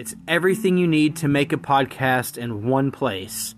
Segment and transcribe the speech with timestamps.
[0.00, 3.54] It's everything you need to make a podcast in one place.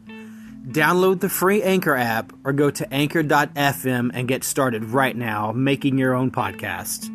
[0.67, 5.99] Download the free Anchor app or go to anchor.fm and get started right now making
[5.99, 7.09] your own podcast.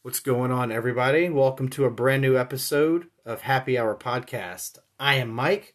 [0.00, 1.28] What's going on, everybody?
[1.28, 4.78] Welcome to a brand new episode of Happy Hour Podcast.
[4.98, 5.74] I am Mike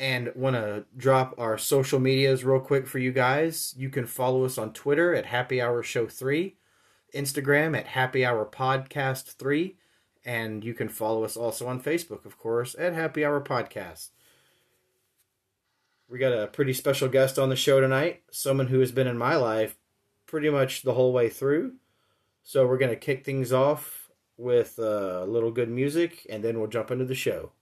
[0.00, 3.74] and want to drop our social medias real quick for you guys.
[3.76, 6.56] You can follow us on Twitter at Happy Hour Show 3,
[7.14, 9.76] Instagram at Happy Hour Podcast 3,
[10.24, 14.10] and you can follow us also on Facebook, of course, at Happy Hour Podcast.
[16.08, 19.16] We got a pretty special guest on the show tonight, someone who has been in
[19.16, 19.76] my life
[20.26, 21.74] pretty much the whole way through.
[22.42, 26.58] So we're going to kick things off with uh, a little good music, and then
[26.58, 27.52] we'll jump into the show.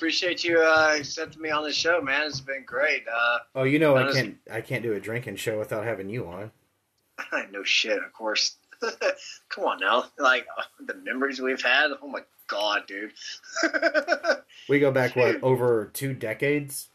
[0.00, 2.26] Appreciate you uh, accepting me on the show, man.
[2.26, 3.02] It's been great.
[3.06, 6.26] Uh, Oh, you know I can't I can't do a drinking show without having you
[6.26, 6.50] on.
[7.52, 8.56] no shit, of course.
[9.50, 11.90] Come on now, like uh, the memories we've had.
[12.02, 13.12] Oh my god, dude.
[14.70, 16.88] We go back what over two decades,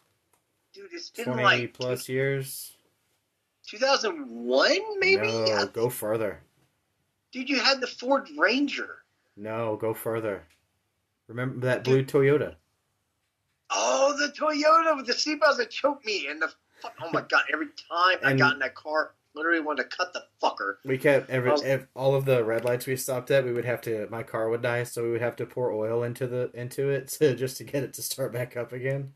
[0.73, 2.71] dude, it's been twenty like plus years.
[3.67, 5.27] 2001, maybe.
[5.27, 5.65] No, Yeah.
[5.71, 6.39] go further.
[7.33, 8.97] Dude, you had the Ford Ranger.
[9.35, 10.43] No, go further.
[11.27, 12.55] Remember that blue Toyota?
[13.71, 16.49] Oh, the Toyota with the seatbelts that choked me, and the
[16.81, 16.93] fuck.
[17.01, 17.43] Oh my god!
[17.51, 20.75] Every time I got in that car, literally wanted to cut the fucker.
[20.85, 21.61] We kept every Oh.
[21.63, 23.43] ev- all of the red lights we stopped at.
[23.43, 24.07] We would have to.
[24.11, 27.07] My car would die, so we would have to pour oil into the into it
[27.19, 29.13] to, just to get it to start back up again.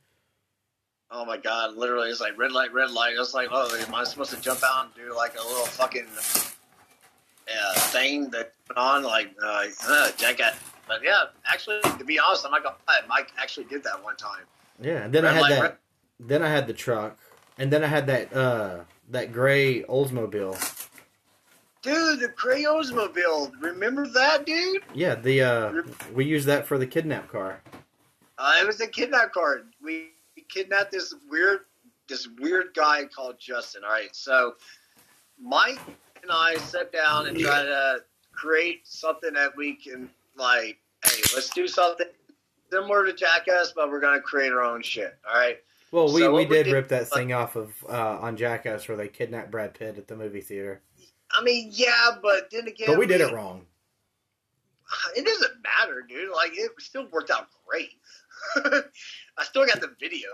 [1.12, 1.76] Oh my god!
[1.76, 3.14] Literally, it's like red light, red light.
[3.18, 6.08] It's like, oh, am I supposed to jump out and do like a little fucking
[7.48, 10.54] uh, thing that put on like uh, uh, jacket?
[10.90, 13.00] But yeah, actually, to be honest, I'm not gonna lie.
[13.08, 14.42] Mike actually did that one time.
[14.82, 15.62] Yeah, and then I had light, that.
[15.62, 15.78] red-
[16.20, 17.18] Then I had the truck,
[17.60, 18.80] and then I had that uh
[19.12, 20.58] that gray Oldsmobile.
[21.84, 23.52] Dude, the gray Oldsmobile.
[23.62, 24.82] Remember that, dude?
[24.96, 25.74] Yeah, the uh
[26.14, 27.62] we used that for the kidnap car.
[28.40, 29.62] Uh, it was a kidnap car.
[29.84, 30.10] We
[30.48, 31.66] kidnapped this weird,
[32.08, 33.84] this weird guy called Justin.
[33.84, 34.56] All right, so
[35.40, 35.80] Mike
[36.24, 40.80] and I sat down and tried to create something that we can like.
[41.06, 42.08] Hey, let's do something
[42.72, 45.18] similar to Jackass, but we're gonna create our own shit.
[45.30, 45.58] All right.
[45.92, 48.98] Well, we, So we did did- rip that thing off of uh, on Jackass where
[48.98, 50.82] they kidnapped Brad Pitt at the movie theater,
[51.32, 53.66] I mean, yeah, but then again, but we did it wrong.
[55.16, 56.32] It doesn't matter, dude.
[56.36, 57.92] Like it still worked out great.
[59.38, 60.28] I still got the video.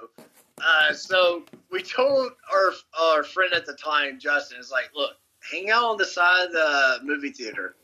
[0.65, 5.11] Uh, so we told our our friend at the time, Justin, is like, look,
[5.51, 7.75] hang out on the side of the movie theater,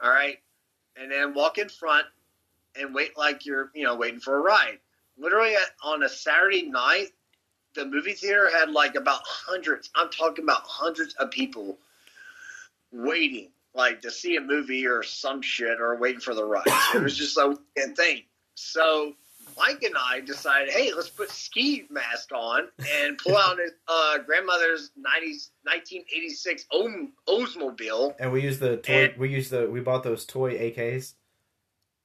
[0.00, 0.38] all right,
[1.00, 2.06] and then walk in front
[2.78, 4.78] and wait like you're you know waiting for a ride.
[5.18, 7.08] Literally at, on a Saturday night,
[7.74, 9.90] the movie theater had like about hundreds.
[9.94, 11.78] I'm talking about hundreds of people
[12.92, 16.64] waiting like to see a movie or some shit or waiting for the ride.
[16.94, 17.56] it was just a
[17.96, 18.22] thing.
[18.54, 19.14] So
[19.60, 24.18] Mike and I decided, hey, let's put ski mask on and pull out his uh,
[24.18, 28.14] grandmother's 90s, 1986 Olm- Oldsmobile.
[28.18, 28.92] And we used the toy.
[28.92, 29.68] And- we used the.
[29.68, 31.14] We bought those toy AKs.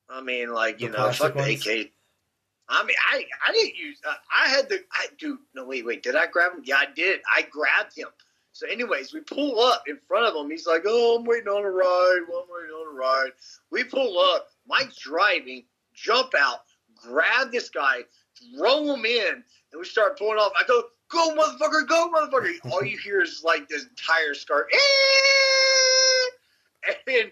[0.10, 1.66] I mean, like you The know, fuck the ones?
[1.66, 1.92] AK.
[2.68, 4.00] I mean, I I didn't use.
[4.08, 4.84] Uh, I had the.
[4.92, 6.04] I do no wait wait.
[6.04, 6.62] Did I grab him?
[6.66, 7.22] Yeah, I did.
[7.34, 8.08] I grabbed him.
[8.54, 10.50] So, anyways, we pull up in front of him.
[10.50, 12.22] He's like, "Oh, I'm waiting on a ride.
[12.30, 13.32] Well, I'm waiting on a ride."
[13.72, 14.48] We pull up.
[14.68, 15.66] Mike's driving.
[15.94, 16.62] Jump out.
[17.08, 18.02] Grab this guy.
[18.58, 20.52] Throw him in, and we start pulling off.
[20.60, 21.88] I go, "Go, motherfucker!
[21.88, 24.68] Go, motherfucker!" All you hear is like this tire start.
[27.08, 27.32] And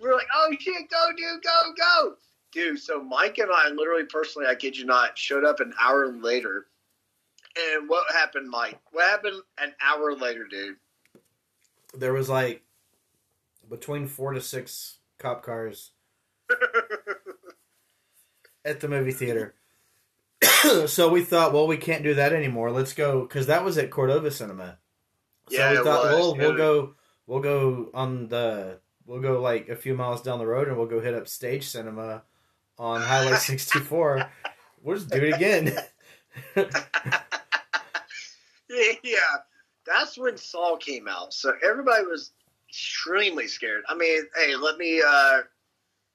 [0.00, 2.14] we're like, oh shit, go, dude, go, go.
[2.52, 2.78] dude.
[2.80, 6.66] So Mike and I, literally, personally, I kid you not, showed up an hour later.
[7.74, 8.78] And what happened, Mike?
[8.92, 10.76] What happened an hour later, dude?
[11.96, 12.62] There was like
[13.70, 15.92] between four to six cop cars
[18.66, 19.54] at the movie theater.
[20.86, 22.70] so we thought, well, we can't do that anymore.
[22.70, 24.78] Let's go because that was at Cordova Cinema.
[25.48, 26.94] So Yeah, we thought, well, we'll go,
[27.26, 30.86] we'll go on the, we'll go like a few miles down the road, and we'll
[30.86, 32.22] go hit up Stage Cinema
[32.78, 34.28] on Highway 64.
[34.82, 35.76] we'll just do it again.
[39.02, 39.36] yeah,
[39.86, 41.32] that's when Saul came out.
[41.32, 42.32] So everybody was
[42.68, 43.84] extremely scared.
[43.88, 45.42] I mean, hey, let me uh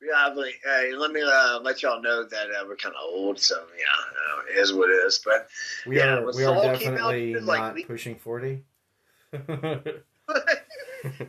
[0.02, 3.40] yeah, but, hey, let me uh, let y'all know that uh, we're kind of old,
[3.40, 3.86] so yeah,
[4.36, 5.20] uh, it is what it is.
[5.24, 5.48] But
[5.86, 8.64] We Yeah, are, we Saul came out, definitely it, like, not we- pushing 40.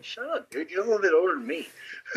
[0.00, 0.70] shut up, dude.
[0.70, 1.69] You're a little bit older than me,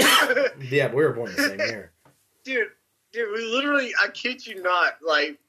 [0.69, 1.91] yeah, we were born the same year.
[2.43, 2.67] dude.
[3.13, 5.39] Dude, we literally, I kid you not, like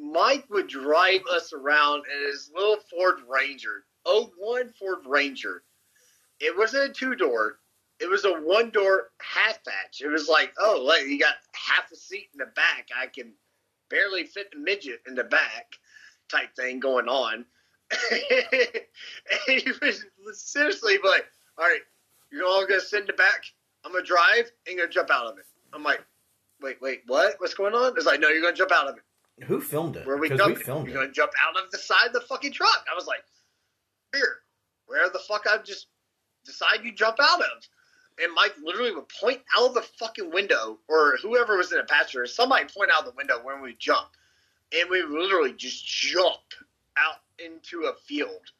[0.00, 5.64] Mike would drive us around in his little Ford Ranger, 01 Ford Ranger.
[6.38, 7.58] It wasn't a two door.
[8.00, 10.00] It was a one door half hatch.
[10.00, 12.88] It was like, oh, like you got half a seat in the back.
[12.96, 13.32] I can
[13.90, 15.72] barely fit a midget in the back
[16.28, 17.44] type thing going on.
[18.10, 18.20] and
[19.46, 20.04] he was
[20.34, 21.26] seriously like,
[21.58, 21.80] all right,
[22.30, 23.44] you're all going to sit in the back.
[23.84, 25.46] I'm going to drive and you're going to jump out of it.
[25.72, 26.04] I'm like,
[26.60, 27.34] wait, wait, what?
[27.38, 27.94] What's going on?
[27.96, 29.44] It's like, no, you're going to jump out of it.
[29.44, 30.06] Who filmed it?
[30.06, 32.52] Where we we filmed You're going to jump out of the side of the fucking
[32.52, 32.84] truck.
[32.90, 33.22] I was like,
[34.12, 34.38] here,
[34.86, 35.86] where the fuck I just
[36.44, 37.68] decide you jump out of?
[38.22, 42.26] And Mike literally would point out the fucking window, or whoever was in the passenger,
[42.26, 44.08] somebody point out the window when we jump.
[44.78, 46.40] And we literally just jump
[46.96, 48.52] out into a field.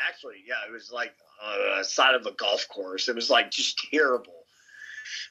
[0.00, 3.08] Actually, yeah, it was like uh, side of a golf course.
[3.08, 4.44] It was like just terrible.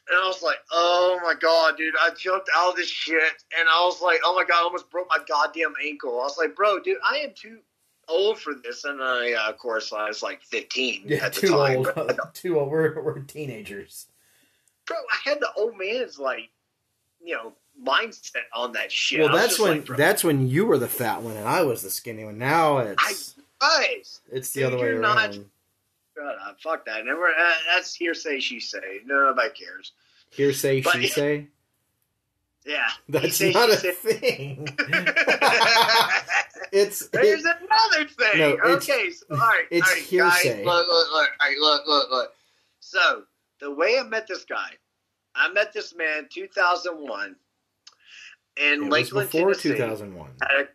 [0.08, 3.34] And I was like, oh my god, dude, I jumped out of this shit.
[3.58, 6.20] And I was like, oh my god, I almost broke my goddamn ankle.
[6.22, 7.60] I was like, bro, dude, I am too
[8.08, 8.84] old for this.
[8.86, 11.78] And I, uh, of course, I was like 15 Yeah, at the too time.
[11.78, 11.92] old.
[11.96, 12.70] But, too old.
[12.72, 14.08] We're, we're teenagers.
[14.86, 16.50] bro, I had the old man's, like,
[17.24, 17.54] you know,
[17.84, 19.20] mindset on that shit.
[19.22, 21.90] well, that's when like, that's when you were the fat one and I was the
[21.90, 22.38] skinny one.
[22.38, 25.16] Now it's guys, it's the dude, other way you're around.
[25.16, 25.38] not-
[26.50, 26.58] up.
[26.62, 27.04] Fuck that.
[27.06, 29.00] Never, uh, that's hearsay, she say.
[29.06, 29.94] Nobody cares.
[30.30, 31.48] Hearsay, But- she say.
[32.66, 32.88] Yeah.
[33.10, 34.68] That's not a thing.
[36.72, 38.40] it's There's it, another thing.
[38.40, 40.58] No, okay, so all right, it's all right, hearsay.
[40.64, 42.34] Guys, look, look, look, all right, look, look, look.
[42.80, 43.24] So
[43.60, 44.72] the way I met this guy,
[45.36, 47.36] I met this man 2001
[48.58, 49.70] in it was Lakeland, before Tennessee.
[49.70, 50.32] two thousand one.
[50.42, 50.68] At a-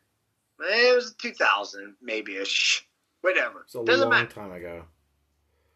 [0.61, 2.85] It was 2000, maybe ish.
[3.20, 3.62] Whatever.
[3.64, 4.26] It's a Doesn't long matter.
[4.35, 4.85] time ago.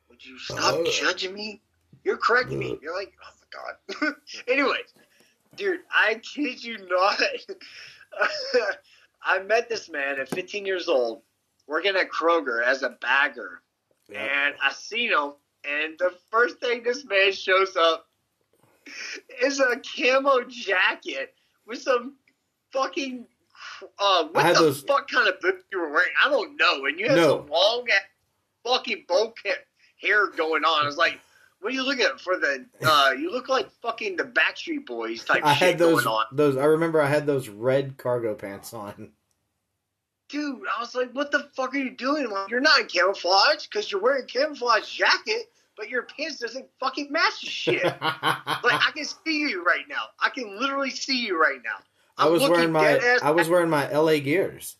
[0.09, 0.87] Would you stop Ugh.
[0.93, 1.61] judging me?
[2.05, 2.79] You're correcting me.
[2.82, 3.31] You're like, oh
[4.00, 4.14] my god.
[4.49, 4.93] Anyways,
[5.62, 7.20] dude, I kid you not.
[9.25, 11.23] I met this man at 15 years old,
[11.67, 13.62] working at Kroger as a bagger,
[14.12, 15.32] and I seen him.
[15.64, 18.09] And the first thing this man shows up
[19.41, 21.35] is a camo jacket
[21.67, 22.17] with some
[22.73, 23.26] fucking.
[23.99, 26.11] Uh, what the those- fuck kind of boots you were wearing?
[26.25, 26.85] I don't know.
[26.87, 27.38] And you had No.
[27.38, 28.00] some long ass
[28.64, 29.59] fucking bow cut
[30.00, 30.82] hair going on.
[30.82, 31.20] I was like,
[31.62, 32.66] what are you looking at for the?
[32.85, 36.26] Uh, you look like fucking the Backstreet Boys type I shit had those going on,
[36.33, 36.57] those.
[36.57, 39.12] I remember I had those red cargo pants on.
[40.28, 40.62] dude.
[40.76, 42.28] I was like, what the fuck are you doing?
[42.28, 46.66] Like, you're not in camouflage because you're wearing a camouflage jacket, but your pants doesn't
[46.81, 47.85] fucking match the shit.
[48.02, 50.04] like I can see you right now.
[50.21, 51.85] I can literally see you right now.
[52.19, 54.76] I I'm was wearing my I was wearing my LA gears.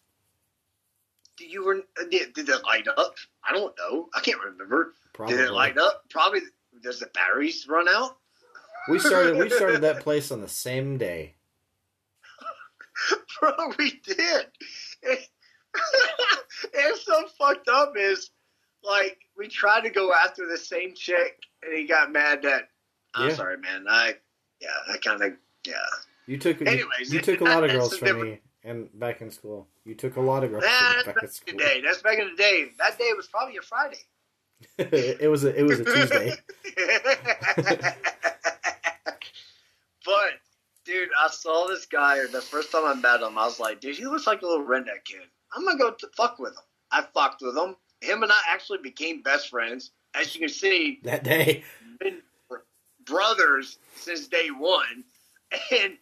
[1.37, 3.15] Did you were did, did it light up?
[3.49, 4.09] I don't know.
[4.15, 4.95] I can't remember.
[5.13, 5.37] Probably.
[5.37, 6.03] Did it light up?
[6.11, 6.41] Probably.
[6.83, 8.17] Does the batteries run out?
[8.89, 11.35] We started we started that place on the same day.
[13.41, 14.47] Bro, we did.
[15.03, 15.29] it's
[17.05, 18.31] so fucked up is
[18.85, 22.69] like we tried to go after the same chick and he got mad that
[23.15, 23.35] I'm Yeah.
[23.37, 23.87] sorry, man.
[23.89, 24.17] I
[24.61, 25.33] yeah, I kinda
[25.67, 25.75] yeah.
[26.27, 29.21] You took you- Anyways, you, took a lot of girls from different- me and back
[29.21, 29.67] in school.
[29.85, 31.59] You took a lot of girls Nah, from me that's back back in school.
[31.59, 31.81] day.
[31.85, 32.71] That's back in the day.
[32.79, 33.99] That day was probably a Friday.
[34.79, 36.35] it was a it was a Tuesday.
[40.05, 40.31] but
[40.85, 43.39] dude, I saw this guy the first time I met him.
[43.39, 45.21] I was like, dude, he looks like a little redneck kid.
[45.55, 46.65] I'm gonna go to fuck with him.
[46.91, 47.77] I fucked with him.
[48.01, 49.91] Him and I actually became best friends.
[50.15, 51.65] As you can see, That day.
[51.99, 52.19] been
[53.05, 55.05] brothers since day one.
[55.71, 55.97] And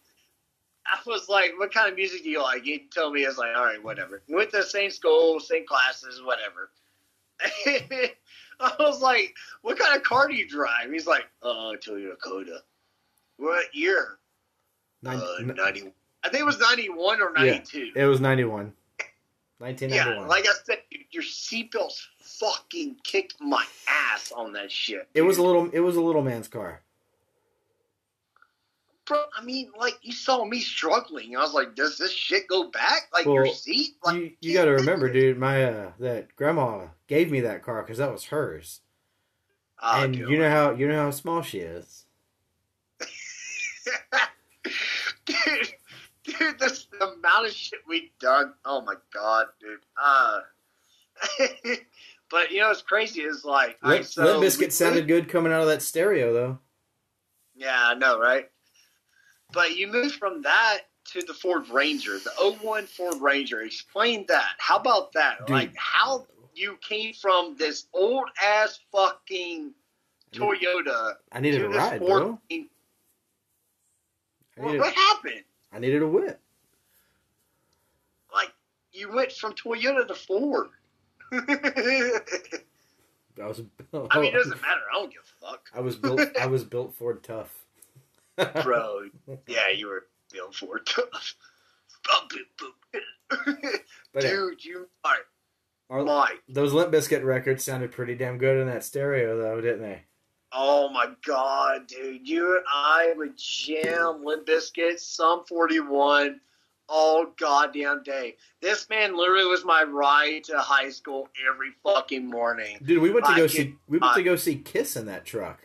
[0.85, 3.37] I was like, "What kind of music do you like?" He told me, "I was
[3.37, 6.71] like, all right, whatever." We went to the same school, same classes, whatever.
[8.63, 12.59] I was like, "What kind of car do you drive?" He's like, "Uh, Toyota Coda."
[13.37, 14.19] What year?
[15.05, 15.91] Uh, 90.
[16.23, 17.93] I think it was 91 or 92.
[17.95, 18.71] it was 91.
[18.99, 19.05] Yeah,
[19.57, 20.27] 1991.
[20.27, 20.77] like I said,
[21.09, 25.07] your seatbelts fucking kicked my ass on that shit.
[25.13, 26.81] it was a little it was a little man's car.
[29.11, 29.25] Bro.
[29.37, 31.35] I mean, like you saw me struggling.
[31.35, 33.09] I was like, does this shit go back?
[33.13, 33.95] Like your seat?
[34.05, 37.83] Like, you you got to remember, dude, my uh that grandma gave me that car
[37.83, 38.79] cuz that was hers.
[39.79, 40.29] Ah, and dude.
[40.29, 42.05] you know how you know how small she is.
[45.25, 45.73] dude,
[46.23, 48.53] dude, this the amount of shit we done.
[48.63, 49.79] Oh my god, dude.
[50.01, 50.39] Uh,
[52.29, 55.51] but you know what's crazy is like, Limp, right, so Limp Bizkit sounded good coming
[55.51, 56.59] out of that stereo though.
[57.57, 58.49] Yeah, I know, right?
[59.53, 60.81] But you moved from that
[61.13, 63.61] to the Ford Ranger, the 01 Ford Ranger.
[63.61, 64.51] Explain that.
[64.57, 65.39] How about that?
[65.39, 65.49] Dude.
[65.49, 69.73] Like how you came from this old ass fucking
[70.33, 72.21] Toyota I needed to a ride, Ford.
[72.21, 72.39] bro.
[72.49, 72.67] Needed,
[74.79, 75.43] what happened?
[75.73, 76.39] I needed a whip.
[78.33, 78.51] Like
[78.91, 80.67] you went from Toyota to Ford.
[83.41, 83.61] I was.
[83.93, 84.81] I mean, it doesn't matter.
[84.91, 87.60] I don't give a fuck, I was built I was built Ford tough.
[88.63, 89.09] Bro.
[89.47, 91.35] Yeah, you were built Ford tough.
[94.13, 95.15] But uh, Dude, you are
[95.89, 96.41] our- Mike.
[96.49, 100.01] those Limp Bizkit records sounded pretty damn good in that stereo though, didn't they?
[100.51, 102.27] Oh my god, dude!
[102.27, 106.41] You and I would jam Limp Bizkit, Sum Forty One,
[106.89, 108.35] all goddamn day.
[108.61, 112.79] This man literally was my ride to high school every fucking morning.
[112.83, 115.05] Dude, we went to I go could- see we went to go see Kiss in
[115.05, 115.59] that truck.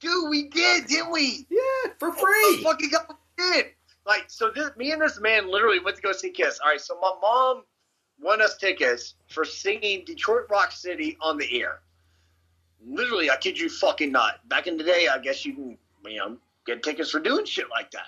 [0.00, 1.46] Dude, we did, didn't we?
[1.50, 2.62] Yeah, for free.
[2.62, 3.66] fucking god, did.
[4.06, 6.60] Like, so this, me and this man literally went to go see Kiss.
[6.62, 7.64] All right, so my mom
[8.20, 11.80] won us tickets for singing Detroit Rock City on the air.
[12.86, 14.48] Literally, I kid you fucking not.
[14.48, 17.66] Back in the day, I guess you can, you know, get tickets for doing shit
[17.70, 18.06] like that.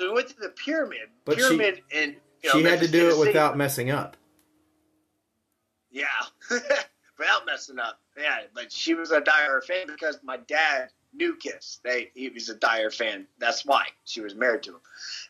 [0.00, 1.10] So we went to the pyramid.
[1.24, 4.16] But she- pyramid in you know, she had to do it without messing up.
[5.90, 6.06] Yeah,
[7.18, 8.00] without messing up.
[8.16, 11.80] Yeah, but she was a dire fan because my dad knew Kiss.
[11.82, 13.26] They he was a dire fan.
[13.38, 14.80] That's why she was married to him.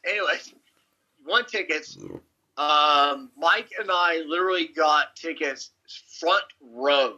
[0.05, 0.39] Anyway,
[1.27, 1.97] won tickets.
[2.57, 5.71] Um, Mike and I literally got tickets
[6.21, 7.17] front row,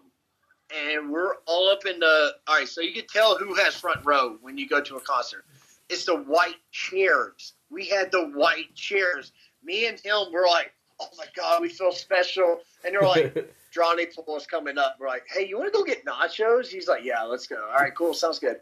[0.75, 2.33] and we're all up in the.
[2.47, 5.01] All right, so you can tell who has front row when you go to a
[5.01, 5.45] concert.
[5.89, 7.55] It's the white chairs.
[7.71, 9.33] We had the white chairs.
[9.63, 13.55] Me and him were like, "Oh my god, we feel special," and they're like.
[13.77, 14.97] Johnny Paul is coming up.
[14.99, 16.69] We're like, hey, you want to go get nachos?
[16.69, 17.63] He's like, yeah, let's go.
[17.63, 18.15] All right, cool.
[18.15, 18.57] Sounds good.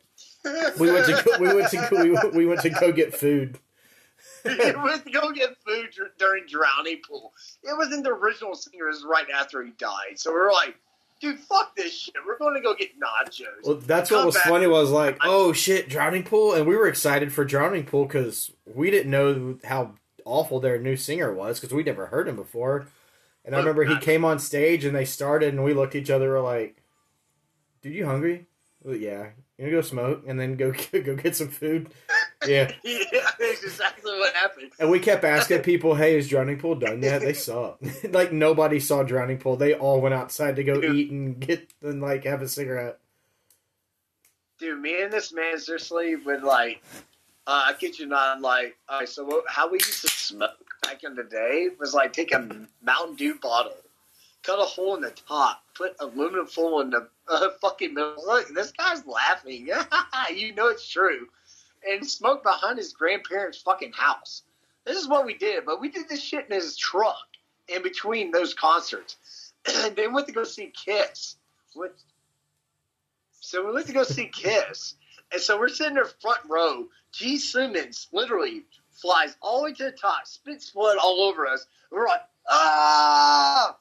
[0.81, 3.15] we went to go, we went to go, we, went- we went to go get
[3.15, 3.61] food.
[4.45, 7.33] we went to go get food during Drowning Pool.
[7.63, 8.89] It was in the original singer.
[8.89, 10.17] It right after he died.
[10.17, 10.75] So we are like,
[11.21, 12.15] dude, fuck this shit.
[12.27, 13.65] We're going to go get nachos.
[13.65, 14.67] Well, that's what was funny.
[14.67, 18.91] Was like, oh shit, Drowning Pool, and we were excited for Drowning Pool because we
[18.91, 22.87] didn't know how awful their new singer was because we'd never heard him before.
[23.45, 26.11] And I remember he came on stage and they started, and we looked at each
[26.11, 26.83] other, were like,
[27.83, 28.47] "Dude, you hungry?"
[28.83, 29.29] Well, yeah.
[29.59, 31.89] You gonna go smoke and then go go get some food?
[32.47, 32.71] Yeah.
[32.85, 32.99] yeah,
[33.39, 34.73] that's exactly what happened.
[34.79, 37.77] And we kept asking people, "Hey, is Drowning Pool done yet?" They saw
[38.11, 39.57] like nobody saw Drowning Pool.
[39.57, 40.95] They all went outside to go Dude.
[40.95, 42.99] eat and get and like have a cigarette.
[44.59, 46.83] Dude, me and this man seriously would like,
[47.47, 50.75] uh, I kid you not, like, all right, so what, how we used to smoke
[50.83, 52.49] back in the day was like take a
[52.83, 53.77] Mountain Dew bottle,
[54.43, 58.17] cut a hole in the top, put aluminum foil in the uh, fucking middle.
[58.25, 59.69] Look, this guy's laughing.
[60.35, 61.29] you know it's true.
[61.87, 64.43] And smoke behind his grandparents' fucking house.
[64.87, 67.27] This is what we did, but we did this shit in his truck
[67.69, 69.17] in between those concerts.
[69.85, 71.37] and then went to go see Kiss.
[71.75, 71.93] Went,
[73.41, 74.95] so we went to go see Kiss.
[75.33, 76.87] And so we're sitting there front row.
[77.17, 77.39] G.
[77.39, 81.67] Simmons literally flies all the way to the top, spits blood all over us.
[81.91, 83.77] We're like, ah!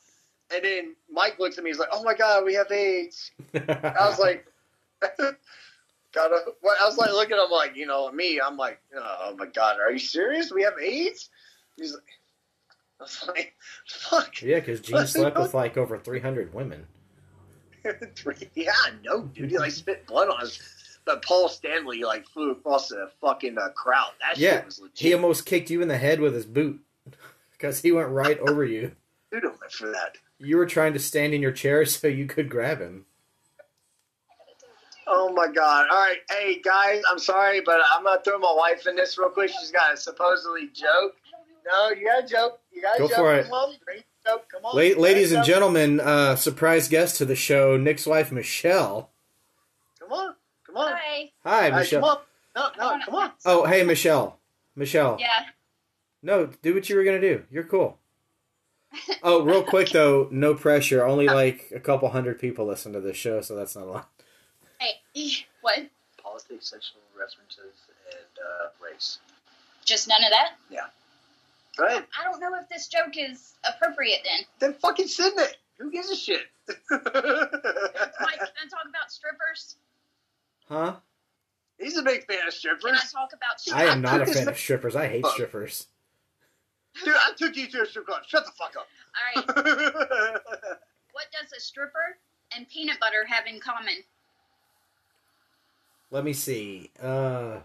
[0.53, 1.71] And then Mike looks at me.
[1.71, 4.45] He's like, "Oh my god, we have AIDS." I was like,
[6.11, 6.37] "Gotta."
[6.81, 8.39] I was like, looking at him like, you know, me.
[8.39, 10.51] I'm like, "Oh my god, are you serious?
[10.51, 11.29] We have AIDS?"
[11.77, 12.03] He's like,
[12.99, 13.55] "I was like,
[13.87, 16.85] fuck." yeah, because Gene slept with like over three hundred women.
[18.53, 18.73] yeah,
[19.03, 19.49] no, dude.
[19.49, 20.59] He like spit blood on us.
[21.05, 24.11] But Paul Stanley like flew across the fucking uh, crowd.
[24.21, 24.99] That Yeah, shit was legit.
[24.99, 26.81] He almost kicked you in the head with his boot
[27.51, 28.93] because he went right over you.
[29.31, 30.17] Dude, for that.
[30.37, 33.05] You were trying to stand in your chair so you could grab him.
[35.05, 35.87] Oh my god!
[35.91, 39.29] All right, hey guys, I'm sorry, but I'm gonna throw my wife in this real
[39.29, 39.49] quick.
[39.59, 41.15] She's got a supposedly joke.
[41.69, 42.59] No, you got a joke.
[42.71, 43.17] You got a Go joke.
[43.17, 43.43] for it.
[43.43, 44.45] Come on, great joke.
[44.49, 49.09] Come on, La- ladies and gentlemen, uh, surprise guest to the show, Nick's wife Michelle.
[50.73, 50.93] Come on.
[50.93, 51.31] Hi.
[51.43, 52.01] Hi, All right, Michelle.
[52.01, 52.17] come on.
[52.77, 53.31] No, no, come on.
[53.45, 54.39] Oh, hey, Michelle.
[54.75, 55.17] Michelle.
[55.19, 55.45] Yeah.
[56.21, 57.43] No, do what you were gonna do.
[57.51, 57.97] You're cool.
[59.23, 61.03] Oh, real quick though, no pressure.
[61.05, 64.09] Only like a couple hundred people listen to this show, so that's not a lot.
[64.79, 65.01] Hey,
[65.61, 65.79] what?
[66.21, 67.73] Politics, sexual references,
[68.11, 69.17] and uh, race.
[69.83, 70.51] Just none of that?
[70.69, 70.85] Yeah.
[71.77, 72.05] Go ahead.
[72.19, 74.45] I don't know if this joke is appropriate then.
[74.59, 75.57] Then fucking send it.
[75.79, 76.41] Who gives a shit?
[76.91, 79.75] Mike, can I talk about strippers?
[80.73, 80.95] Huh?
[81.77, 83.11] He's a big fan of Can I strippers.
[83.11, 83.81] talk about strippers?
[83.89, 84.95] I am not a fan of strippers.
[84.95, 85.85] I hate strippers.
[87.05, 88.23] Dude, I took you to a strip club.
[88.27, 88.87] Shut the fuck up.
[89.37, 90.39] All right.
[91.13, 92.17] What does a stripper
[92.57, 93.93] and peanut butter have in common?
[96.09, 96.89] Let me see.
[96.99, 97.59] Uh,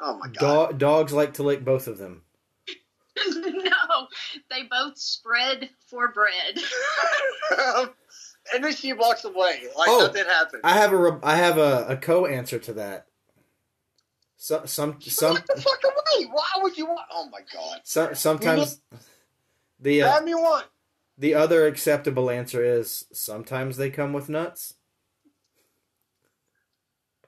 [0.00, 0.70] oh my god.
[0.72, 2.22] do- dogs like to lick both of them.
[3.36, 4.08] no,
[4.50, 6.58] they both spread for bread.
[8.54, 10.62] and then she walks away like Oh, nothing happened.
[10.64, 13.06] I have a re- I have a, a co answer to that.
[14.36, 16.26] Some some some Get the fuck away.
[16.30, 17.06] Why would you want?
[17.12, 17.80] Oh my god.
[17.84, 18.80] some sometimes
[19.80, 20.64] the uh, me one.
[21.16, 24.74] the other acceptable answer is sometimes they come with nuts.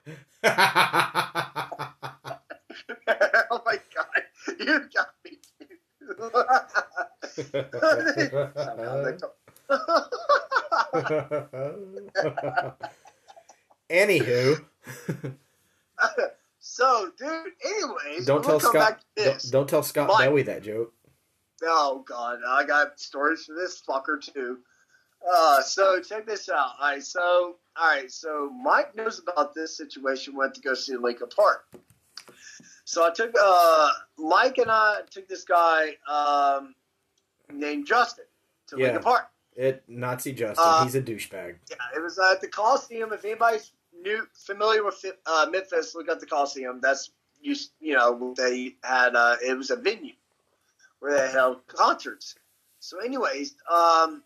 [0.07, 0.13] oh
[3.65, 4.23] my god.
[4.59, 5.37] You got me.
[13.89, 14.63] Anywho,
[16.59, 17.29] so, dude,
[17.65, 19.01] anyways, don't tell Scott.
[19.17, 19.43] Don't, this.
[19.43, 20.29] don't tell Scott Mike.
[20.29, 20.93] Bowie that joke.
[21.63, 24.59] Oh god, I got stories for this fucker too.
[25.29, 26.71] Uh, so check this out.
[26.79, 30.35] All right, so all right, so Mike knows about this situation.
[30.35, 31.65] Went to go see Linkin Park.
[32.85, 36.75] So I took uh, Mike and I took this guy um,
[37.51, 38.25] named Justin
[38.67, 38.85] to Yeah.
[38.87, 39.27] Linkin Park.
[39.55, 40.63] It Nazi Justin.
[40.65, 41.55] Uh, He's a douchebag.
[41.69, 43.11] Yeah, it was at the Coliseum.
[43.13, 46.79] If anybody's new familiar with uh, Memphis, look at the Coliseum.
[46.81, 47.11] That's
[47.41, 50.13] you you know they had uh, it was a venue
[50.99, 52.35] where they held concerts.
[52.79, 54.23] So, anyways, um,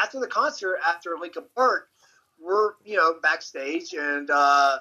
[0.00, 1.88] after the concert, after Linkin Park,
[2.40, 4.78] we're you know backstage, and uh,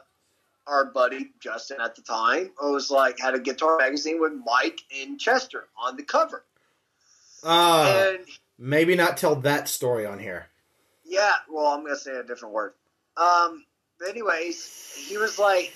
[0.68, 5.20] our buddy Justin at the time was like had a guitar magazine with Mike and
[5.20, 6.44] Chester on the cover,
[7.44, 8.26] Uh, and
[8.62, 10.48] maybe not tell that story on here.
[11.04, 12.74] Yeah, well, I'm gonna say a different word.
[13.18, 13.66] Um,
[14.00, 15.74] but anyways, he was like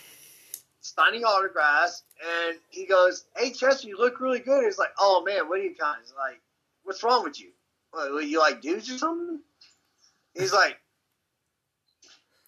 [0.82, 5.50] signing autographs, and he goes, "Hey, Chester, you look really good." He's like, "Oh man,
[5.50, 6.40] what are you kind?" He's like,
[6.84, 7.50] "What's wrong with you?
[7.92, 9.42] What, you like dudes or something?"
[10.36, 10.78] He's like,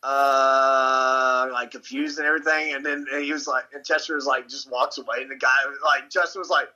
[0.03, 4.69] uh, like confused and everything, and then he was like, and Chester was like, just
[4.69, 6.67] walks away, and the guy was like, Chester was like.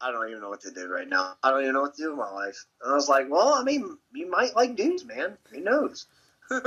[0.00, 1.34] I don't even know what to do right now.
[1.42, 2.64] I don't even know what to do with my life.
[2.82, 5.36] And I was like, well, I mean, you might like dudes, man.
[5.50, 6.06] Who knows?
[6.50, 6.58] I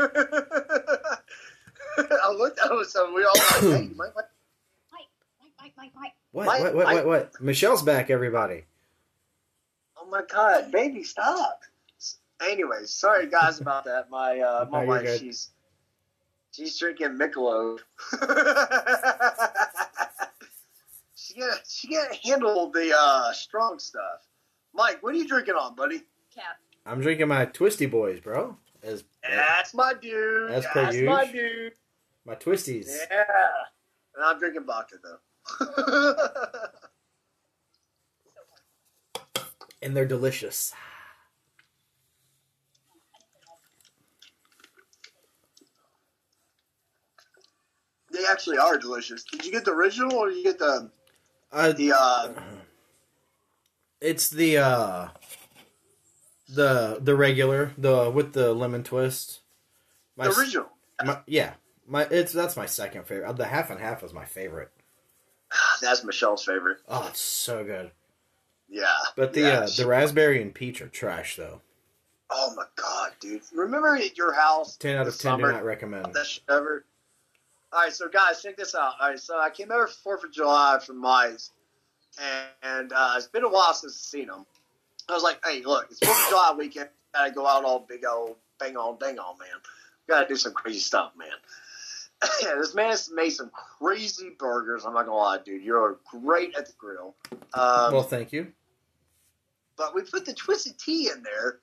[2.37, 4.25] looked at him, so we all like, hey, you might like.
[5.61, 6.11] Mike, Mike, Mike.
[6.31, 6.45] What?
[6.47, 6.75] Mike- what?
[6.75, 6.85] What?
[6.85, 7.05] Mike- What?
[7.33, 7.41] What?
[7.41, 8.63] Michelle's back, everybody.
[9.97, 11.61] Oh my god, baby, stop.
[12.43, 14.09] Anyways, sorry guys about that.
[14.09, 15.19] My uh, my No, wife, good.
[15.19, 15.49] she's
[16.51, 17.77] she's drinking Michelob.
[21.31, 24.27] she can't she can't handle the uh, strong stuff.
[24.73, 25.99] Mike, what are you drinking on, buddy?
[26.33, 26.57] Cap.
[26.85, 28.57] I'm drinking my Twisty Boys, bro.
[28.83, 30.51] As That's my dude.
[30.51, 31.73] As per That's my dude.
[32.25, 32.87] my Twisties.
[33.09, 33.23] Yeah.
[34.15, 36.15] And I'm drinking vodka though.
[39.83, 40.75] And they're delicious.
[48.11, 49.23] they actually are delicious.
[49.23, 50.91] Did you get the original or did you get the
[51.51, 52.29] Uh, the uh
[53.99, 55.07] it's the uh
[56.49, 59.39] the the regular the with the lemon twist.
[60.15, 60.67] My, the original?
[61.03, 61.53] my yeah,
[61.87, 63.27] my it's that's my second favorite.
[63.29, 64.71] Uh, The half and half is my favorite.
[65.81, 66.77] That's Michelle's favorite.
[66.87, 67.91] Oh, it's so good.
[68.69, 68.85] Yeah.
[69.17, 71.61] But the yeah, uh, the raspberry and peach are trash though.
[72.29, 73.41] Oh my god, dude!
[73.53, 74.77] Remember at your house?
[74.77, 76.13] Ten out of ten do not recommend.
[76.13, 76.85] That shit ever.
[77.73, 78.93] All right, so guys, check this out.
[78.99, 81.51] All right, so I came over for Fourth of July from Mize,
[82.21, 84.45] and, and uh, it's been a while since I've seen them.
[85.07, 86.89] I was like, hey, look, it's Fourth of July weekend.
[87.13, 89.49] Gotta go out all big old bang on dang on, man.
[90.07, 91.27] Gotta do some crazy stuff, man.
[92.59, 94.85] this man has made some crazy burgers.
[94.85, 95.63] I'm not gonna lie, dude.
[95.63, 97.15] You're great at the grill.
[97.53, 98.53] Um, well, thank you.
[99.77, 101.59] but we put the twisted tea in there.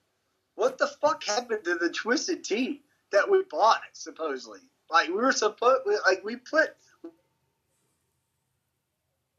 [0.57, 4.61] What the fuck happened to the twisted tea that we bought supposedly?
[4.91, 6.71] Like we were supposed, like we put.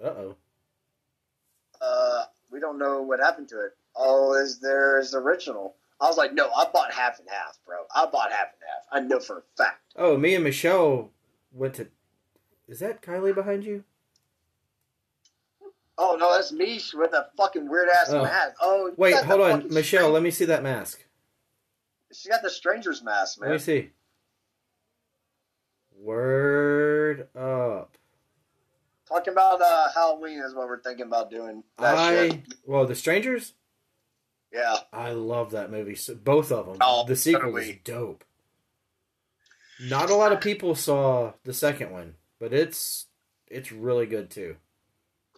[0.04, 0.36] Uh oh.
[1.82, 3.72] Uh, we don't know what happened to it.
[3.96, 5.76] Oh, is there is original?
[6.02, 7.78] I was like, no, I bought half and half, bro.
[7.94, 8.86] I bought half and half.
[8.92, 9.82] I know for a fact.
[9.98, 11.12] Oh, me and Michelle
[11.52, 11.88] went to
[12.68, 13.84] Is that Kylie behind you?
[15.98, 18.24] Oh no, that's me with a fucking weird ass Oh.
[18.24, 18.56] mask.
[18.62, 20.10] Oh, Wait, hold on, Michelle.
[20.12, 21.04] Let me see that mask.
[22.14, 23.50] She got the stranger's mask, man.
[23.50, 23.90] Let me see.
[26.00, 27.98] Word up.
[29.08, 31.64] Talking about uh, Halloween is what we're thinking about doing.
[31.78, 32.42] That I shit.
[32.66, 33.54] well, the strangers.
[34.54, 34.78] Yeah.
[34.94, 35.96] I love that movie.
[35.96, 36.78] So, both of them.
[36.80, 38.24] Oh, the sequel so do is dope.
[39.82, 43.08] Not a lot of people saw the second one, but it's
[43.48, 44.56] it's really good too.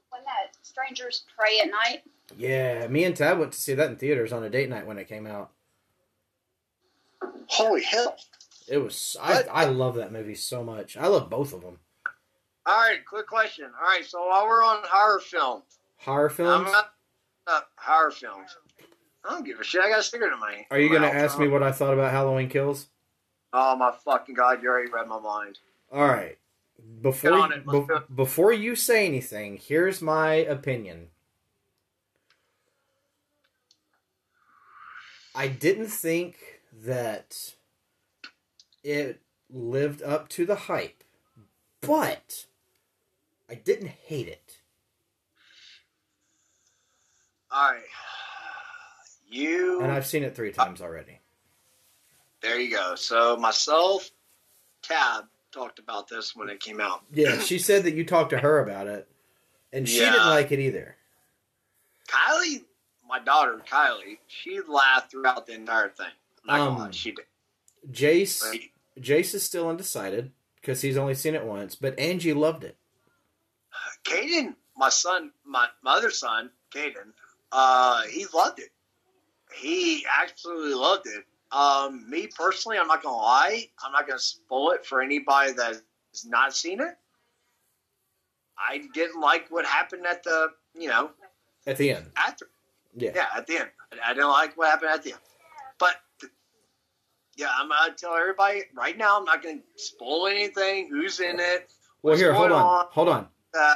[0.10, 2.04] When that strangers Prey at night.
[2.38, 4.98] Yeah, me and Tab went to see that in theaters on a date night when
[4.98, 5.52] it came out.
[7.48, 8.16] Holy hell!
[8.68, 9.44] It was I?
[9.52, 10.96] I love that movie so much.
[10.98, 11.80] I love both of them.
[12.66, 13.66] All right, quick question.
[13.66, 15.64] All right, so while we're on horror films,
[15.98, 16.72] Horror I'm films.
[16.72, 16.94] not
[17.48, 18.56] uh, horror films.
[19.26, 19.82] I don't give a shit.
[19.82, 20.66] I got a sticker in my.
[20.72, 22.88] Are you gonna ask me what I thought about Halloween Kills?
[23.54, 24.62] Oh my fucking god!
[24.64, 25.60] You already read my mind.
[25.92, 26.38] All right.
[27.02, 31.10] Before Get on you- it, be- before you say anything, here's my opinion.
[35.36, 36.38] I didn't think
[36.84, 37.54] that
[38.84, 41.04] it lived up to the hype,
[41.82, 42.46] but
[43.50, 44.58] I didn't hate it.
[47.52, 47.82] All right,
[49.30, 49.82] you.
[49.82, 51.20] And I've seen it three times already.
[52.42, 52.96] There you go.
[52.96, 54.10] So myself,
[54.82, 57.04] Tab talked about this when it came out.
[57.14, 59.08] Yeah, she said that you talked to her about it,
[59.74, 60.12] and she Yeah.
[60.12, 60.96] didn't like it either.
[62.08, 62.64] Kylie,
[63.08, 66.08] my daughter Kylie, she laughed throughout the entire thing.
[66.08, 67.26] I'm not gonna Um, lie, she did.
[67.92, 68.71] Jace?
[69.00, 72.78] Jace is still undecided because he's only seen it once, but Angie loved it.
[74.04, 77.14] Caden, my son, my, my other son, Caden,
[77.52, 78.70] uh, he loved it.
[79.54, 81.26] He absolutely loved it.
[81.52, 85.82] Um, me personally, I'm not gonna lie, I'm not gonna spoil it for anybody that
[86.14, 86.98] has not seen it.
[88.58, 91.12] I didn't like what happened at the, you know,
[91.66, 92.48] At the end, after
[92.96, 93.12] yeah.
[93.16, 93.70] Yeah, at the end.
[94.06, 95.22] I didn't like what happened at the end.
[97.42, 99.18] Yeah, I'm gonna tell everybody right now.
[99.18, 100.90] I'm not gonna spoil anything.
[100.90, 101.74] Who's in it?
[102.04, 103.28] Well, here, hold going on, hold on.
[103.54, 103.76] Uh,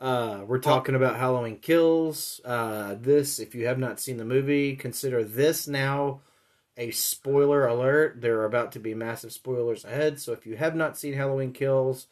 [0.00, 2.40] Uh, we're talking about Halloween Kills.
[2.44, 6.20] Uh, this, if you have not seen the movie, consider this now
[6.76, 8.20] a spoiler alert.
[8.20, 10.20] There are about to be massive spoilers ahead.
[10.20, 12.08] So if you have not seen Halloween Kills,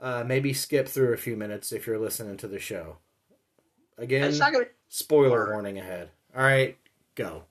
[0.00, 2.98] uh, maybe skip through a few minutes if you're listening to the show.
[3.96, 4.66] Again, gonna.
[4.88, 6.10] spoiler warning ahead.
[6.34, 6.76] All right,
[7.14, 7.44] go.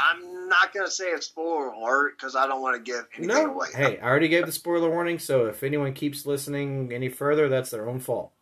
[0.00, 3.52] I'm not gonna say a spoiler alert because I don't want to give anything No,
[3.52, 3.68] away.
[3.74, 5.18] hey, I already gave the spoiler warning.
[5.18, 8.32] So if anyone keeps listening any further, that's their own fault.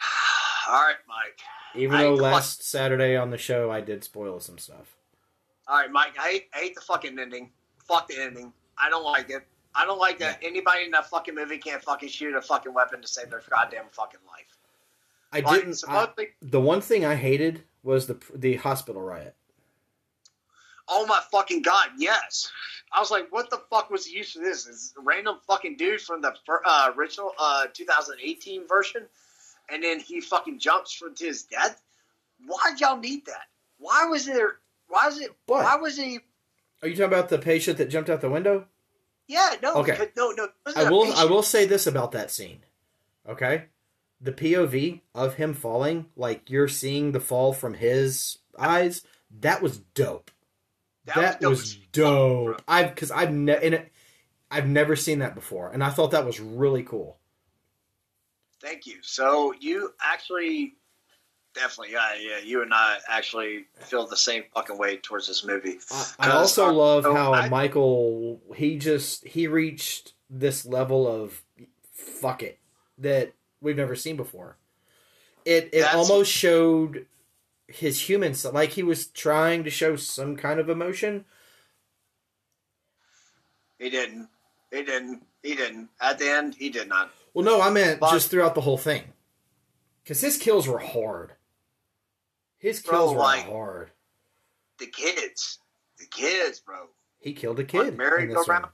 [0.68, 1.40] All right, Mike.
[1.76, 4.96] Even though last Saturday on the show I did spoil some stuff.
[5.66, 6.16] All right, Mike.
[6.18, 7.50] I hate, I hate the fucking ending.
[7.86, 8.52] Fuck the ending.
[8.78, 9.46] I don't like it.
[9.74, 13.02] I don't like that anybody in that fucking movie can't fucking shoot a fucking weapon
[13.02, 14.56] to save their goddamn fucking life.
[15.32, 15.82] I Like, didn't.
[15.88, 16.08] I,
[16.42, 19.34] the one thing I hated was the the hospital riot.
[20.88, 22.50] Oh my fucking god, yes.
[22.92, 24.66] I was like, what the fuck was the use of this?
[24.66, 26.32] Is a random fucking dude from the
[26.64, 29.02] uh, original uh, 2018 version,
[29.70, 31.82] and then he fucking jumps from to his death.
[32.46, 33.46] Why'd y'all need that?
[33.78, 34.56] Why was there?
[34.88, 35.30] Why was it?
[35.46, 35.64] What?
[35.64, 36.20] Why was he?
[36.82, 38.66] Are you talking about the patient that jumped out the window?
[39.26, 40.10] Yeah, no, Okay.
[40.16, 40.48] no, no.
[40.76, 41.12] I will.
[41.14, 42.60] I will say this about that scene.
[43.26, 43.64] Okay,
[44.20, 49.02] the POV of him falling, like you're seeing the fall from his eyes.
[49.40, 50.30] That was dope.
[51.06, 52.62] That, dope was, as fuck, dope.
[52.66, 53.86] I've because I've ne-
[54.50, 57.18] I've never seen that before, and I thought that was really cool.
[58.60, 58.96] Thank you.
[59.02, 60.76] So you actually,
[61.54, 62.38] definitely, yeah, yeah.
[62.42, 65.78] You and I actually feel the same fucking way towards this movie.
[66.18, 71.42] I, also love so how I- Michael he just he reached this level of
[71.92, 72.58] fuck it
[72.98, 74.56] that we've never seen before.
[75.44, 77.04] It it almost showed
[77.66, 81.24] his human side, like he was trying to show some kind of emotion.
[83.78, 84.28] He didn't.
[84.70, 85.26] He didn't.
[85.42, 85.88] He didn't.
[86.00, 87.10] At the end, he did not.
[87.32, 89.12] Well, no, I meant But- just throughout the whole thing,
[90.02, 91.34] because his kills were hard.
[92.58, 93.90] His Bro, kills were like- hard.
[94.78, 95.58] The kids,
[95.98, 96.88] the kids, bro.
[97.20, 97.80] He killed a kid.
[97.80, 98.66] in this merry-go-round.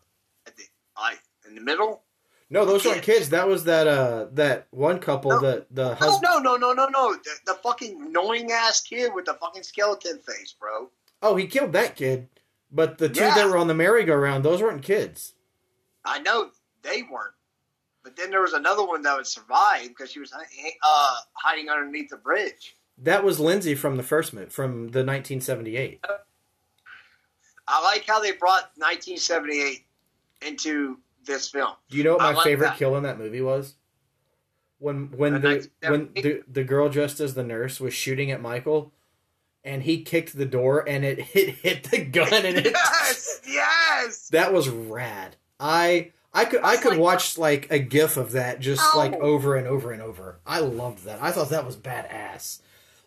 [0.46, 0.64] At the,
[0.96, 2.03] I in the middle.
[2.52, 3.28] No, those weren't Kids.
[3.30, 5.40] That was that uh that one couple No.
[5.40, 6.22] that the No, husband.
[6.22, 7.12] no, no, no, no, no.
[7.14, 10.90] The, the fucking annoying ass kid with the fucking skeleton face, bro.
[11.22, 12.28] Oh, he killed that kid.
[12.72, 13.34] But the two Yeah.
[13.34, 15.34] that were on the merry-go-round, those weren't kids.
[16.04, 16.50] I know
[16.82, 17.34] they weren't.
[18.02, 22.08] But then there was another one that would survive because she was uh, hiding underneath
[22.10, 22.76] the bridge.
[22.98, 26.04] That was Lindsay from the first movie, from the 1978.
[27.68, 29.84] I like how they brought 1978
[30.42, 31.72] into this film.
[31.88, 32.78] Do you know what my like favorite that.
[32.78, 33.74] kill in that movie was?
[34.78, 38.40] When when The the when the, the girl dressed as the nurse was shooting at
[38.40, 38.92] Michael,
[39.62, 44.28] and he kicked the door and it hit hit the gun and it Yes, yes.
[44.30, 45.37] that was rad.
[45.59, 48.96] I I could I could like- watch like a gif of that just Ow.
[48.96, 50.40] like over and over and over.
[50.46, 51.22] I loved that.
[51.22, 52.61] I thought that was badass.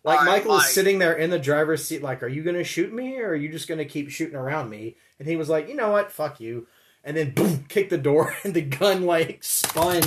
[0.03, 0.65] Like right, Michael Mike.
[0.67, 3.49] sitting there in the driver's seat, like, "Are you gonna shoot me or are you
[3.49, 6.11] just gonna keep shooting around me?" And he was like, "You know what?
[6.11, 6.67] Fuck you."
[7.03, 10.03] And then boom, kicked the door and the gun like spun.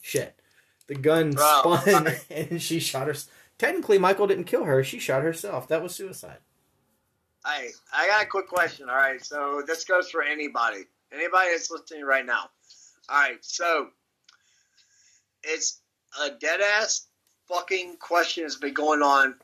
[0.00, 0.38] Shit,
[0.86, 3.14] the gun spun and she shot her.
[3.58, 4.82] Technically, Michael didn't kill her.
[4.82, 5.68] She shot herself.
[5.68, 6.38] That was suicide.
[7.46, 8.88] Hey, I got a quick question.
[8.88, 12.50] All right, so this goes for anybody, anybody that's listening right now.
[13.08, 13.88] All right, so
[15.42, 15.80] it's
[16.22, 17.06] a dead ass
[17.48, 19.34] fucking question that's been going on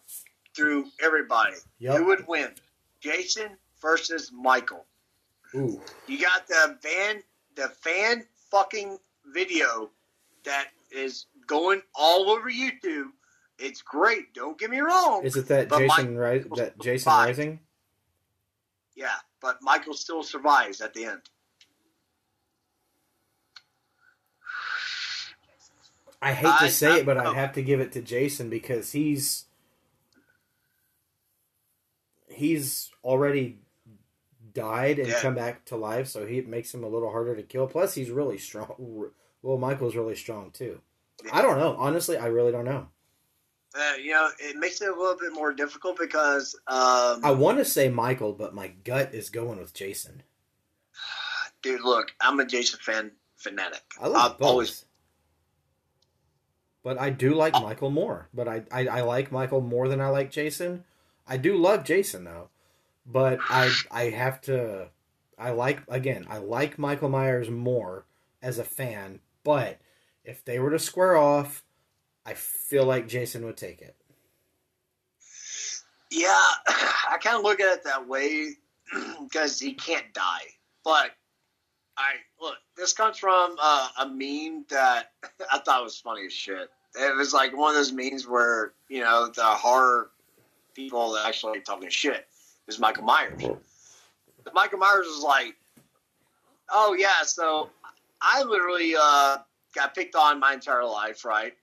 [0.55, 1.57] through everybody.
[1.79, 1.97] Yep.
[1.97, 2.51] Who would win,
[3.01, 4.85] Jason versus Michael?
[5.57, 5.81] Ooh.
[6.07, 7.23] You got the fan,
[7.55, 8.99] the fan fucking
[9.33, 9.91] video
[10.45, 13.07] that is going all over YouTube.
[13.59, 14.35] It's great.
[14.35, 15.25] Don't get me wrong.
[15.25, 17.11] Is it that Jason Ri- that Jason.
[17.13, 17.61] Rising?
[18.95, 21.23] Yeah, but Michael still survives at the end.
[26.21, 28.51] I hate I- to say it, but I- I have to give it to Jason
[28.51, 29.45] because he's
[32.29, 33.61] he's already
[34.57, 35.21] died and Yeah.
[35.21, 37.67] come back to life, so he makes him a little harder to kill.
[37.69, 39.11] Plus, he's really strong.
[39.43, 40.81] Well, Michael's really strong too.
[41.33, 41.77] I don't know.
[41.79, 42.89] Honestly, I really don't know.
[43.79, 47.59] Uh, you know, it makes it a little bit more difficult because, um, I want
[47.59, 50.23] to say Michael, but my gut is going with Jason.
[51.63, 53.83] dude, look, I'm a Jason fan fanatic.
[54.01, 54.49] I love I've both.
[54.49, 54.85] always,
[56.83, 57.53] But I do like.
[57.55, 58.29] Michael more.
[58.33, 60.85] But I, I, I like Michael more than I like Jason.
[61.27, 62.49] I do love Jason though.
[63.07, 64.89] But I I have to
[65.39, 68.05] I like again, I like Michael Myers more
[68.43, 69.79] as a fan, but
[70.25, 71.63] if they were to square off,
[72.25, 73.97] I feel like Jason would take it.
[76.11, 78.53] yeah, I kind of look at it that way
[79.23, 80.47] because he can't die.
[80.85, 81.13] But
[81.97, 85.13] I look, this comes from uh, a meme that
[85.53, 86.71] I thought was funny as shit.
[86.99, 90.11] It was like one of those memes where you know the horror
[90.75, 92.27] people actually talking shit
[92.69, 93.43] is Michael Myers.
[94.55, 95.57] Michael Myers was like,
[96.71, 97.71] "Oh yeah, so
[98.21, 99.39] I literally uh,
[99.75, 101.55] got picked on my entire life, right?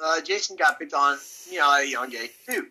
[0.00, 1.18] Uh, Jason got picked on,
[1.50, 2.68] you know, at a young age too.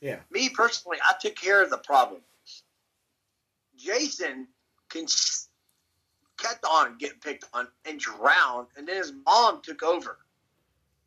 [0.00, 0.20] Yeah.
[0.30, 2.22] Me personally, I took care of the problem.
[3.76, 4.48] Jason
[4.88, 5.06] can
[6.38, 10.18] kept on getting picked on and drowned, and then his mom took over.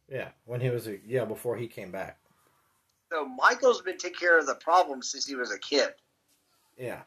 [0.09, 2.19] Yeah, when he was a, yeah, before he came back.
[3.11, 5.89] So Michael's been taking care of the problem since he was a kid.
[6.77, 7.01] Yeah.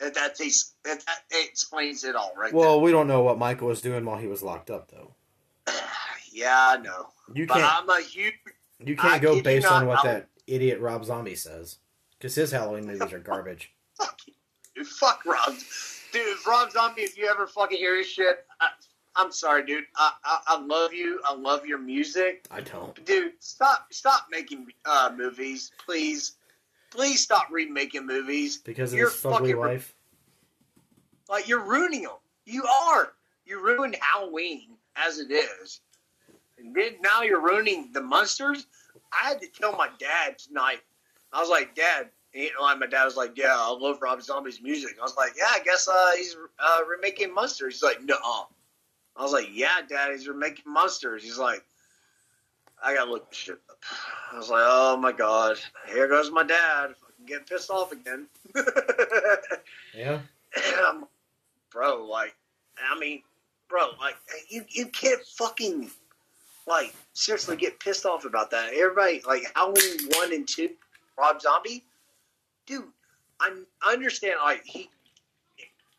[0.00, 2.52] And that, takes, that, that explains it all, right?
[2.52, 5.14] Well, we don't know what Michael was doing while he was locked up though.
[6.32, 7.08] yeah, I know.
[7.32, 8.34] You But can't I'm a huge
[8.84, 11.78] you can't I go based on what that idiot Rob Zombie says.
[12.20, 13.72] Cuz his Halloween movies are garbage.
[13.96, 14.34] fuck you.
[14.74, 15.54] Dude, fuck Rob.
[16.12, 18.68] Dude, Rob Zombie, if you ever fucking hear his shit, I,
[19.14, 19.84] I'm sorry, dude.
[19.96, 21.20] I, I, I love you.
[21.24, 22.46] I love your music.
[22.50, 23.04] I don't.
[23.04, 26.36] Dude, stop stop making uh, movies, please.
[26.90, 28.58] Please stop remaking movies.
[28.58, 29.94] Because of You're his fucking- wife.
[31.28, 32.12] Like, you're ruining them.
[32.44, 33.12] You are.
[33.46, 35.80] You ruined Halloween as it is.
[36.58, 38.66] And then now you're ruining the Munsters.
[39.12, 40.80] I had to tell my dad tonight.
[41.32, 44.60] I was like, Dad, you know, my dad was like, Yeah, I love Rob Zombie's
[44.60, 44.96] music.
[45.00, 47.74] I was like, Yeah, I guess uh, he's uh, remaking Munsters.
[47.74, 48.16] He's like, No.
[49.16, 51.22] I was like, Yeah, Dad, he's remaking Munsters.
[51.22, 51.64] He's like,
[52.82, 53.78] I gotta look this shit up.
[54.32, 55.58] I was like, Oh my god,
[55.92, 56.94] here goes my dad.
[56.96, 58.26] Fucking getting pissed off again.
[59.94, 60.20] Yeah.
[60.88, 61.06] um,
[61.70, 62.34] bro, like,
[62.90, 63.22] I mean,
[63.68, 64.16] bro, like,
[64.48, 65.90] you you can't fucking
[66.66, 68.72] like seriously get pissed off about that.
[68.72, 70.70] Everybody like Halloween one and two,
[71.18, 71.84] Rob Zombie,
[72.66, 72.84] dude.
[73.40, 74.88] I, I understand like he,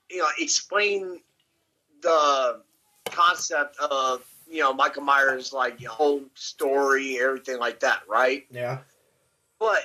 [0.10, 1.20] you know, explain
[2.02, 2.62] the
[3.06, 8.46] concept of you know Michael Myers like whole story, everything like that, right?
[8.52, 8.80] Yeah.
[9.60, 9.84] But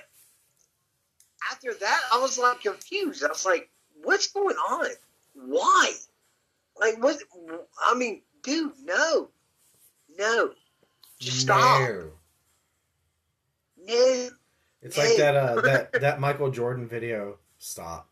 [1.50, 3.24] after that, I was like confused.
[3.24, 3.70] I was like,
[4.02, 4.86] "What's going on?
[5.34, 5.92] Why?
[6.80, 7.18] Like, what?
[7.84, 9.28] I mean, dude, no,
[10.18, 10.50] no,
[11.18, 12.10] just stop, No.
[13.86, 14.28] no."
[14.80, 17.38] It's like that uh that that Michael Jordan video.
[17.58, 18.08] Stop.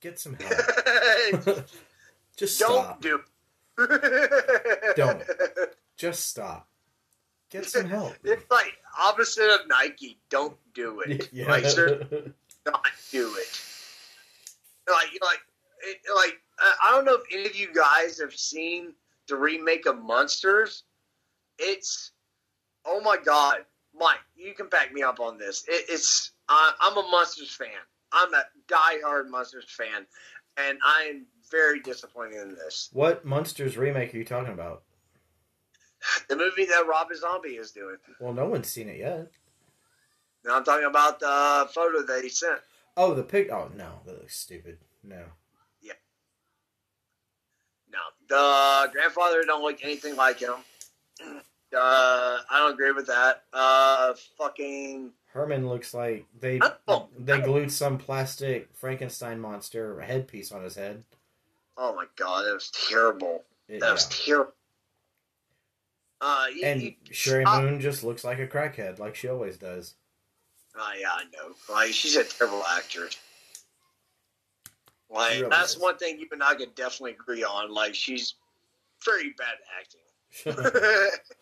[0.00, 0.52] Get some help.
[2.36, 3.00] Just Don't stop.
[3.00, 3.20] do.
[4.96, 5.22] Don't.
[5.96, 6.68] Just stop.
[7.50, 8.14] Get some help.
[8.24, 10.18] It's like opposite of Nike.
[10.28, 11.28] Don't do it.
[11.32, 11.48] yeah.
[11.48, 12.00] Like, sir,
[12.66, 13.60] not do it.
[14.88, 15.38] Like, like,
[15.82, 18.94] it, like I don't know if any of you guys have seen
[19.28, 20.82] the remake of Munsters.
[21.58, 22.12] It's
[22.84, 23.58] oh my god,
[23.96, 25.64] Mike, you can back me up on this.
[25.68, 27.68] It, it's uh, I'm a Munsters fan.
[28.12, 30.06] I'm a die-hard Munsters fan,
[30.56, 32.90] and I am very disappointed in this.
[32.92, 34.82] What Munsters remake are you talking about?
[36.28, 37.96] The movie that Rob Zombie is doing.
[38.20, 39.30] Well, no one's seen it yet.
[40.44, 42.60] Now I'm talking about the photo that he sent.
[42.96, 43.50] Oh, the pic.
[43.50, 44.78] Oh no, that looks stupid.
[45.02, 45.22] No.
[45.80, 45.94] Yeah.
[47.90, 50.54] No, the grandfather don't look anything like him.
[51.76, 53.42] Uh, I don't agree with that.
[53.52, 57.40] Uh, fucking Herman looks like they Oh, they oh.
[57.40, 61.02] glued some plastic Frankenstein monster headpiece on his head.
[61.76, 63.44] Oh my god, that was terrible.
[63.68, 64.52] It- That was terrible.
[66.20, 69.58] Uh, you, And you- Sheri uh, Moon just looks like a crackhead, like she always
[69.58, 69.94] does.
[70.76, 71.54] Oh yeah, I know.
[71.68, 73.08] Like she's a terrible actor.
[75.10, 75.80] Like really that's is.
[75.80, 77.72] one thing you and I could definitely agree on.
[77.72, 78.34] Like she's
[79.04, 79.54] very bad
[80.46, 81.10] at acting.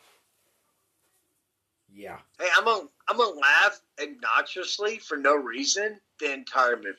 [1.95, 2.19] yeah.
[2.39, 6.99] hey, I'm gonna I'm gonna laugh obnoxiously for no reason the entire movie.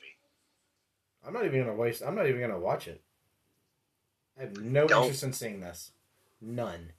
[1.26, 2.02] I'm not even gonna waste.
[2.04, 3.00] I'm not even gonna watch it.
[4.38, 5.02] I have no Don't.
[5.02, 5.92] interest in seeing this.
[6.40, 6.92] None.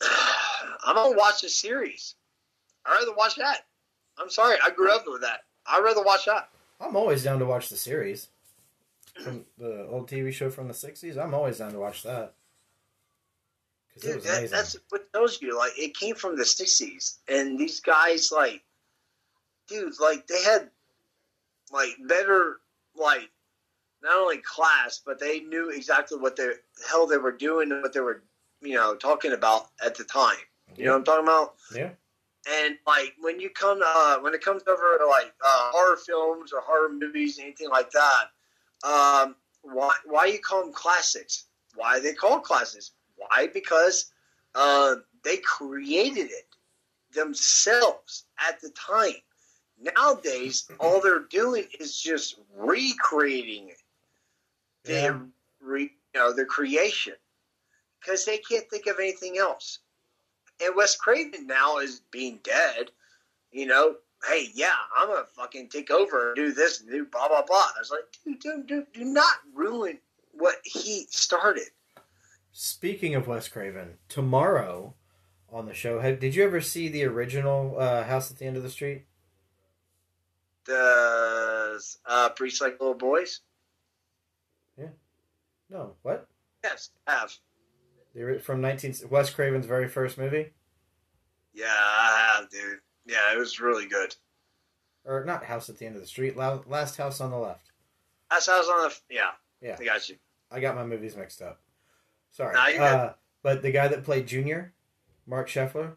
[0.84, 2.14] I'm gonna watch the series.
[2.86, 3.66] I'd rather watch that.
[4.18, 5.40] I'm sorry, I grew up with that.
[5.66, 6.48] I'd rather watch that.
[6.80, 8.28] I'm always down to watch the series
[9.22, 11.16] from the old TV show from the '60s.
[11.16, 12.34] I'm always down to watch that
[14.00, 15.56] Dude, that, that's what tells you.
[15.56, 18.62] Like, it came from the '60s, and these guys, like,
[19.68, 20.70] dude, like they had
[21.72, 22.58] like better,
[22.94, 23.30] like,
[24.02, 26.54] not only class, but they knew exactly what the
[26.88, 28.22] hell they were doing and what they were,
[28.60, 30.36] you know, talking about at the time.
[30.76, 31.54] You know what I'm talking about?
[31.74, 31.90] Yeah.
[32.48, 36.52] And like when you come, uh, when it comes over to like uh, horror films
[36.52, 38.24] or horror movies, anything like that,
[38.84, 41.44] um, why why you call them classics?
[41.74, 42.92] Why are they called classics?
[43.16, 43.48] Why?
[43.52, 44.12] Because
[44.54, 46.46] uh, they created it
[47.12, 49.14] themselves at the time.
[49.80, 53.77] Nowadays, all they're doing is just recreating it.
[54.88, 55.00] Yeah.
[55.00, 55.20] Their
[55.60, 55.82] re,
[56.14, 57.14] you know, their creation
[58.00, 59.80] because they can't think of anything else.
[60.64, 62.90] And Wes Craven now is being dead.
[63.52, 63.96] You know,
[64.26, 67.56] hey, yeah, I'm gonna fucking take over and do this and do blah blah blah.
[67.56, 69.98] I was like, dude, dude, dude, do not ruin
[70.32, 71.68] what he started.
[72.52, 74.94] Speaking of Wes Craven, tomorrow
[75.50, 78.56] on the show, have, did you ever see the original uh, House at the End
[78.56, 79.04] of the Street?
[80.66, 83.40] The uh, Priest Like Little Boys.
[85.70, 85.94] No.
[86.02, 86.26] What?
[86.64, 87.32] Yes, have.
[88.14, 90.50] The, ori- from 19 Wes Craven's very first movie,
[91.54, 92.78] Yeah, I have, dude.
[93.06, 94.14] Yeah, it was really good.
[95.04, 97.70] or not House at the End of the Street, Last House on the Left.
[98.30, 98.94] I was on the.
[99.10, 99.30] Yeah,
[99.62, 99.76] Yeah.
[99.80, 100.16] I got you.
[100.50, 101.60] I got my movies mixed up.
[102.30, 102.54] Sorry.
[102.78, 104.72] Uh, but the guy that played Junior,
[105.26, 105.92] Marc Sheffler,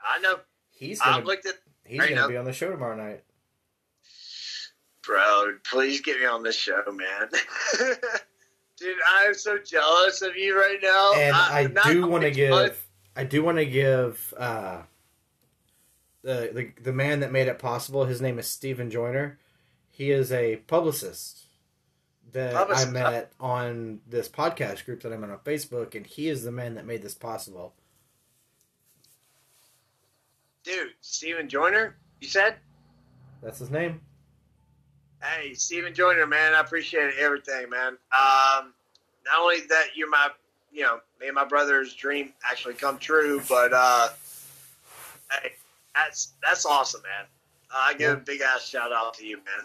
[0.00, 0.36] I know.
[0.70, 2.28] he's gonna looked at he's gonna know.
[2.28, 3.22] be on the show tomorrow night.
[5.04, 7.28] Bro, please get me on this show, man.
[8.82, 11.12] Dude, I'm so jealous of you right now.
[11.14, 14.82] and I, not do want to give I do want to give uh,
[16.22, 18.06] the, the the man that made it possible.
[18.06, 19.38] His name is Stephen Joyner.
[19.90, 21.44] He is a publicist
[22.32, 22.88] that Publicist.
[22.88, 26.50] I met on this podcast group that I'm in on Facebook, and he is the
[26.50, 27.74] man that made this possible.
[30.64, 32.56] Dude, Stephen Joyner, you said?
[33.42, 34.00] That's his name.
[35.22, 37.92] Hey, Steven Joyner, man, I appreciate everything, man.
[37.92, 38.72] Um,
[39.24, 40.28] not only that you're my,
[40.72, 44.08] you know, me and my brother's dream actually come true, but uh,
[45.30, 45.52] hey,
[45.94, 47.26] that's that's awesome, man.
[47.70, 49.64] Uh, I give a big ass shout out to you, man.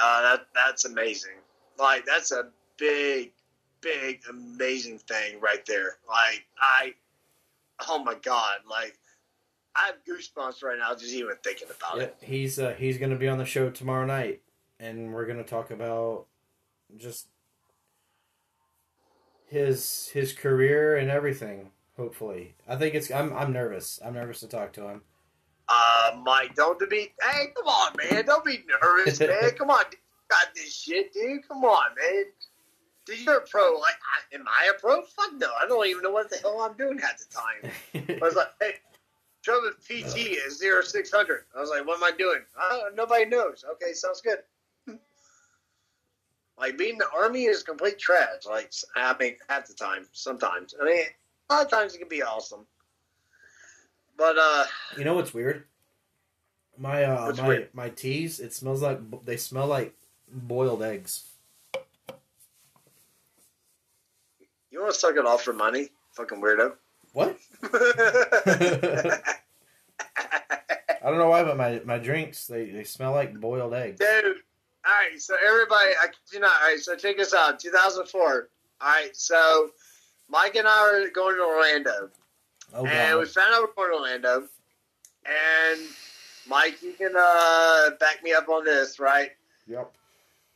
[0.00, 1.32] Uh, that that's amazing.
[1.78, 3.32] Like that's a big,
[3.80, 5.96] big, amazing thing right there.
[6.08, 6.94] Like I,
[7.88, 8.98] oh my god, like
[9.74, 12.16] I have goosebumps right now just even thinking about it.
[12.20, 14.42] He's uh, he's going to be on the show tomorrow night,
[14.82, 16.26] and we're going to talk about
[16.96, 17.28] just
[19.46, 21.70] his his career and everything.
[21.96, 23.10] Hopefully, I think it's.
[23.10, 24.00] I'm I'm nervous.
[24.04, 25.02] I'm nervous to talk to him.
[25.68, 27.12] Uh, Mike, don't be.
[27.22, 28.24] Hey, come on, man.
[28.24, 29.50] Don't be nervous, man.
[29.56, 30.00] Come on, dude.
[30.00, 31.46] You got this shit, dude.
[31.46, 32.24] Come on, man.
[33.04, 33.78] Dude, you're a pro.
[33.78, 35.02] Like, I, am I a pro?
[35.02, 35.50] Fuck no.
[35.60, 38.18] I don't even know what the hell I'm doing at the time.
[38.22, 38.74] I was like, hey,
[39.42, 40.16] Trevor PT
[40.46, 41.44] is zero six hundred.
[41.56, 42.40] I was like, what am I doing?
[42.58, 43.64] Uh, nobody knows.
[43.72, 44.38] Okay, sounds good.
[46.58, 48.46] Like being in the army is complete trash.
[48.48, 50.74] Like, I mean, at the time, sometimes.
[50.80, 51.04] I mean,
[51.50, 52.66] a lot of times it can be awesome.
[54.16, 54.64] But uh,
[54.96, 55.64] you know what's weird?
[56.78, 57.68] My uh my weird?
[57.72, 58.40] my teas.
[58.40, 59.94] It smells like they smell like
[60.28, 61.28] boiled eggs.
[64.70, 65.88] You want to suck it off for money?
[66.12, 66.74] Fucking weirdo.
[67.12, 67.36] What?
[71.04, 73.98] I don't know why, but my, my drinks they, they smell like boiled eggs.
[73.98, 74.36] Dude.
[74.84, 76.50] All right, so everybody, I you not.
[76.60, 77.60] All right, so check this out.
[77.60, 78.48] 2004.
[78.80, 79.70] All right, so
[80.28, 82.10] Mike and I are going to Orlando,
[82.74, 84.48] Oh and we found out we're going to Orlando.
[85.24, 85.80] And
[86.48, 89.30] Mike, you can uh, back me up on this, right?
[89.68, 89.92] Yep.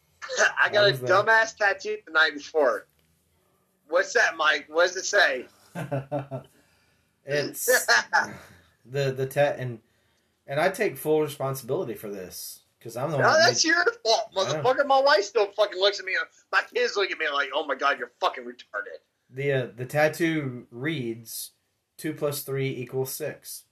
[0.62, 2.86] I got a dumbass tattoo the night before.
[3.88, 4.66] What's that, Mike?
[4.68, 5.44] What does it say?
[7.24, 7.66] it's
[8.84, 9.80] the the tat and
[10.46, 13.32] and I take full responsibility for this because I'm the No, one.
[13.40, 14.86] that that's your fault, motherfucker.
[14.86, 16.16] My wife still fucking looks at me.
[16.52, 19.84] My kids look at me like, "Oh my god, you're fucking retarded." The uh, the
[19.84, 21.50] tattoo reads
[21.98, 23.64] two plus three equals six.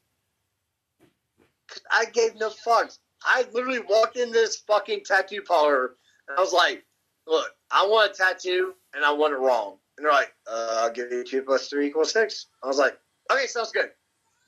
[1.92, 2.98] I gave no fucks.
[3.22, 5.94] I literally walked in this fucking tattoo parlor
[6.28, 6.84] and I was like,
[7.28, 10.90] "Look, I want a tattoo and I want it wrong." And they're like, uh, "I'll
[10.92, 12.46] give you two plus three equals six.
[12.64, 12.98] I was like,
[13.30, 13.90] "Okay, sounds good."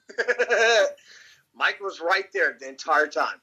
[1.54, 3.40] Mike was right there the entire time.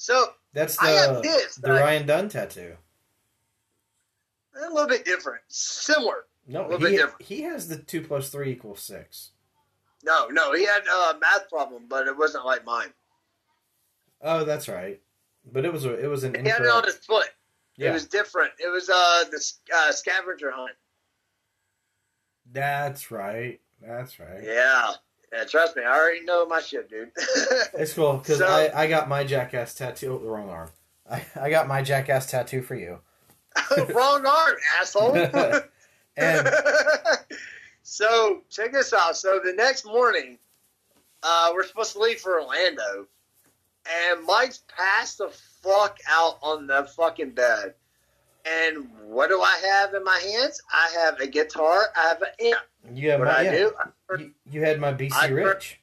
[0.00, 1.56] So That's I have the this.
[1.56, 2.76] the I- Ryan Dunn tattoo.
[4.56, 6.24] a little bit different, similar.
[6.46, 7.22] A No, little bit he, different.
[7.22, 9.30] he has the two plus three equals six.
[10.04, 12.92] No, no, he had a math problem, but it wasn't like mine.
[14.22, 15.00] Oh, that's right.
[15.52, 17.28] But it was a, it was an He had it on his foot.
[17.76, 18.52] Yeah, It was different.
[18.64, 19.44] It was uh the
[19.74, 20.76] uh, scavenger hunt.
[22.52, 23.60] that's right.
[23.82, 24.42] That's right.
[24.44, 24.92] Yeah.
[25.32, 27.10] Yeah, trust me, I already know my shit, dude.
[27.74, 30.14] It's cool because So- I, I got my jackass tattoo.
[30.14, 30.70] Oh, the wrong arm.
[31.10, 33.00] I, I got my jackass tattoo for you.
[33.94, 35.16] Wrong arm, asshole.
[36.16, 36.48] And
[37.82, 39.16] so check this out.
[39.16, 40.38] So the next morning,
[41.22, 43.06] uh, we're supposed to leave for Orlando,
[43.86, 45.30] and Mike's passed the
[45.62, 47.74] fuck out on the fucking bed.
[48.50, 50.60] And what do I have in my hands?
[50.72, 51.86] I have a guitar.
[51.96, 52.60] I have an amp.
[52.94, 53.72] you have What my I yeah, do?
[53.78, 55.80] I heard- You, you had my BC I heard- Rich.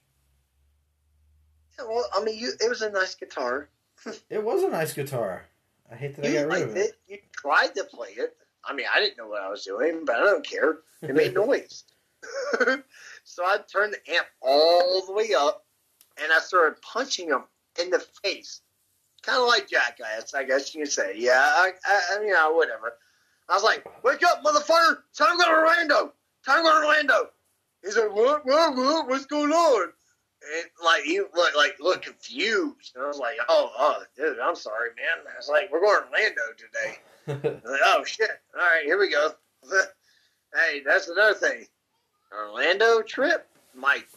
[1.78, 3.70] Yeah, well, I mean, you, it was a nice guitar.
[4.30, 5.46] It was a nice guitar.
[5.92, 6.80] I hate that I got rid of it.
[6.80, 6.94] it.
[7.08, 8.36] You tried to play it.
[8.64, 10.78] I mean, I didn't know what I was doing, but I don't care.
[11.02, 11.84] It made noise.
[13.24, 15.66] so I turned the amp all the way up,
[16.22, 17.44] and I started punching him
[17.82, 18.62] in the face,
[19.26, 21.14] kind of like Jackass, I guess you can say.
[21.18, 22.94] Yeah, I, I, you know, whatever.
[23.50, 24.98] I was like, "Wake up, motherfucker!
[25.18, 26.14] Time to go to Orlando!
[26.46, 27.30] Time to go to Orlando!"
[27.84, 28.46] He's like, "What?
[28.46, 28.76] What?
[28.76, 29.08] What?
[29.08, 29.84] What's going on?"
[30.58, 34.56] And like he looked like look confused, and I was like, "Oh, oh, dude, I'm
[34.56, 36.98] sorry, man." I was like, "We're going to Orlando today."
[37.66, 38.30] Like, oh shit!
[38.54, 39.32] All right, here we go.
[40.54, 41.66] hey, that's another thing.
[42.32, 44.08] Orlando trip, Mike,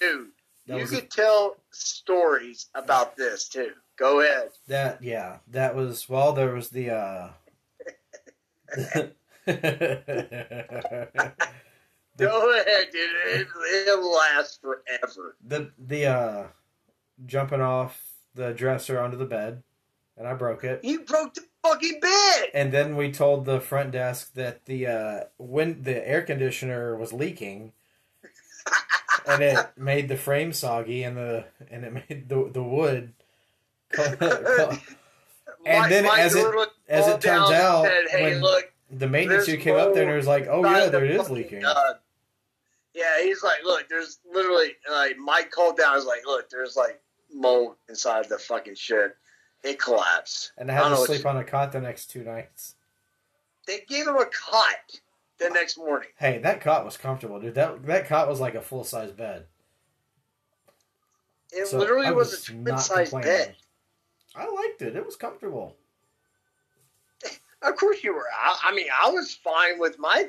[0.00, 0.30] dude.
[0.66, 3.70] That you was a- could tell stories about this too.
[3.98, 4.50] Go ahead.
[4.68, 6.32] That yeah, that was well.
[6.32, 7.30] There was the uh,
[8.74, 9.12] the,
[12.16, 13.10] Go ahead, dude.
[13.26, 13.48] It,
[13.86, 15.36] it'll last forever.
[15.44, 16.46] the the uh,
[17.26, 19.62] jumping off the dresser onto the bed,
[20.16, 20.80] and I broke it.
[20.84, 22.44] You broke the fucking bed.
[22.54, 27.12] And then we told the front desk that the uh, when the air conditioner was
[27.12, 27.72] leaking,
[29.26, 33.12] and it made the frame soggy, and the and it made the the wood.
[35.66, 39.44] And then Mike as it- as it turns out, said, "Hey, when- look, the maintenance
[39.46, 41.60] dude came up there and mold was like, "Oh yeah, the there it is leaking."
[41.60, 41.96] gun."
[42.94, 45.92] Yeah, he's like, look, there's literally like Mike called down.
[45.92, 47.00] I was like, look, there's like
[47.32, 49.16] mold inside the fucking shit.
[49.62, 50.52] It collapsed.
[50.56, 52.74] And I I had don't to sleep on a cot the next two nights.
[53.66, 55.00] They gave him a cot
[55.38, 56.08] the next morning.
[56.16, 57.54] Hey, that cot was comfortable, dude.
[57.56, 59.46] That that cot was like a full size bed.
[61.52, 63.56] It So literally I was, was a twin size bed.
[64.36, 64.96] I liked it.
[64.96, 65.76] It was comfortable.
[67.62, 68.26] Of course you were.
[68.32, 70.28] I, I mean, I was fine with my,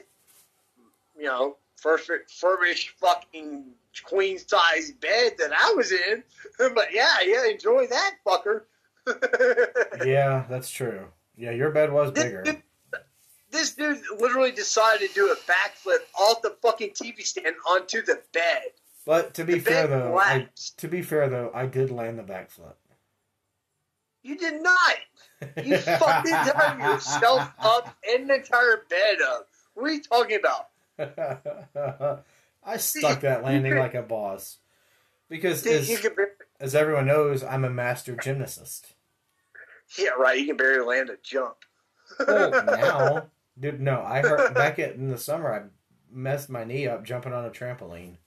[1.17, 3.65] you know, first furbished fucking
[4.03, 6.23] queen size bed that I was in.
[6.57, 8.63] But yeah, yeah, enjoy that fucker.
[10.05, 11.05] Yeah, that's true.
[11.37, 12.43] Yeah, your bed was This bigger.
[12.43, 12.61] dude,
[13.51, 18.21] this dude literally decided to do a backflip off the fucking TV stand onto the
[18.33, 18.63] bed.
[19.05, 22.23] But to be The fair though, I, to be fair though, I did land the
[22.23, 22.73] backflip.
[24.30, 24.95] You did not.
[25.65, 29.47] You fucking done yourself up and the entire bed up.
[29.73, 32.23] What are you talking about?
[32.63, 34.57] I stuck that landing like a boss.
[35.30, 38.93] Because as, you can bar- as everyone knows, I'm a master gymnast.
[39.97, 40.38] yeah, right.
[40.39, 41.55] You can barely land a jump.
[42.19, 43.27] Well, now,
[43.59, 45.51] dude, no, I hurt back at, in the summer.
[45.51, 45.61] I
[46.11, 48.17] messed my knee up jumping on a trampoline.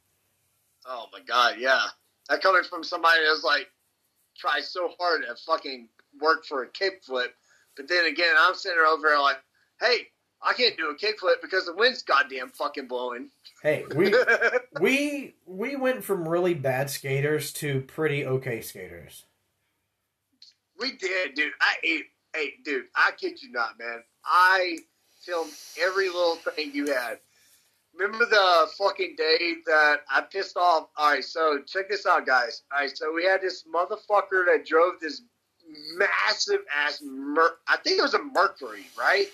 [0.84, 1.82] Oh my god, yeah.
[2.28, 3.70] That coming from somebody that's like
[4.36, 5.88] tries so hard to fucking
[6.20, 7.28] work for a kickflip,
[7.76, 9.38] but then again, I'm sitting over there like,
[9.80, 10.08] hey,
[10.42, 13.30] I can't do a kickflip because the wind's goddamn fucking blowing.
[13.62, 14.12] Hey, we
[14.80, 19.24] we we went from really bad skaters to pretty okay skaters.
[20.78, 21.52] we did, dude.
[21.60, 22.04] I ate,
[22.34, 22.86] hey, dude.
[22.96, 24.02] I kid you not, man.
[24.24, 24.78] I
[25.20, 27.18] filmed every little thing you had.
[27.94, 30.88] Remember the fucking day that I pissed off?
[30.96, 32.62] All right, so check this out, guys.
[32.72, 35.22] All right, so we had this motherfucker that drove this
[35.96, 37.02] massive ass.
[37.04, 39.26] Mer- I think it was a Mercury, right?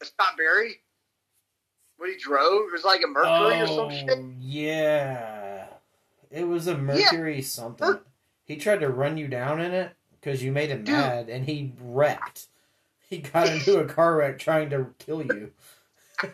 [0.00, 0.76] A Scott Berry.
[1.96, 2.68] What he drove?
[2.68, 4.10] It was like a Mercury or some shit.
[4.10, 5.66] Oh, yeah.
[6.30, 7.98] It was a Mercury something.
[8.44, 10.94] He tried to run you down in it because you made him Dude.
[10.94, 12.46] mad, and he wrecked.
[13.08, 15.52] He got into a car wreck trying to kill you.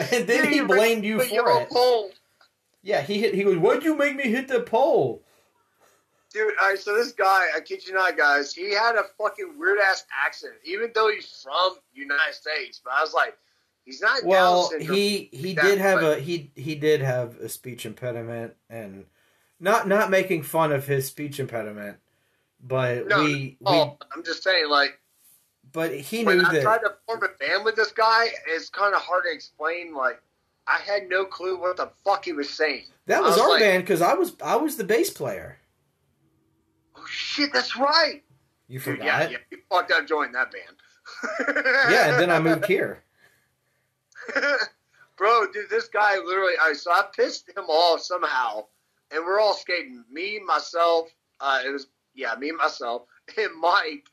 [0.12, 1.68] and then Dude, he blamed you for it.
[1.70, 2.12] cold.
[2.82, 3.34] Yeah, he hit.
[3.34, 5.22] He goes, "Why'd you make me hit the pole?"
[6.32, 9.54] Dude, all right, so this guy, I kid you not, guys, he had a fucking
[9.58, 12.80] weird ass accent, even though he's from United States.
[12.84, 13.36] But I was like,
[13.84, 17.84] he's not Well, he he did have but- a he he did have a speech
[17.84, 19.06] impediment, and
[19.58, 21.96] not not making fun of his speech impediment,
[22.62, 24.99] but No, we we Oh, I'm just saying, like,
[25.72, 26.62] but he when knew I that.
[26.62, 29.94] tried to form a band with this guy, it's kind of hard to explain.
[29.94, 30.20] Like,
[30.66, 32.84] I had no clue what the fuck he was saying.
[33.06, 35.58] That was, was our like- band because I was I was the bass player.
[36.96, 38.22] Oh shit, that's right.
[38.68, 39.04] You forgot?
[39.04, 40.76] yeah, yeah, you fucked up joining that band.
[41.90, 43.02] Yeah, and then I moved here.
[45.16, 46.54] Bro, dude, this guy literally.
[46.60, 48.64] All right, so I pissed him off somehow,
[49.10, 50.04] and we're all skating.
[50.10, 51.08] Me, myself.
[51.40, 53.02] Uh, it was yeah, me, myself,
[53.36, 54.04] and Mike,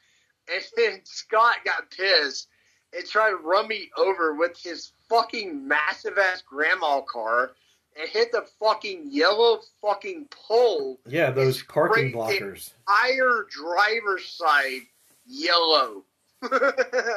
[0.53, 2.47] and then Scott got pissed
[2.95, 7.51] and tried to run me over with his fucking massive ass grandma car
[7.99, 10.99] and hit the fucking yellow fucking pole.
[11.07, 12.71] Yeah, those parking blockers.
[12.87, 14.81] Higher driver's side
[15.25, 16.03] yellow.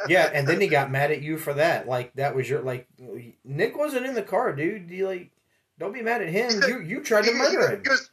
[0.07, 1.87] Yeah, and then he got mad at you for that.
[1.87, 2.87] Like that was your like
[3.45, 4.89] Nick wasn't in the car, dude.
[4.89, 5.29] You like
[5.79, 6.61] don't be mad at him.
[6.67, 7.83] You you tried to murder He him.
[7.83, 8.09] goes,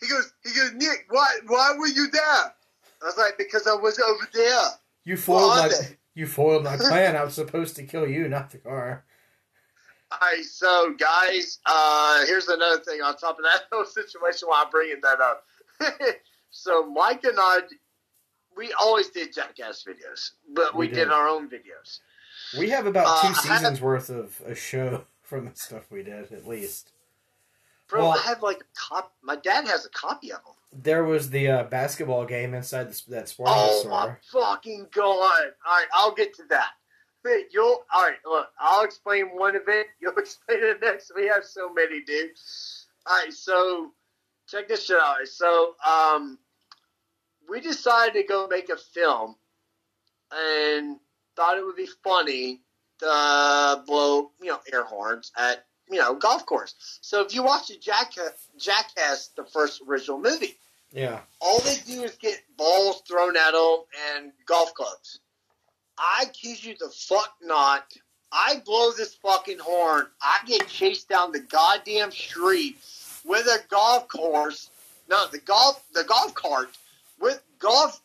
[0.00, 2.54] he goes, he goes, Nick, why, why were you there?
[3.02, 4.62] I was like, because I was over there.
[5.04, 7.14] You foiled my I- you foiled my plan.
[7.16, 9.04] I was supposed to kill you, not the car.
[10.10, 14.48] All right, so guys, uh, here's another thing on top of that whole situation.
[14.48, 15.44] While I'm bringing that up,
[16.50, 17.58] so Mike and I,
[18.56, 21.04] we always did Jackass videos, but we, We did.
[21.06, 21.08] did.
[21.10, 21.98] our own videos.
[22.58, 26.02] We have about Uh, two have- seasons worth of a show from the stuff we
[26.04, 26.92] did, at least.
[27.88, 29.12] Bro, Well- I have like a cop.
[29.22, 30.54] My dad has a copy of them.
[30.82, 33.90] There was the uh, basketball game inside the, that sporting Oh store.
[33.90, 35.12] my fucking god!
[35.66, 36.70] All right, I'll get to that.
[37.22, 38.16] But you'll all right.
[38.26, 39.86] Look, I'll explain one of it.
[40.00, 41.12] You'll explain the next.
[41.16, 42.30] We have so many, dude.
[43.06, 43.92] All right, so
[44.48, 45.26] check this shit out.
[45.26, 46.38] So, um,
[47.48, 49.36] we decided to go make a film,
[50.32, 50.98] and
[51.36, 52.60] thought it would be funny
[52.98, 56.74] to blow, you know, air horns at you know golf course.
[57.00, 60.56] So if you watch the Jackass, Jackass, the first original movie
[60.92, 61.20] Yeah.
[61.40, 63.78] all they do is get balls thrown at them
[64.14, 65.20] and golf clubs.
[65.98, 67.84] I kid you the fuck not.
[68.32, 70.06] I blow this fucking horn.
[70.20, 72.76] I get chased down the goddamn street
[73.24, 74.70] with a golf course.
[75.08, 76.68] No, the golf the golf cart
[77.20, 78.00] with golf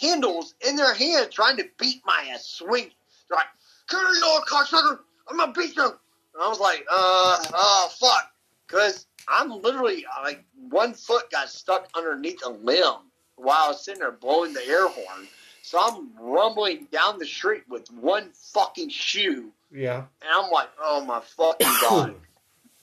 [0.00, 2.90] handles in their hand, trying to beat my ass, swinging.
[3.28, 3.46] They're like,
[3.86, 4.98] "Come here, you little cocksucker!
[5.28, 5.98] I'm gonna beat you."
[6.34, 8.30] And I was like, "Uh, oh fuck,"
[8.66, 12.94] because I'm literally like one foot got stuck underneath a limb
[13.36, 15.26] while I was sitting there blowing the air horn.
[15.62, 20.04] So I'm rumbling down the street with one fucking shoe, Yeah.
[20.22, 22.14] and I'm like, "Oh my fucking god!"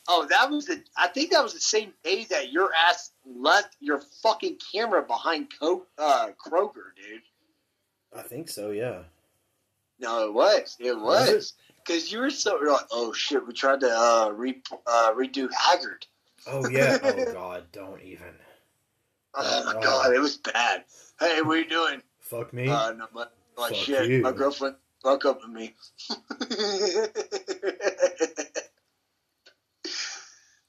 [0.10, 0.82] oh, that was the.
[0.96, 5.48] I think that was the same day that your ass left your fucking camera behind
[5.60, 7.22] Co- uh, Kroger, dude.
[8.16, 8.72] I think so.
[8.72, 9.04] Yeah.
[10.00, 10.78] No, it was.
[10.80, 11.54] It Was was.
[11.88, 15.50] Because you were so you're like, oh shit, we tried to uh, re- uh, redo
[15.54, 16.06] Haggard.
[16.46, 16.98] Oh yeah.
[17.04, 17.64] oh god.
[17.72, 18.28] Don't even.
[19.34, 19.82] Oh my Oh.
[19.82, 20.84] god, it was bad.
[21.20, 22.02] Hey, what are you doing?
[22.20, 22.68] Fuck me.
[22.68, 23.26] Uh, no, my,
[23.58, 24.22] like Fuck shit, you.
[24.22, 25.76] my girlfriend broke up with me.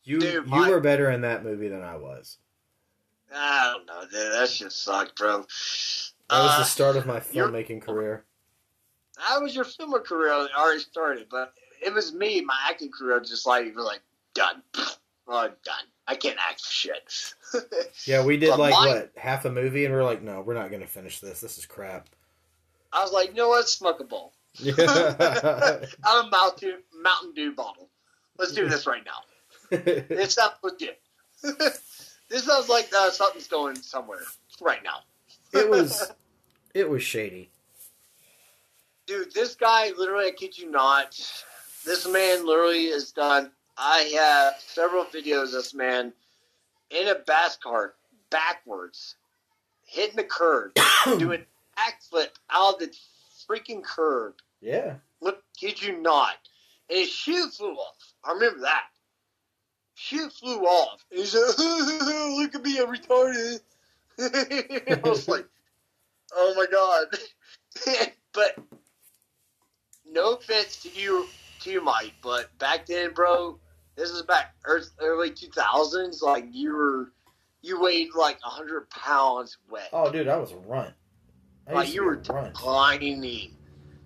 [0.04, 2.38] you dude, you my- were better in that movie than I was.
[3.34, 4.32] I don't know, dude.
[4.32, 5.38] That shit sucked, bro.
[5.38, 5.50] That was
[6.30, 8.24] Uh, the start of my filmmaking career.
[9.18, 11.26] How was your filming career already started?
[11.30, 11.52] But
[11.84, 14.00] it was me, my acting career, just like was like
[14.34, 14.62] done.
[15.30, 15.84] Oh, done.
[16.06, 17.34] I can't act for shit.
[18.06, 20.40] Yeah, we did But like mine- what half a movie, and we are like, no,
[20.40, 21.42] we're not going to finish this.
[21.42, 22.08] This is crap.
[22.94, 23.68] I was like, you know what?
[23.68, 24.32] Smoke a bowl.
[24.54, 24.74] Yeah.
[24.88, 27.90] Out of Mountain Dew, Mountain Dew bottle.
[28.38, 29.20] Let's do this right now.
[29.70, 30.98] It sounds legit.
[31.42, 34.20] this sounds like uh, something's going somewhere
[34.62, 35.00] right now.
[35.52, 36.10] it was
[36.72, 37.50] it was shady.
[39.08, 41.18] Dude, this guy literally, I kid you not,
[41.86, 43.50] this man literally is done.
[43.78, 46.12] I have several videos of this man
[46.90, 47.96] in a bass cart
[48.28, 49.16] backwards,
[49.86, 50.72] hitting the curb,
[51.18, 52.94] doing backflip out of the
[53.48, 54.34] freaking curb.
[54.60, 54.96] Yeah.
[55.22, 56.34] Look, kid you not.
[56.90, 58.12] And his shoe flew off.
[58.22, 58.88] I remember that.
[59.94, 61.02] Shoe flew off.
[61.10, 63.60] And he's like, look at me, I'm retarded.
[64.18, 65.46] I was like,
[66.34, 67.06] oh my god.
[68.34, 68.58] but
[70.10, 71.26] no offense to you,
[71.60, 73.58] to you, Mike, but back then, bro,
[73.96, 76.22] this is back early 2000s.
[76.22, 77.12] Like you were,
[77.62, 79.88] you weighed like 100 pounds wet.
[79.92, 80.94] Oh, dude, I was a runt.
[81.66, 82.54] I Like you were be a runt.
[82.54, 83.52] tiny,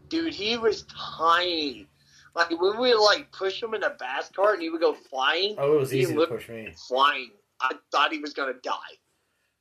[0.09, 0.34] dude.
[0.34, 0.84] He was
[1.18, 1.86] tiny.
[2.34, 5.55] Like when we like push him in a bass cart and he would go flying,
[5.59, 6.72] Oh, it was easy to push me.
[6.88, 7.30] flying.
[7.61, 8.72] I thought he was gonna die.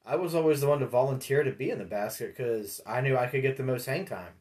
[0.06, 3.16] I was always the one to volunteer to be in the basket because I knew
[3.18, 4.34] I could get the most hang time.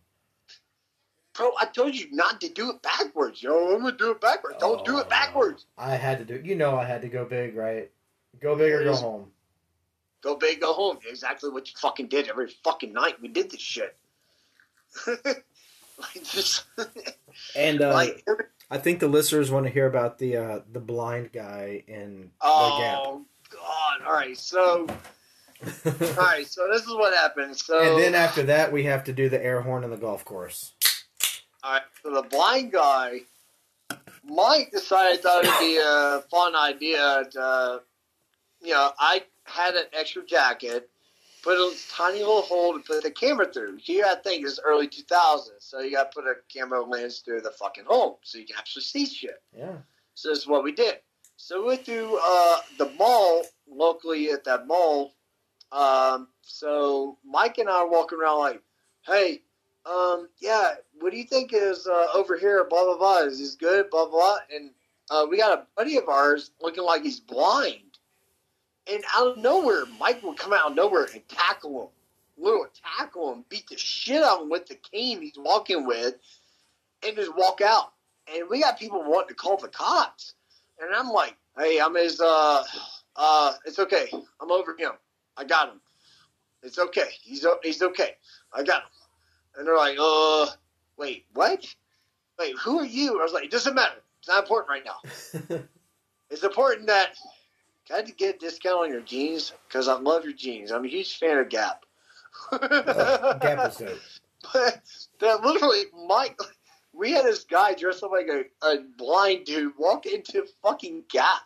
[1.34, 3.74] Bro, I told you not to do it backwards, yo.
[3.74, 4.56] I'm gonna do it backwards.
[4.58, 5.66] Don't do Oh, it backwards.
[5.78, 6.40] I had to do.
[6.46, 7.90] You know, I had to go big, right?
[8.40, 9.30] Go big or go home.
[10.22, 10.98] Go big, go home.
[11.08, 13.20] Exactly what you fucking did every fucking night.
[13.22, 13.96] We did this shit.
[15.06, 16.64] like just
[17.56, 18.26] And uh, like
[18.70, 23.24] I think the listeners want to hear about the uh, the blind guy in oh
[23.50, 24.06] god.
[24.06, 24.86] All right, so
[25.86, 27.56] all right, so this is what happened.
[27.56, 30.24] So and then after that, we have to do the air horn on the golf
[30.24, 30.72] course.
[31.62, 33.20] All right, so the blind guy,
[34.24, 37.82] Mike decided thought it'd be a fun idea to,
[38.62, 40.88] you know, I had an extra jacket,
[41.42, 43.76] put a tiny little hole to put the camera through.
[43.76, 47.42] Here, I think it's early 2000s, so you got to put a camera lens through
[47.42, 49.42] the fucking hole so you can actually see shit.
[49.54, 49.76] Yeah.
[50.14, 50.96] So this is what we did.
[51.36, 55.14] So we went through uh, the mall locally at that mall.
[55.72, 58.62] Um, so Mike and I are walking around like,
[59.06, 59.42] hey,
[59.86, 62.66] um, yeah, what do you think is uh, over here?
[62.68, 63.18] Blah blah blah.
[63.20, 63.90] Is this good?
[63.90, 64.18] Blah blah.
[64.18, 64.38] blah.
[64.54, 64.70] And
[65.10, 67.98] uh, we got a buddy of ours looking like he's blind,
[68.86, 72.66] and out of nowhere, Mike will come out of nowhere and tackle him, little
[72.98, 76.14] tackle him, beat the shit out of him with the cane he's walking with,
[77.06, 77.92] and just walk out.
[78.32, 80.34] And we got people wanting to call the cops,
[80.80, 82.20] and I'm like, hey, I'm his.
[82.20, 82.62] Uh,
[83.16, 84.08] uh, it's okay.
[84.40, 84.92] I'm over him.
[85.36, 85.80] I got him.
[86.62, 87.08] It's okay.
[87.22, 88.16] He's he's okay.
[88.52, 88.88] I got him.
[89.56, 90.46] And they're like, uh,
[90.96, 91.66] wait, what?
[92.38, 93.20] Wait, who are you?
[93.20, 94.00] I was like, it doesn't matter.
[94.18, 95.60] It's not important right now.
[96.30, 97.16] It's important that
[97.86, 99.52] can I get a discount on your jeans?
[99.66, 100.70] Because I love your jeans.
[100.70, 101.84] I'm a huge fan of Gap.
[102.52, 103.98] Oh, Gap was dope.
[104.54, 104.80] But
[105.18, 106.38] that literally, Mike,
[106.94, 111.42] we had this guy dressed up like a, a blind dude walk into fucking Gap.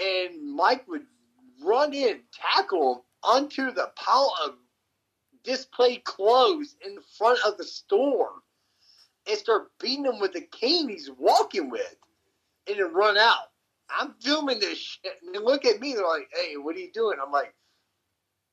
[0.00, 1.02] And Mike would
[1.62, 4.54] run in, tackle him onto the pile of
[5.44, 8.30] displayed clothes in front of the store
[9.28, 11.96] and start beating him with the cane he's walking with
[12.68, 13.50] and then run out.
[13.90, 16.92] I'm filming this shit and they look at me, they're like, hey, what are you
[16.92, 17.18] doing?
[17.24, 17.54] I'm like,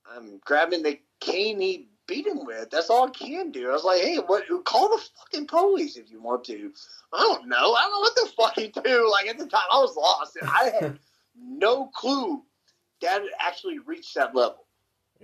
[0.09, 2.69] I'm grabbing the cane he beat him with.
[2.71, 3.69] That's all I can do.
[3.69, 4.43] I was like, hey, what?
[4.65, 6.71] Call the fucking police if you want to.
[7.13, 7.55] I don't know.
[7.55, 9.11] I don't know what the fucking do.
[9.11, 10.37] Like at the time, I was lost.
[10.41, 10.99] And I had
[11.39, 12.43] no clue
[13.01, 14.65] that it actually reached that level.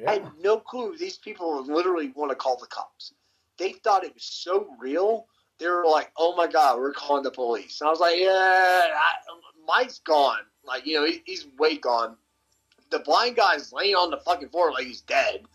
[0.07, 3.13] I had no clue these people literally want to call the cops.
[3.57, 5.27] They thought it was so real.
[5.57, 8.29] They were like, "Oh my god, we're calling the police." And I was like, "Yeah,
[8.29, 9.13] I,
[9.65, 10.41] Mike's gone.
[10.65, 12.17] Like, you know, he, he's way gone.
[12.89, 15.45] The blind guy's laying on the fucking floor like he's dead,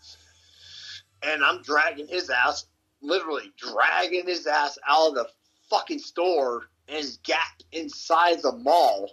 [1.21, 2.65] and I'm dragging his ass,
[3.01, 5.29] literally dragging his ass out of the
[5.69, 9.11] fucking store and his gap inside the mall."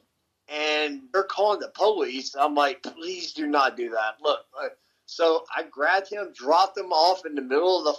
[0.50, 2.34] And they're calling the police.
[2.34, 4.14] I'm like, please do not do that.
[4.22, 4.72] Look, look
[5.08, 7.96] so I grabbed him, dropped him off in the middle of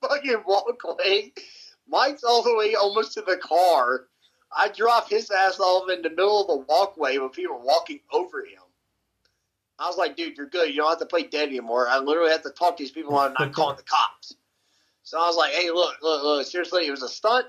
[0.00, 1.32] the fucking walkway.
[1.86, 4.06] Mike's all the way almost to the car.
[4.56, 8.40] I drop his ass off in the middle of the walkway with people walking over
[8.40, 8.62] him.
[9.78, 10.70] I was like, dude, you're good.
[10.70, 11.86] You don't have to play dead anymore.
[11.88, 14.34] I literally have to talk to these people and I'm not calling the cops.
[15.02, 17.46] So I was like, hey, look, look, look, seriously, it was a stunt.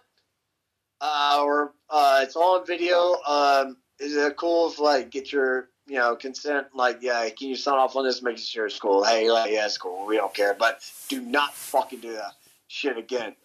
[1.00, 3.16] Uh, or uh, it's all on video.
[3.26, 6.68] Um, is it cool if like get your you know consent?
[6.74, 8.22] Like, yeah, can you sign off on this?
[8.22, 9.04] Make sure it's cool.
[9.04, 10.06] Hey, like, yeah, it's cool.
[10.06, 10.80] We don't care, but
[11.10, 12.34] do not fucking do that
[12.68, 13.36] shit again.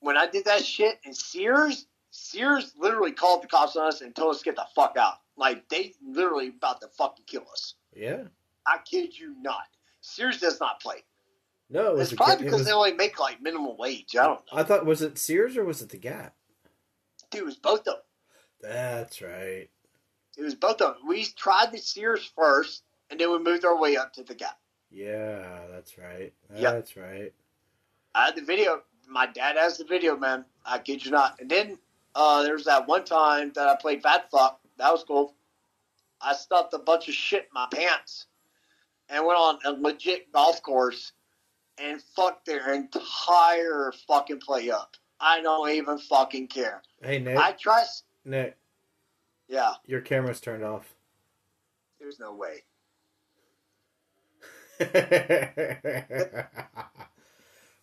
[0.00, 4.14] When I did that shit in Sears, Sears literally called the cops on us and
[4.14, 5.14] told us to get the fuck out.
[5.36, 7.74] Like they literally about to fucking kill us.
[7.94, 8.24] Yeah.
[8.66, 9.64] I kid you not.
[10.00, 11.04] Sears does not play.
[11.70, 14.14] No, it was It's probably it because was- they only make like minimum wage.
[14.16, 14.58] I don't know.
[14.58, 16.34] I thought was it Sears or was it the Gap?
[17.30, 17.94] Dude, it was both of them.
[18.60, 19.68] That's right.
[20.36, 21.08] It was both of them.
[21.08, 24.58] We tried the Sears first, and then we moved our way up to the Gap.
[24.90, 26.32] Yeah, that's right.
[26.54, 26.74] Yep.
[26.74, 27.32] That's right.
[28.14, 28.82] I had the video.
[29.08, 30.44] my dad has the video, man.
[30.64, 31.40] I kid you not.
[31.40, 31.78] And then
[32.14, 34.60] uh, there was that one time that I played Fat Fuck.
[34.78, 35.34] That was cool.
[36.20, 38.26] I stuffed a bunch of shit in my pants
[39.08, 41.12] and went on a legit golf course
[41.78, 44.96] and fucked their entire fucking play up.
[45.20, 46.82] I don't even fucking care.
[47.02, 48.04] Hey Nick, I trust.
[48.24, 48.56] Nick,
[49.48, 50.94] Yeah, your camera's turned off.
[52.00, 52.62] there's no way.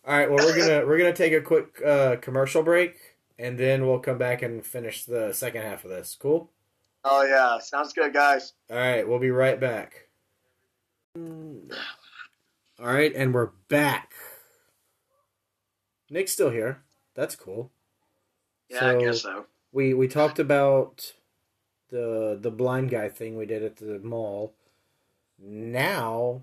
[0.06, 2.96] All right, well we're gonna we're gonna take a quick uh, commercial break,
[3.38, 6.16] and then we'll come back and finish the second half of this.
[6.18, 6.50] Cool.
[7.04, 8.54] Oh yeah, sounds good, guys.
[8.70, 10.08] All right, we'll be right back.
[11.16, 14.12] All right, and we're back.
[16.08, 16.82] Nick's still here.
[17.14, 17.70] That's cool.
[18.68, 19.46] Yeah, So- I guess so.
[19.72, 21.12] We we talked about
[21.90, 24.52] the the blind guy thing we did at the mall.
[25.38, 26.42] Now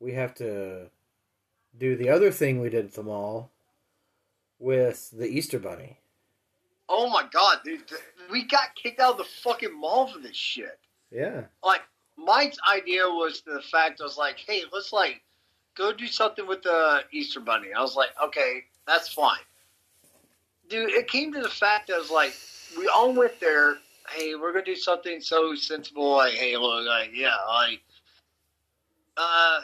[0.00, 0.86] we have to
[1.78, 3.50] do the other thing we did at the mall
[4.58, 5.98] with the Easter bunny.
[6.88, 7.82] Oh my god, dude,
[8.30, 10.78] we got kicked out of the fucking mall for this shit.
[11.10, 11.42] Yeah.
[11.62, 11.82] Like
[12.16, 15.22] Mike's idea was the fact I was like, hey, let's like
[15.76, 17.68] go do something with the Easter Bunny.
[17.76, 19.38] I was like, okay, that's fine.
[20.68, 22.34] Dude, it came to the fact that I was like,
[22.78, 23.76] we all went there.
[24.08, 26.16] Hey, we're gonna do something so sensible.
[26.16, 27.80] Like, hey, look, like, yeah, like,
[29.16, 29.60] uh,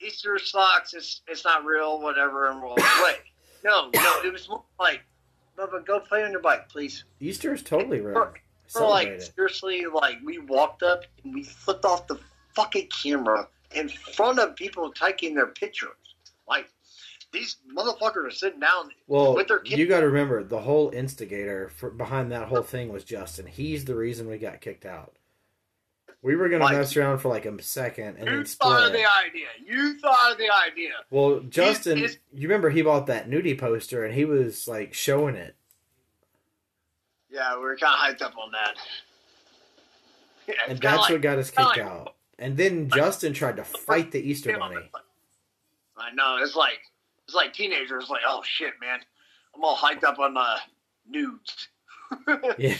[0.00, 0.94] Easter socks.
[0.94, 2.50] It's it's not real, whatever.
[2.50, 2.74] And we'll
[3.04, 3.18] wait,
[3.64, 5.02] no, no, it was more like,
[5.56, 7.04] Bubba, go play on your bike, please.
[7.20, 8.32] Easter is totally real.
[8.68, 9.32] For like it.
[9.34, 12.18] seriously, like we walked up and we flipped off the
[12.54, 15.90] fucking camera in front of people taking their pictures.
[16.48, 16.68] Like
[17.36, 18.90] these motherfuckers are sitting down.
[19.06, 22.62] Well, with their kid- you got to remember the whole instigator for, behind that whole
[22.62, 23.46] thing was Justin.
[23.46, 25.14] He's the reason we got kicked out.
[26.22, 28.86] We were gonna Like- mess around for like a second and You then thought of
[28.88, 28.92] split.
[28.94, 29.46] the idea.
[29.64, 30.92] You thought of the idea.
[31.10, 35.54] Well, Justin, you remember he bought that nudie poster and he was like showing it.
[37.30, 38.74] Yeah, we were kind of hyped up on that.
[40.48, 42.14] Yeah, and that's like- what got us kicked like- out.
[42.38, 44.90] And then Justin tried to fight the Easter Bunny.
[45.96, 46.38] I know.
[46.42, 46.80] It's like
[47.26, 48.08] it's like teenagers.
[48.08, 49.00] Like, oh shit, man,
[49.54, 50.56] I'm all hyped up on the
[51.08, 51.68] nudes.
[52.58, 52.76] Yeah.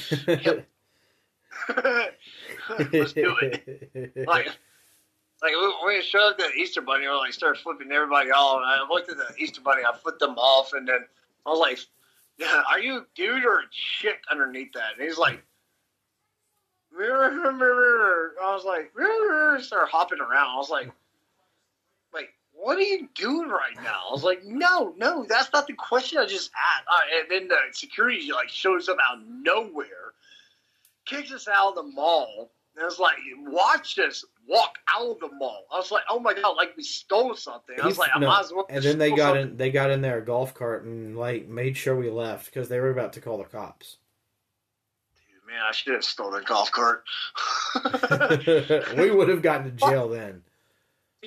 [2.93, 4.13] Let's do it.
[4.27, 4.47] like,
[5.43, 8.59] like we, we showed up the Easter Bunny, we like started flipping everybody off.
[8.59, 11.01] And I looked at the Easter Bunny, I flipped them off, and then
[11.45, 11.79] I was like,
[12.39, 15.43] yeah, "Are you a dude or a chick underneath that?" And he's like,
[16.99, 18.93] I was like,
[19.63, 20.51] started hopping around.
[20.51, 20.91] I was like,
[22.59, 24.01] what are you doing right now?
[24.09, 26.87] I was like, no, no, that's not the question I just asked.
[26.89, 30.15] Uh, and then the security like shows up out of nowhere,
[31.05, 32.51] kicks us out of the mall.
[32.75, 35.65] And I was like, watch us walk out of the mall.
[35.73, 37.77] I was like, oh my god, like we stole something.
[37.81, 38.67] I was like, I no, might as well.
[38.69, 39.51] and then they got something.
[39.51, 39.57] in.
[39.57, 42.91] They got in their golf cart and like made sure we left because they were
[42.91, 43.99] about to call the cops.
[45.17, 47.05] Dude, man, I should have stolen a golf cart.
[48.97, 50.43] we would have gotten to jail then.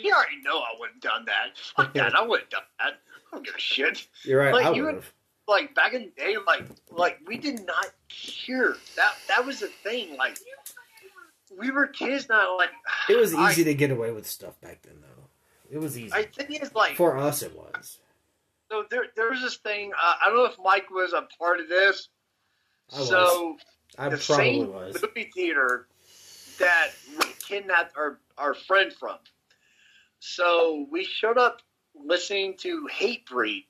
[0.04, 1.58] You already know I wouldn't have done that.
[1.76, 2.16] Fuck that.
[2.16, 2.94] I wouldn't have done that.
[3.32, 4.08] I don't give a shit.
[4.24, 4.54] You're right.
[4.54, 5.04] Like, I you would.
[5.48, 8.76] Like back in the day, like like we did not care.
[8.96, 10.16] That that was the thing.
[10.16, 10.38] Like
[11.60, 12.70] we were kids not Like
[13.10, 15.08] It was I- easy to get away with stuff back then, though.
[15.72, 17.42] It was easy I think it's like for us.
[17.42, 17.98] It was.
[18.72, 18.86] so.
[18.92, 19.92] There there was this thing.
[19.94, 22.10] Uh, I don't know if Mike was a part of this.
[22.96, 23.10] I was.
[23.10, 23.58] so
[23.98, 25.02] I the probably same was.
[25.02, 25.88] movie theater
[26.60, 29.18] that we kidnapped our, our friend from.
[30.20, 31.62] So we showed up
[31.96, 33.66] listening to Hatebreed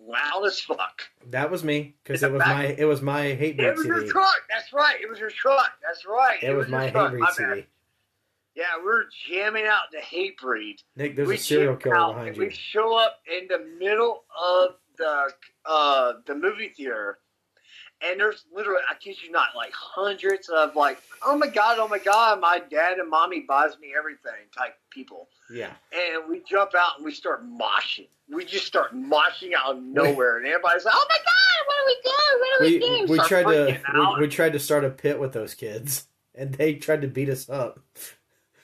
[0.00, 1.02] loud as fuck.
[1.26, 3.86] That was me because it was back- my it was my hate It breed was
[3.86, 4.42] your truck.
[4.48, 5.00] That's right.
[5.00, 5.72] It was your truck.
[5.82, 6.42] That's right.
[6.42, 7.10] It was your my hate truck.
[7.10, 7.48] breed My CD.
[7.48, 7.66] bad.
[8.54, 10.82] Yeah, we're jamming out the Hatebreed.
[10.96, 12.42] Nick, there's we a serial killer behind you.
[12.46, 15.30] We show up in the middle of the
[15.64, 17.18] uh, the movie theater,
[18.02, 21.88] and there's literally, I kid you not, like hundreds of like, oh my god, oh
[21.88, 25.72] my god, my dad and mommy buys me everything type people, Yeah.
[25.92, 28.08] and we jump out and we start moshing.
[28.30, 31.84] We just start moshing out of nowhere, and everybody's like, oh my god, what do
[31.86, 32.40] we do?
[32.40, 33.12] What do we, We do?
[33.12, 36.54] we Start tried to we, we tried to start a pit with those kids, and
[36.54, 37.80] they tried to beat us up.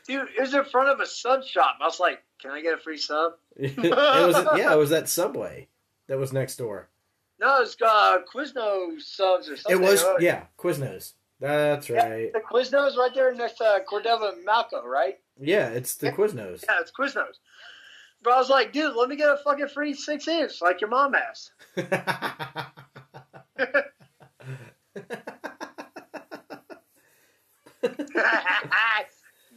[0.07, 1.77] Dude, it was in front of a sub shop.
[1.81, 3.33] I was like, can I get a free sub?
[3.57, 5.69] it was yeah, it was that Subway
[6.09, 6.91] that was next door.
[7.41, 9.83] No, it's uh, Quiznos subs or something.
[9.83, 11.15] It was Uh, yeah, Quiznos.
[11.41, 12.33] That's Yeah, right.
[12.33, 15.19] the Quiznos right there next to Cordova and Malco, right?
[15.39, 16.13] Yeah, it's the Yeah.
[16.15, 16.65] Quiznos.
[16.69, 17.39] Yeah, it's Quiznos.
[18.23, 20.89] But I was like, dude, let me get a fucking free six inch like your
[20.91, 21.51] mom has.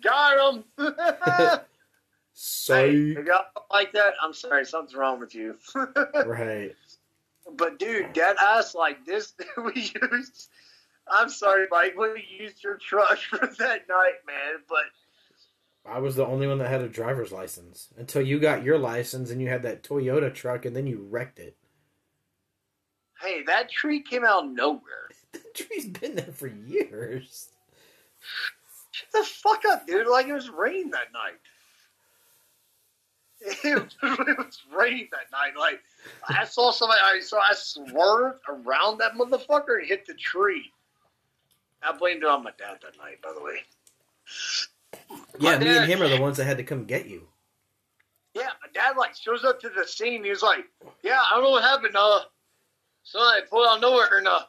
[0.03, 0.63] Got him.
[2.33, 5.55] so hey, got like that, I'm sorry, something's wrong with you.
[6.25, 6.75] right.
[7.55, 10.49] But dude, dead ass like this, we used.
[11.09, 11.95] I'm sorry, Mike.
[11.97, 14.61] We used your truck for that night, man.
[14.67, 18.77] But I was the only one that had a driver's license until you got your
[18.77, 21.55] license and you had that Toyota truck and then you wrecked it.
[23.21, 25.09] hey, that tree came out of nowhere.
[25.31, 27.49] that tree's been there for years.
[28.91, 30.07] Shut the fuck up, dude.
[30.07, 31.39] Like it was raining that night.
[33.63, 33.95] It was,
[34.27, 35.57] it was raining that night.
[35.57, 35.79] Like
[36.27, 36.99] I saw somebody.
[37.03, 37.37] I saw.
[37.39, 40.71] I swerved around that motherfucker and hit the tree.
[41.81, 43.21] I blamed it on my dad that night.
[43.21, 43.59] By the way.
[45.39, 47.27] Yeah, My me dad- and him are the ones that had to come get you.
[48.33, 50.23] Yeah, my dad like shows up to the scene.
[50.23, 50.65] He was like,
[51.03, 51.95] "Yeah, I don't know what happened.
[51.95, 52.21] Uh,
[53.03, 54.41] so I pulled out of nowhere and uh,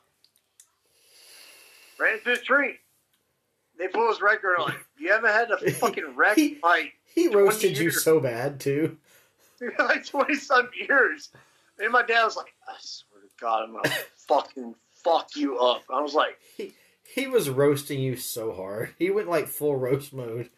[1.99, 2.75] ran into the tree.
[3.79, 4.57] They pulled his record.
[4.59, 8.03] Like, you haven't had a fucking wreck like He roasted you years.
[8.05, 8.97] so bad too.
[9.79, 11.31] like twenty some years.
[11.79, 13.89] And my dad was like, "I swear to God, I'm gonna
[14.29, 16.75] fucking fuck you up." I was like, He
[17.15, 18.95] he was roasting you so hard.
[18.99, 20.51] He went like full roast mode.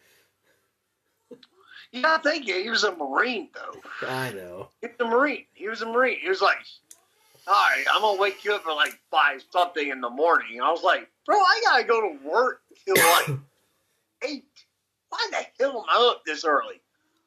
[1.91, 2.45] Yeah, gotta think.
[2.45, 4.07] He was a marine, though.
[4.07, 4.69] I know.
[4.81, 5.45] He was a marine.
[5.53, 6.19] He was a marine.
[6.21, 6.57] He was like."
[7.47, 10.61] All right, I'm gonna wake you up at like five something in the morning.
[10.61, 13.39] I was like, bro, I gotta go to work till like
[14.29, 14.45] eight.
[15.11, 16.81] Why the hell am I up this early?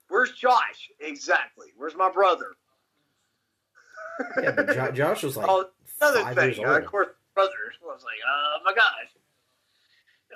[0.09, 0.91] Where's Josh?
[1.01, 1.68] Exactly.
[1.76, 2.53] Where's my brother?
[4.43, 5.66] Yeah, but jo- Josh was like oh,
[6.01, 6.64] another thing.
[6.64, 9.11] uh, of course, brother was like, oh my gosh.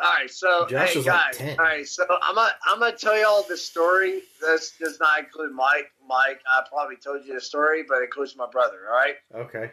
[0.00, 1.58] All right, so Josh hey was like 10.
[1.58, 4.20] all right, so I'm gonna I'm gonna tell y'all the story.
[4.40, 5.90] This does not include Mike.
[6.06, 8.78] Mike, I probably told you the story, but it includes my brother.
[8.88, 9.14] All right.
[9.34, 9.72] okay.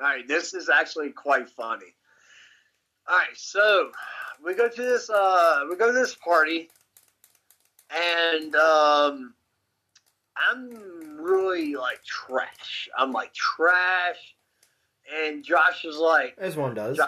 [0.00, 1.94] All right, this is actually quite funny.
[3.08, 3.92] All right, so
[4.44, 6.68] we go to this uh we go to this party
[7.90, 9.34] and um
[10.36, 12.88] I'm really like trash.
[12.98, 14.34] I'm like trash
[15.14, 16.98] and Josh is like, As one does.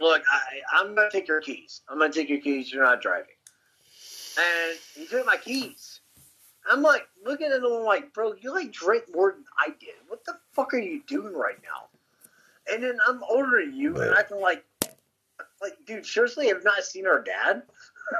[0.00, 0.40] "Look, I
[0.72, 1.82] I'm going to take your keys.
[1.88, 2.72] I'm going to take your keys.
[2.72, 3.34] You're not driving."
[4.38, 6.00] And he took my keys.
[6.68, 9.94] I'm like looking at him like, bro, you like drink more than I did.
[10.08, 11.88] What the fuck are you doing right now?
[12.72, 14.64] And then I'm older than you and I can like,
[15.60, 17.62] like, dude, seriously, I've not seen our dad.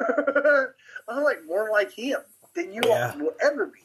[1.08, 2.18] I'm like more like him
[2.54, 3.14] than you Yeah.
[3.16, 3.80] will ever be.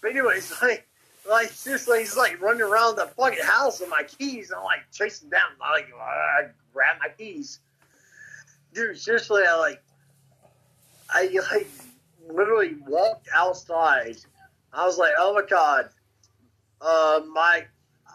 [0.00, 0.86] But anyways, like,
[1.28, 4.50] like seriously, he's like running around the fucking house with my keys.
[4.50, 5.42] And I'm like chasing down.
[5.60, 7.60] I like, I grab my keys,
[8.74, 8.98] dude.
[8.98, 9.82] Seriously, I like,
[11.10, 11.68] I like
[12.28, 14.16] literally walked outside.
[14.72, 15.90] I was like, oh my god,
[16.80, 17.66] uh, my,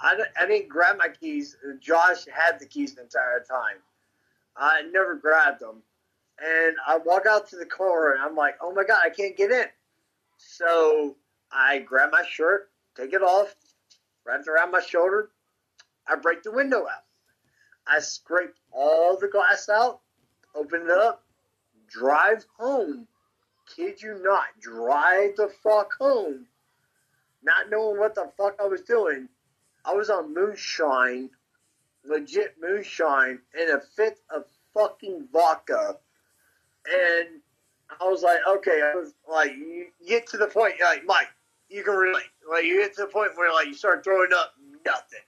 [0.02, 1.56] I, I didn't grab my keys.
[1.80, 3.78] Josh had the keys the entire time.
[4.58, 5.84] I never grabbed them.
[6.40, 9.36] And I walk out to the car and I'm like, oh my god, I can't
[9.36, 9.66] get in.
[10.38, 11.16] So
[11.52, 13.56] I grab my shirt, take it off,
[14.26, 15.32] wrap it around my shoulder.
[16.08, 17.04] I break the window out.
[17.88, 20.02] I scrape all the glass out,
[20.56, 21.24] open it up,
[21.88, 23.08] drive home.
[23.76, 26.46] Kid you not, drive the fuck home.
[27.44, 29.30] Not knowing what the fuck I was doing.
[29.86, 31.30] I was on moonshine,
[32.08, 35.98] legit moonshine, and a fifth of fucking vodka.
[36.86, 37.42] And
[38.02, 41.28] I was like, okay, I was like, you get to the point, like, Mike,
[41.70, 42.24] you can relate.
[42.50, 44.54] Like, you get to the point where, like, you start throwing up
[44.86, 45.20] nothing.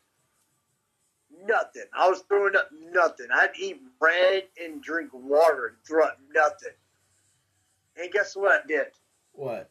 [1.46, 1.86] Nothing.
[1.98, 3.28] I was throwing up nothing.
[3.34, 6.74] I'd eat bread and drink water and throw up nothing.
[8.02, 8.88] And guess what I did?
[9.34, 9.70] What?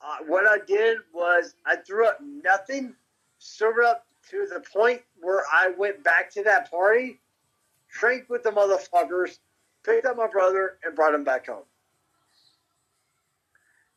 [0.00, 2.94] Uh, what I did was I threw up nothing,
[3.38, 7.20] served up to the point where I went back to that party,
[7.98, 9.38] drank with the motherfuckers,
[9.84, 11.64] picked up my brother, and brought him back home.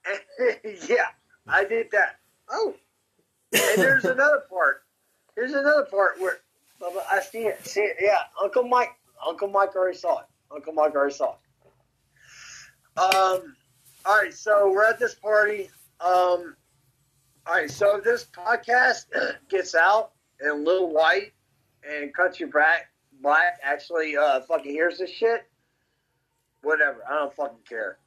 [0.05, 0.57] And,
[0.87, 1.07] yeah,
[1.47, 2.17] I did that.
[2.49, 2.75] Oh,
[3.53, 4.83] and there's another part.
[5.35, 6.39] Here's another part where
[7.11, 7.65] I see it.
[7.65, 7.97] See it?
[7.99, 8.91] Yeah, Uncle Mike.
[9.25, 10.25] Uncle Mike already saw it.
[10.53, 12.99] Uncle Mike already saw it.
[12.99, 13.55] Um.
[14.05, 15.69] All right, so we're at this party.
[15.99, 16.55] Um.
[17.45, 19.05] All right, so this podcast
[19.49, 20.11] gets out,
[20.41, 21.31] and Lil Wyte
[21.89, 22.89] and Country Black
[23.21, 25.45] Black actually uh, fucking hears this shit.
[26.61, 27.97] Whatever, I don't fucking care.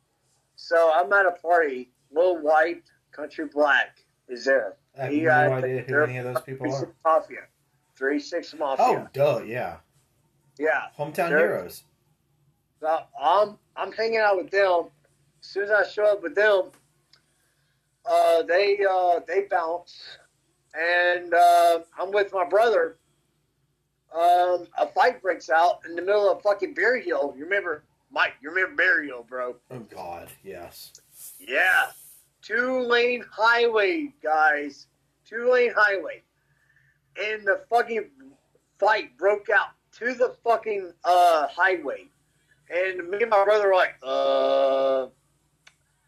[0.56, 1.90] So I'm at a party.
[2.12, 4.76] Lil Wyte, Country Black is there.
[4.98, 6.92] I have He, no idea who any of those people are.
[7.04, 7.42] Mafia.
[7.96, 8.84] Three Six Mafia.
[8.84, 9.76] Oh, duh, yeah.
[10.58, 10.84] yeah.
[10.98, 11.84] Hometown Heroes.
[12.80, 14.86] So I'm I'm hanging out with them.
[15.42, 16.70] As soon as I show up with them,
[18.06, 20.18] uh, they uh, they bounce,
[20.74, 22.96] and uh, I'm with my brother.
[24.14, 27.32] Um, a fight breaks out in the middle of fucking Berry Hill.
[27.36, 28.32] You remember, Mike?
[28.42, 29.56] You remember Berry Hill, bro?
[29.70, 30.92] Oh God, yes.
[31.38, 31.86] Yeah.
[32.42, 34.86] two lane highway, guys,
[35.24, 36.22] two lane highway,
[37.22, 38.10] and the fucking
[38.78, 39.68] fight broke out
[39.98, 42.08] to the fucking uh highway,
[42.68, 45.06] and me and my brother were like, uh,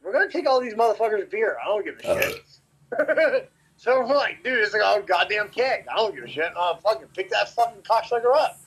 [0.02, 1.56] we're gonna take all these motherfuckers beer.
[1.62, 3.48] I don't give a shit.
[3.82, 5.86] so we're like, dude, it's like oh goddamn keg.
[5.90, 6.56] I don't give a shit.
[6.56, 8.60] Uh, fucking pick that fucking cocksucker up.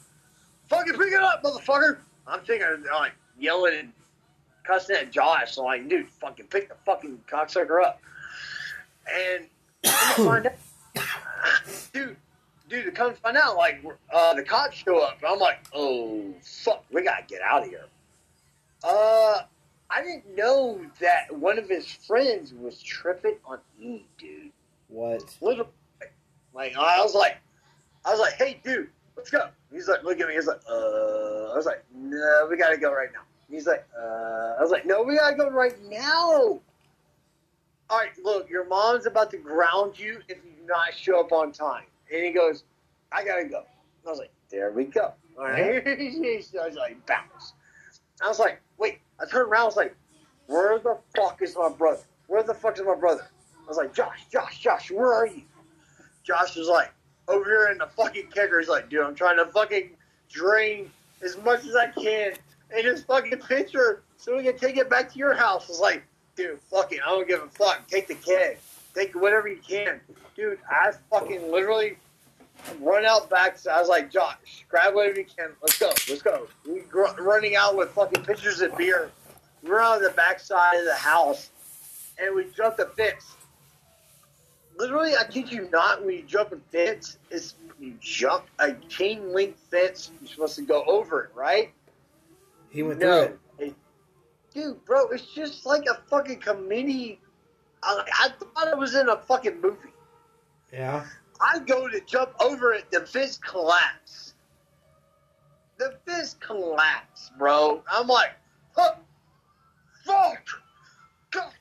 [0.67, 1.99] Fucking pick it up, motherfucker.
[2.27, 3.93] I'm thinking like yelling and
[4.65, 5.53] cussing at Josh.
[5.53, 8.01] So like, dude, fucking pick the fucking cocksucker up.
[9.09, 9.47] And
[10.15, 11.03] find out,
[11.93, 12.17] dude,
[12.67, 15.19] dude, to come find out, like, uh, the cops show up.
[15.25, 17.85] I'm like, oh fuck, we gotta get out of here.
[18.83, 19.43] Uh,
[19.89, 24.51] I didn't know that one of his friends was tripping on E, dude.
[24.95, 25.37] What?
[25.41, 25.69] Literally,
[26.53, 27.35] like I was like,
[28.05, 28.87] I was like, hey, dude,
[29.17, 29.49] let's go.
[29.69, 30.35] He's like, look at me.
[30.35, 33.23] He's like, uh, I was like, no, we gotta go right now.
[33.49, 36.61] He's like, uh, I was like, no, we gotta go right now.
[37.89, 41.33] All right, look, your mom's about to ground you if you do not show up
[41.33, 41.83] on time.
[42.09, 42.63] And he goes,
[43.11, 43.63] I gotta go.
[44.07, 45.13] I was like, there we go.
[45.37, 45.85] All right.
[45.85, 47.51] I was like, bounce.
[48.23, 48.99] I was like, wait.
[49.19, 49.63] I turned around.
[49.63, 49.95] I was like,
[50.47, 52.03] where the fuck is my brother?
[52.27, 53.29] Where the fuck is my brother?
[53.65, 55.41] I was like, Josh, Josh, Josh, where are you?
[56.23, 56.91] Josh was like,
[57.27, 58.59] over here in the fucking kicker.
[58.59, 59.89] He's like, dude, I'm trying to fucking
[60.29, 60.91] drain
[61.23, 62.33] as much as I can
[62.77, 65.65] in this fucking pitcher so we can take it back to your house.
[65.67, 66.03] I was like,
[66.35, 66.99] dude, fuck it.
[67.05, 67.87] I don't give a fuck.
[67.87, 68.57] Take the keg.
[68.93, 69.99] Take whatever you can.
[70.35, 71.97] Dude, I fucking literally
[72.79, 73.57] run out back.
[73.57, 75.49] So I was like, Josh, grab whatever you can.
[75.61, 75.87] Let's go.
[76.09, 76.47] Let's go.
[76.67, 79.11] We gr- running out with fucking pitchers of beer.
[79.63, 81.49] We're on the backside of the house,
[82.19, 83.35] and we jumped the fence.
[84.77, 89.33] Literally, I kid you not, when you jump a fence, it's you jump a chain
[89.33, 90.11] link fence.
[90.21, 91.71] You're supposed to go over it, right?
[92.69, 93.39] He went through No, it.
[93.59, 93.75] It-
[94.53, 97.19] dude, bro, it's just like a fucking comedy.
[97.83, 99.93] I, I thought it was in a fucking movie.
[100.73, 101.05] Yeah.
[101.39, 104.33] I go to jump over it, the fence collapse.
[105.77, 107.81] The fence collapse, bro.
[107.89, 108.31] I'm like,
[108.75, 108.95] huh,
[110.05, 110.45] fuck,
[111.31, 111.51] god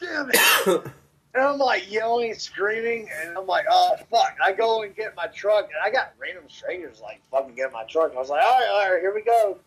[0.00, 0.82] damn it.
[1.34, 4.36] and I'm like yelling, screaming, and I'm like, oh fuck.
[4.44, 7.84] I go and get my truck, and I got random strangers like fucking get my
[7.84, 8.12] truck.
[8.14, 9.58] I was like, all right, all right, here we go.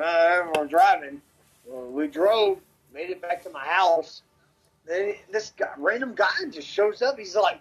[0.00, 1.20] Uh, we're driving.
[1.66, 2.58] We drove,
[2.92, 4.22] made it back to my house.
[4.86, 7.18] Then this guy, random guy just shows up.
[7.18, 7.60] He's like,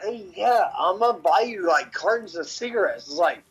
[0.00, 3.06] hey, yeah, I'm gonna buy you like cartons of cigarettes.
[3.06, 3.42] It's like,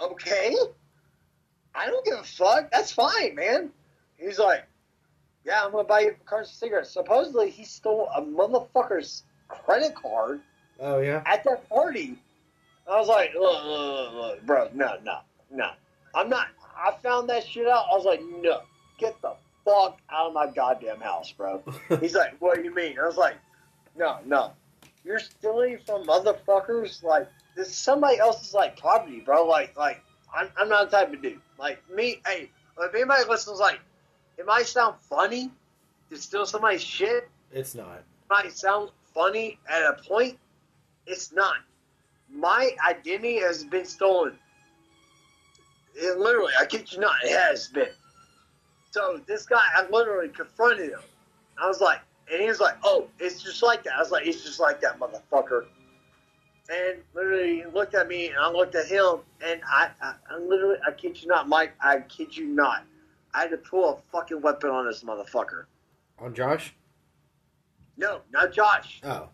[0.00, 0.56] okay,
[1.74, 2.70] I don't give a fuck.
[2.70, 3.70] That's fine, man.
[4.16, 4.64] He's like,
[5.44, 6.90] yeah, I'm gonna buy you cartons of cigarettes.
[6.90, 10.40] Supposedly, he stole a motherfucker's credit card
[10.80, 11.22] Oh yeah.
[11.26, 12.16] at that party.
[12.90, 15.18] I was like, look, look, look, bro, no, no,
[15.50, 15.70] no.
[16.14, 16.48] I'm not.
[16.76, 17.84] I found that shit out.
[17.92, 18.62] I was like, no,
[18.98, 19.34] get the
[19.64, 21.62] fuck out of my goddamn house, bro.
[22.00, 22.98] He's like, what do you mean?
[22.98, 23.36] I was like,
[23.96, 24.52] no, no.
[25.04, 27.02] You're stealing from motherfuckers.
[27.04, 29.44] Like, this is somebody else's, like, property, bro.
[29.46, 30.02] Like, like,
[30.34, 31.40] I'm, I'm not the type of dude.
[31.58, 33.78] Like, me, hey, if anybody listens, like,
[34.40, 35.50] it might sound funny
[36.08, 37.28] to steal somebody's shit.
[37.52, 37.98] It's not.
[37.98, 40.38] It might sound funny at a point.
[41.06, 41.56] It's not.
[42.32, 44.38] My identity has been stolen.
[45.94, 47.90] It literally, I kid you not, it has been.
[48.92, 51.00] So this guy, I literally confronted him.
[51.60, 52.00] I was like,
[52.32, 54.80] and he was like, "Oh, it's just like that." I was like, "It's just like
[54.80, 55.66] that, motherfucker."
[56.70, 60.38] And literally, he looked at me, and I looked at him, and I, I, I
[60.38, 62.84] literally, I kid you not, Mike, I kid you not,
[63.34, 65.64] I had to pull a fucking weapon on this motherfucker.
[66.18, 66.74] On Josh?
[67.96, 69.00] No, not Josh.
[69.04, 69.28] Oh.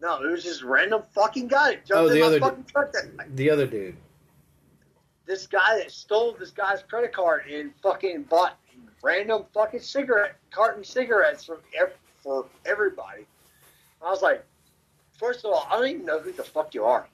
[0.00, 2.44] No, it was just random fucking guy that jumped Oh, in the my other d-
[2.44, 3.36] fucking truck that night.
[3.36, 3.96] The other dude.
[5.26, 8.56] This guy that stole this guy's credit card and fucking bought
[9.02, 11.92] random fucking cigarette carton cigarettes from ev-
[12.22, 13.26] for everybody.
[14.02, 14.44] I was like,
[15.18, 17.06] first of all, I don't even know who the fuck you are.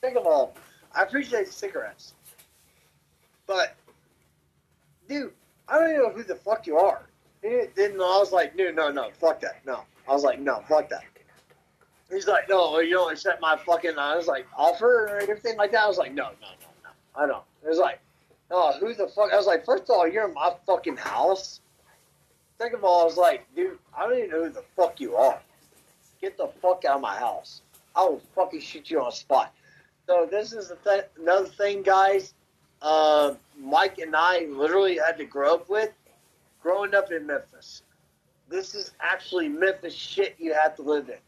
[0.00, 0.54] Second of all,
[0.94, 2.14] I appreciate cigarettes,
[3.46, 3.76] but
[5.10, 5.32] dude,
[5.68, 7.02] I don't even know who the fuck you are.
[7.42, 9.80] And then I was like, dude, no, no, fuck that, no.
[10.08, 11.04] I was like, no, fuck that.
[12.10, 13.96] He's like, no, you don't accept my fucking.
[13.98, 15.84] I was like, offer or anything like that.
[15.84, 16.90] I was like, no, no, no, no.
[17.22, 17.44] I don't.
[17.64, 18.00] It was like,
[18.50, 19.32] oh, who the fuck?
[19.32, 21.60] I was like, first of all, you're in my fucking house.
[22.58, 25.14] Second of all, I was like, dude, I don't even know who the fuck you
[25.16, 25.40] are.
[26.20, 27.62] Get the fuck out of my house.
[27.94, 29.54] I will fucking shoot you on spot.
[30.06, 32.34] So this is the th- another thing, guys.
[32.82, 35.90] Uh, Mike and I literally had to grow up with
[36.62, 37.82] growing up in Memphis.
[38.48, 41.18] This is actually Memphis shit you have to live in.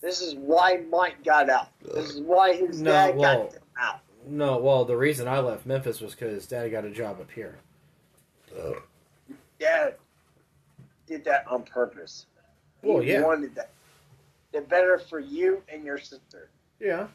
[0.00, 1.68] This is why Mike got out.
[1.82, 4.00] This is why his No, dad well- got out.
[4.24, 7.58] No, well, the reason I left Memphis was because Dad got a job up here.
[9.58, 9.94] dad
[11.06, 12.26] did that on purpose.
[12.82, 13.22] He Well, yeah.
[13.22, 13.70] wanted that.
[14.52, 16.50] The better for you and your sister.
[16.78, 17.08] Yeah.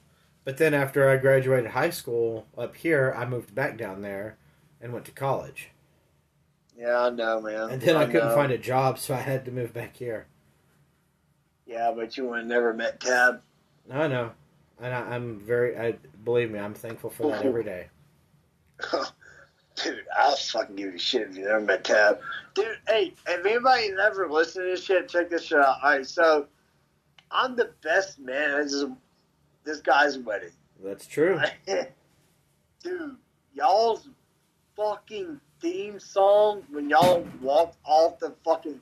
[0.47, 4.37] But then after I graduated high school up here, I moved back down there
[4.79, 5.71] and went to college.
[6.77, 7.69] Yeah, I know, man.
[7.71, 8.33] And then I, couldn't know.
[8.33, 10.27] find a job, so I had to move back here.
[11.65, 13.41] Yeah, but you would have never met Tab.
[13.91, 14.31] I know.
[14.79, 17.87] And I, I'm very, I believe me, I'm thankful for that every day.
[19.83, 22.21] Dude, I'll fucking give you shit if you never met Tab.
[22.53, 25.79] Dude, hey, if anybody ever listened to this shit, check this shit out.
[25.83, 26.47] All right, so
[27.31, 28.61] I'm the best man
[29.67, 30.51] this, guy's wedding.
[30.83, 31.39] That's true.
[32.83, 33.17] Dude,
[33.53, 34.09] y'all's
[34.75, 38.79] fucking theme song when y'all walked off the fucking.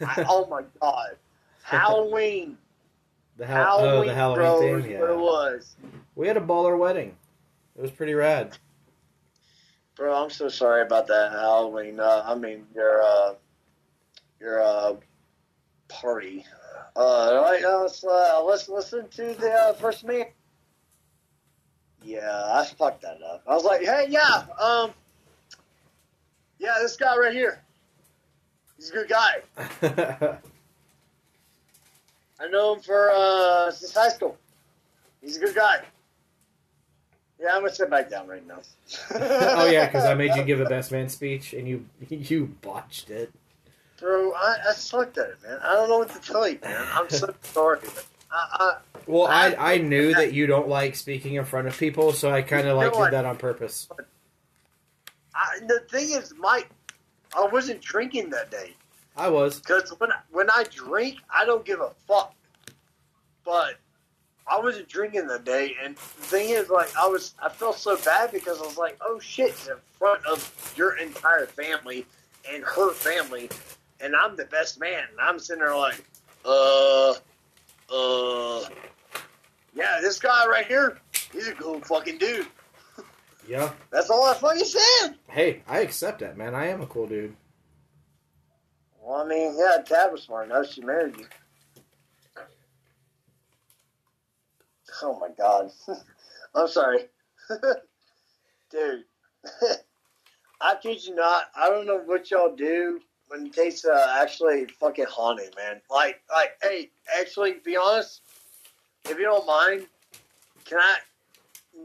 [0.00, 1.16] I, oh my god.
[1.62, 2.56] Halloween.
[3.36, 5.00] The, oh, Halloween, the Halloween bro, theme, yeah.
[5.00, 5.76] what it was.
[6.16, 7.14] We had a baller wedding.
[7.76, 8.56] It was pretty rad.
[9.94, 12.00] Bro, I'm so sorry about that Halloween.
[12.00, 13.34] Uh, I mean, your uh,
[14.40, 14.94] your uh,
[15.88, 16.44] party.
[16.96, 20.24] Uh, all right, uh, let's uh, let's listen to the uh, first me.
[22.02, 23.42] Yeah, I fucked that up.
[23.46, 24.92] I was like, hey, yeah, um,
[26.58, 27.62] yeah, this guy right here.
[28.76, 29.42] He's a good guy.
[32.40, 34.36] I know him for uh, since high school.
[35.20, 35.82] He's a good guy.
[37.40, 38.60] Yeah, I'm gonna sit back down right now.
[39.14, 43.10] oh yeah, because I made you give a best man speech and you you botched
[43.10, 43.32] it.
[44.00, 45.58] Bro, I, I sucked at it, man.
[45.62, 46.86] I don't know what to tell you, man.
[46.92, 47.80] I'm so sorry.
[48.30, 48.76] I, I,
[49.06, 52.42] Well, I I knew that you don't like speaking in front of people, so I
[52.42, 53.88] kind of like did that on purpose.
[55.34, 56.68] I, the thing is, Mike,
[57.36, 58.74] I wasn't drinking that day
[59.16, 59.60] I was.
[59.60, 62.34] because when I, when I drink, I don't give a fuck.
[63.44, 63.74] But
[64.46, 67.96] I wasn't drinking that day, and the thing is, like, I was, I felt so
[67.98, 72.06] bad because I was like, oh shit, in front of your entire family
[72.50, 73.50] and her family,
[74.00, 76.02] and I'm the best man, and I'm sitting there like,
[76.44, 77.14] uh,
[77.92, 78.68] uh,
[79.74, 80.98] yeah, this guy right here,
[81.32, 82.46] he's a cool fucking dude.
[83.46, 83.72] Yeah.
[83.90, 85.14] That's all I fucking said.
[85.28, 86.54] Hey, I accept that, man.
[86.54, 87.34] I am a cool dude.
[89.00, 90.70] Well, I mean, yeah, Tab was smart enough.
[90.70, 91.26] She married you.
[95.02, 95.70] Oh my god.
[96.54, 97.04] I'm sorry.
[98.70, 99.04] Dude.
[100.60, 101.44] I kid you not.
[101.56, 105.80] I don't know what y'all do when it takes uh, actually fucking haunting, man.
[105.90, 108.22] Like, like, hey, actually, be honest.
[109.04, 109.86] If you don't mind,
[110.64, 110.96] can I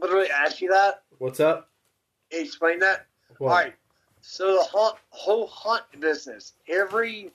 [0.00, 1.02] literally ask you that?
[1.18, 1.68] What's up?
[2.30, 3.06] Explain that?
[3.38, 3.48] What?
[3.48, 3.74] All right.
[4.20, 7.30] So the haunt, whole haunt business, every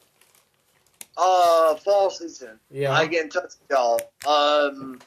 [1.18, 2.94] uh fall season, Yeah.
[2.94, 4.00] I get in touch with y'all.
[4.28, 5.00] Um,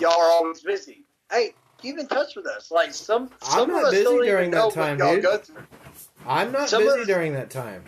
[0.00, 1.04] y'all are always busy.
[1.30, 2.70] Hey, keep in touch with us.
[2.70, 5.22] Like some, I'm some not of us busy during that time, y'all dude.
[5.22, 5.56] go through.
[6.26, 7.84] I'm not Some busy us- during that time.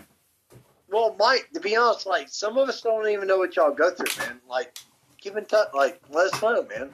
[0.88, 3.90] Well, Mike, to be honest, like some of us don't even know what y'all go
[3.90, 4.40] through, man.
[4.48, 4.76] Like,
[5.20, 5.68] keep in touch.
[5.74, 6.90] Like, let us know, man.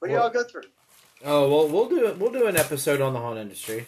[0.00, 0.62] What do Well- y'all go through?
[1.24, 3.86] Oh well, we'll do we'll do an episode on the haunt industry.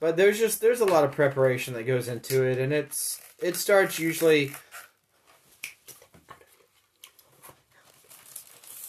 [0.00, 3.56] But there's just there's a lot of preparation that goes into it, and it's it
[3.56, 4.52] starts usually.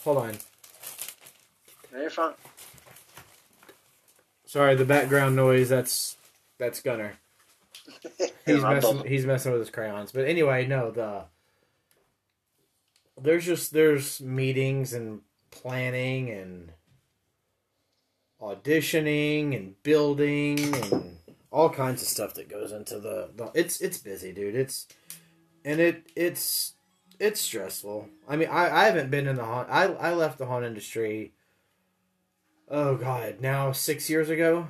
[0.04, 0.38] Hold on,
[1.94, 2.34] No, you're fine.
[4.54, 5.68] Sorry, the background noise.
[5.68, 6.16] That's
[6.60, 7.14] that's Gunner.
[8.46, 8.98] He's messing.
[8.98, 10.12] double- He's messing with his crayons.
[10.12, 10.92] But anyway, no.
[10.92, 11.24] The
[13.20, 16.72] there's just there's meetings and planning and
[18.40, 21.18] auditioning and building and
[21.52, 24.88] all kinds of stuff that goes into the, the it's it's busy dude it's
[25.64, 26.74] and it it's
[27.20, 30.46] it's stressful i mean i i haven't been in the haunt i i left the
[30.48, 31.32] haunt industry
[32.74, 34.68] oh god now six years ago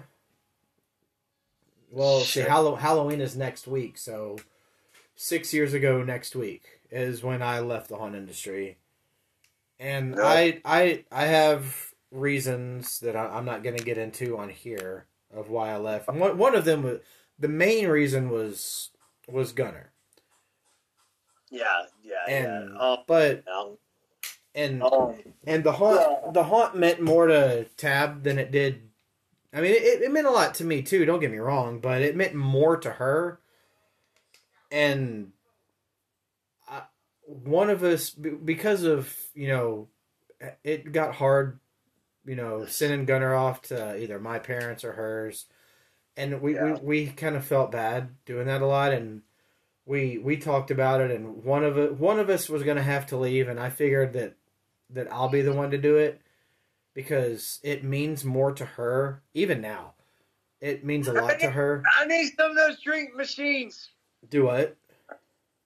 [1.90, 2.48] well see Shit.
[2.50, 4.38] Hallow- halloween is next week so
[5.16, 8.78] six years ago next week is when i left the haunt industry
[9.80, 10.24] and No.
[10.24, 15.06] i i i have reasons that I, i'm not going to get into on here
[15.34, 17.00] of why i left one, one of them was
[17.40, 18.90] the main reason was
[19.28, 19.92] was gunner
[21.50, 22.80] Yeah, yeah, and yeah.
[22.80, 23.78] Um, but um,
[24.56, 25.16] and um,
[25.46, 26.32] and the haunt Yeah.
[26.32, 28.82] the haunt meant more to tab than it did
[29.54, 32.02] i mean it, it meant a lot to me too don't get me wrong but
[32.02, 33.40] it meant more to her
[34.72, 35.32] and
[36.68, 36.84] I,
[37.26, 39.88] one of us because of you know
[40.64, 41.60] it got hard
[42.26, 45.46] you know sending gunner off to either my parents or hers
[46.16, 46.74] and we, Yeah.
[46.82, 49.22] we, we kind of felt bad doing that a lot and
[49.86, 53.06] we we talked about it and one of one of us was going to have
[53.08, 54.36] to leave and i figured that
[54.94, 56.22] that i'll be the one to do it
[56.94, 59.94] because it means more to her even now
[60.62, 61.84] It means a lot to her.
[62.00, 63.90] I need some of those drink machines.
[64.30, 64.78] Do what?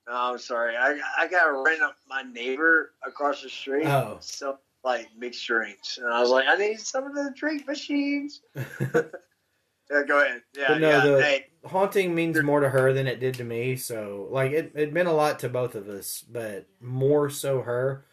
[0.07, 0.75] Oh, I'm sorry.
[0.75, 3.85] I I got to rent up my neighbor across the street.
[3.85, 4.17] Oh.
[4.21, 8.41] So like mixed drinks, and I was like, I need some of the drink machines.
[9.89, 10.41] Yeah, go ahead.
[10.57, 11.05] Yeah, But no, yeah.
[11.05, 13.77] the- Hey, Haunting means more to her than it did to me.
[13.77, 18.03] So, like, it, it meant a lot to both of us, but more so her.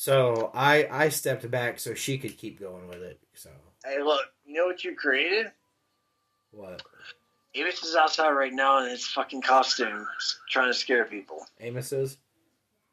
[0.00, 3.18] So I I stepped back so she could keep going with it.
[3.34, 3.50] So
[3.84, 4.20] hey, look.
[4.46, 5.50] You know what you created?
[6.52, 6.82] what?
[7.56, 10.06] Amos is outside right now in his fucking costume,
[10.50, 11.44] trying to scare people.
[11.58, 12.18] Amos is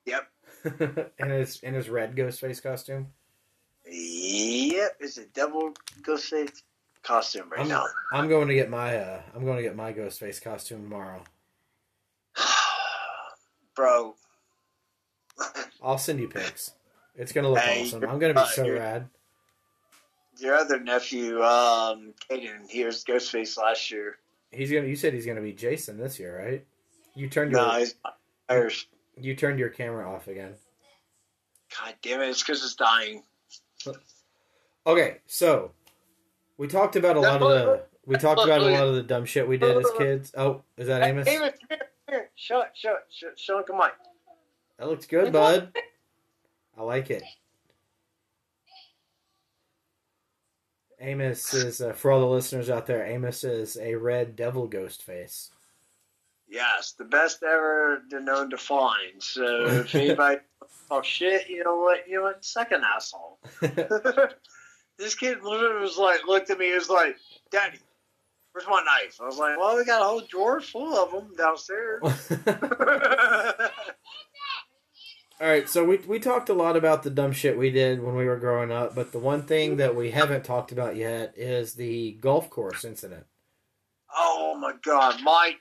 [0.07, 0.27] Yep.
[1.19, 3.09] in his in his red ghost face costume.
[3.85, 4.97] Yep.
[4.99, 6.63] It's a double ghost face
[7.03, 7.85] costume right I'm, now.
[8.13, 11.21] I'm going to get my uh I'm going to get my ghost face costume tomorrow.
[13.75, 14.15] Bro.
[15.83, 16.73] I'll send you pics.
[17.17, 18.03] It's gonna look Hey, awesome.
[18.03, 19.09] I'm gonna be uh, so you're- rad.
[20.37, 24.17] Your other nephew, um, Caden, he was Ghostface last year.
[24.51, 24.85] He's gonna.
[24.87, 26.65] You said he's gonna be Jason this year, right?
[27.13, 27.95] You turned your No, he's
[28.49, 28.89] Irish.
[29.17, 30.55] you turned your camera off again.
[31.79, 33.23] God damn it, it's because it's dying.
[34.85, 35.71] Okay, so
[36.57, 39.23] we talked about a lot of the we talked about a lot of the dumb
[39.25, 40.33] shit we did as kids.
[40.37, 41.27] Oh, is that Amos?
[41.27, 42.29] Amos, come here, come here.
[42.35, 43.89] Show it, show it, show, show it, come on.
[44.77, 45.73] That looks good, bud.
[46.77, 47.23] I like it.
[50.99, 53.05] Amos is uh, for all the listeners out there.
[53.05, 55.51] Amos is a red devil ghost face.
[56.47, 59.21] Yes, the best ever known to find.
[59.21, 60.39] So if anybody
[60.89, 62.07] talk shit, you know what?
[62.07, 62.45] You know what?
[62.45, 63.39] Second asshole.
[64.97, 67.17] this kid literally was like, looked at me, he was like,
[67.51, 67.79] Daddy,
[68.51, 69.19] where's my knife?
[69.21, 72.01] I was like, Well, we got a whole drawer full of them downstairs.
[75.41, 78.15] All right, so we we talked a lot about the dumb shit we did when
[78.15, 81.73] we were growing up, but the one thing that we haven't talked about yet is
[81.73, 83.25] the golf course incident.
[84.17, 85.59] oh my God, Mike.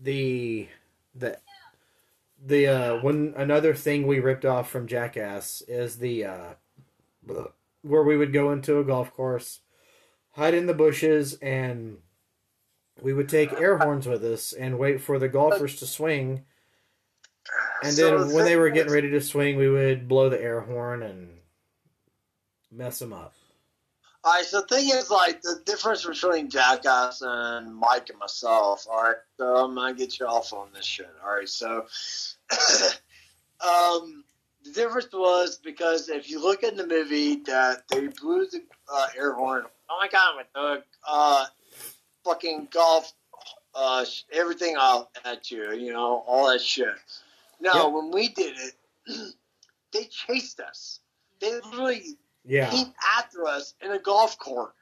[0.00, 0.68] The
[1.14, 1.38] the
[2.42, 6.54] the uh when another thing we ripped off from Jackass is the uh
[7.82, 9.60] where we would go into a golf course,
[10.32, 11.98] hide in the bushes and
[13.02, 16.44] we would take air horns with us and wait for the golfers to swing
[17.82, 20.40] and So then the when they were getting ready to swing, we would blow the
[20.40, 21.28] air horn and
[22.70, 23.34] mess them up.
[24.24, 28.84] All right, so the thing is, like, the difference between Jackass and Mike and myself,
[28.90, 31.86] all right, so I'm to get you off on this shit, all right, so,
[33.60, 34.24] um,
[34.64, 38.62] the difference was because if you look in the movie that they blew the
[38.92, 41.44] uh, air horn, oh my god, with the uh,
[42.24, 43.12] fucking golf,
[43.76, 46.88] uh, everything out at you, you know, all that shit.
[47.60, 47.92] No, Yep.
[47.94, 48.74] when we did it,
[49.92, 51.00] they chased us.
[51.40, 52.70] They literally Yeah.
[52.70, 54.74] came after us in a golf court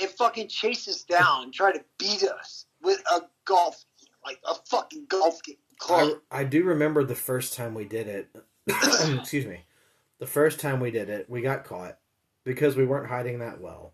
[0.00, 3.84] and fucking chased us down and tried to beat us with a golf,
[4.24, 6.18] like a fucking golf I, club.
[6.30, 8.28] I do remember the first time we did it.
[9.18, 9.64] Excuse me.
[10.18, 11.98] The first time we did it, we got caught
[12.44, 13.92] because we weren't hiding that well.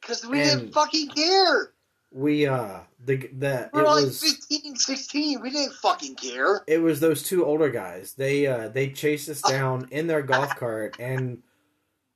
[0.00, 1.72] Because we and- didn't fucking care.
[2.14, 5.40] We uh the that We it were like was 15, 16.
[5.40, 6.62] We didn't fucking care.
[6.68, 8.14] it was those two older guys.
[8.14, 11.42] They uh they chased us down in their golf cart and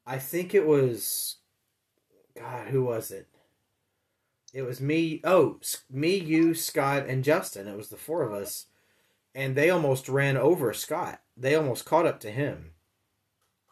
[0.06, 1.36] I think it was
[2.38, 3.26] God, who was it?
[4.54, 5.20] It was me.
[5.24, 5.58] Oh,
[5.90, 7.68] me, you, Scott, and Justin.
[7.68, 8.66] It was the four of us,
[9.34, 11.20] and they almost ran over Scott.
[11.36, 12.70] They almost caught up to him.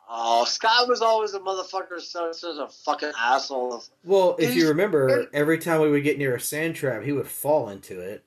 [0.08, 3.82] Oh, Scott was always a motherfucker, so such a fucking asshole.
[4.04, 7.26] Well, if you remember, every time we would get near a sand trap, he would
[7.26, 8.24] fall into it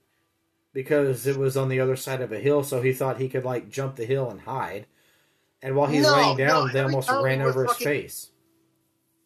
[0.73, 2.63] because it was on the other side of a hill.
[2.63, 4.87] So he thought he could like jump the hill and hide.
[5.61, 8.29] And while he's No, laying no, down, they almost ran over his face.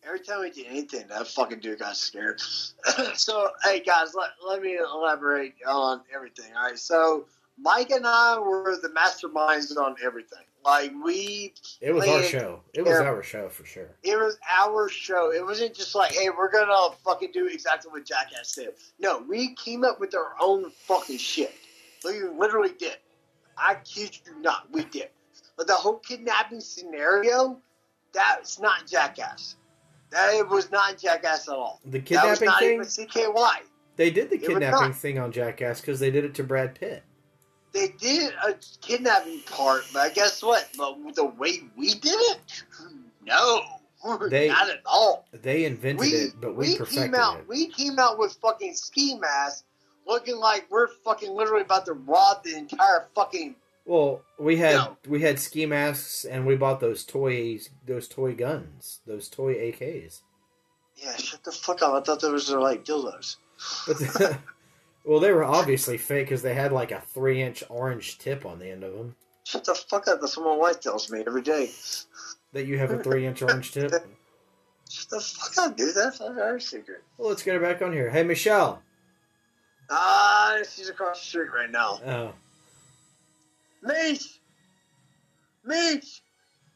[0.05, 2.39] Every time we did anything, that fucking dude got scared.
[3.15, 6.51] so, hey guys, let, let me elaborate on everything.
[6.55, 7.25] All right, so
[7.57, 10.43] Mike and I were the masterminds on everything.
[10.65, 12.61] Like we, It was our show.
[12.73, 13.89] It was our show for sure.
[14.03, 15.31] it was our show.
[15.33, 18.69] It wasn't just like, hey, we're gonna fucking do exactly what Jackass did.
[18.99, 21.53] No, we came up with our own fucking shit.
[22.05, 22.97] We literally did.
[23.57, 25.09] I kid you not, we did.
[25.57, 27.59] But the whole kidnapping scenario,
[28.13, 29.55] that's not Jackass.
[30.11, 31.79] That was not Jackass at all.
[31.85, 33.51] The That was kidnapping not thing, even CKY.
[33.95, 37.03] they did the It kidnapping thing on Jackass because they did it to Brad Pitt.
[37.73, 40.67] They did a kidnapping part, but guess what?
[40.77, 42.39] But the way we did it,
[43.25, 43.61] no,
[44.29, 45.25] They- not at all.
[45.33, 47.39] They invented We, it, but we, we perfected came out.
[47.39, 47.47] it.
[47.47, 49.63] We came out with fucking ski masks,
[50.05, 53.55] looking like we're fucking literally about to rob the entire fucking.
[53.85, 54.97] Well, we had No.
[55.09, 60.21] we had ski masks and we bought those toys, those toy guns, those toy AKs.
[60.95, 61.93] Yeah, shut the fuck up.
[61.93, 63.37] I thought those were like dildos.
[63.87, 64.37] But the-
[65.05, 68.69] well, they were obviously fake because they had like a three-inch orange tip on the
[68.69, 69.15] end of them.
[69.43, 70.21] Shut the fuck up.
[70.21, 71.69] That's what my wife tells me every day.
[72.53, 73.91] That you have a three-inch orange tip.
[74.89, 75.95] Shut the fuck up, dude.
[75.95, 77.03] That's not our secret.
[77.17, 78.09] Well, let's get her back on here.
[78.09, 78.81] Hey, Michelle.
[79.89, 81.99] Ah, she's across the street right now.
[82.05, 82.33] Oh!
[83.81, 84.39] Meech!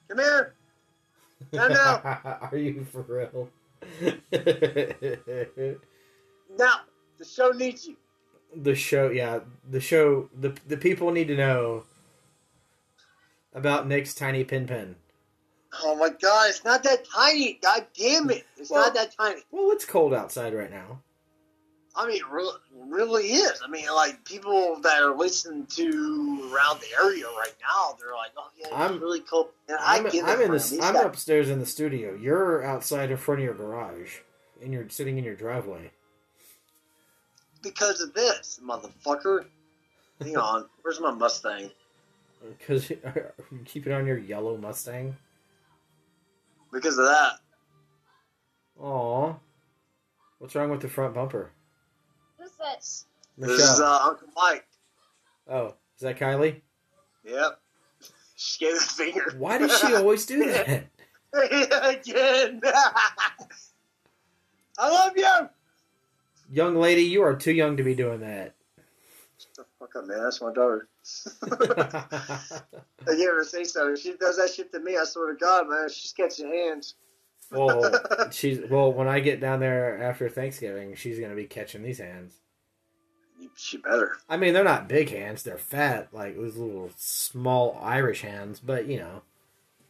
[0.10, 0.54] Come here!
[1.54, 1.76] No, no.
[2.52, 3.50] Are you for real?
[6.58, 6.80] Now,
[7.20, 7.96] the show needs you.
[8.56, 10.30] The show, yeah, the show.
[10.40, 11.84] The the people need to know
[13.54, 14.96] about Nick's tiny pin pin.
[15.84, 17.60] Oh my god, it's not that tiny.
[17.62, 18.46] God damn it.
[18.58, 19.42] It's Well- not that tiny.
[19.52, 21.02] Well, it's cold outside right now.
[22.00, 23.60] I mean, it really, really is.
[23.66, 28.30] I mean, like, people that are listening to around the area right now, they're like,
[28.38, 29.48] oh, yeah, it's I'm- really cold.
[29.68, 30.24] And I I'm, get.
[30.26, 30.72] I'm in this.
[30.74, 32.14] I'm guys- upstairs in the studio.
[32.14, 34.18] You're outside in front of your garage,
[34.62, 35.92] and you're sitting in your driveway.
[37.68, 39.46] Because of this, motherfucker.
[40.22, 40.66] Hang on.
[40.82, 41.70] Where's my Mustang?
[42.58, 42.98] Because you
[43.66, 45.16] keep it on your yellow Mustang.
[46.72, 47.40] Because of that.
[48.80, 49.34] Aw,
[50.38, 51.50] what's wrong with the front bumper,
[52.38, 53.06] Who's this?
[53.40, 54.68] This is uh, Uncle Mike.
[55.50, 56.62] oh, is that Kylie?
[57.26, 57.60] Yep.
[58.40, 59.34] She gave the finger.
[59.40, 60.86] Why does she always do that?
[61.34, 62.62] Again.
[64.78, 65.50] I love you.
[66.52, 68.54] Young lady, you are too young to be doing that.
[69.80, 70.24] Fuck up, man.
[70.24, 70.88] That's my daughter.
[71.52, 73.94] I gave her say so.
[73.94, 76.96] If she does that shit to me, I swear to God, man, she's catching hands.
[77.52, 77.92] well,
[78.32, 78.92] she's well.
[78.92, 82.34] When I get down there after Thanksgiving, she's gonna be catching these hands.
[83.56, 84.18] She better.
[84.28, 88.60] I mean, they're not big hands; they're fat, like those little small Irish hands.
[88.60, 89.22] But you know,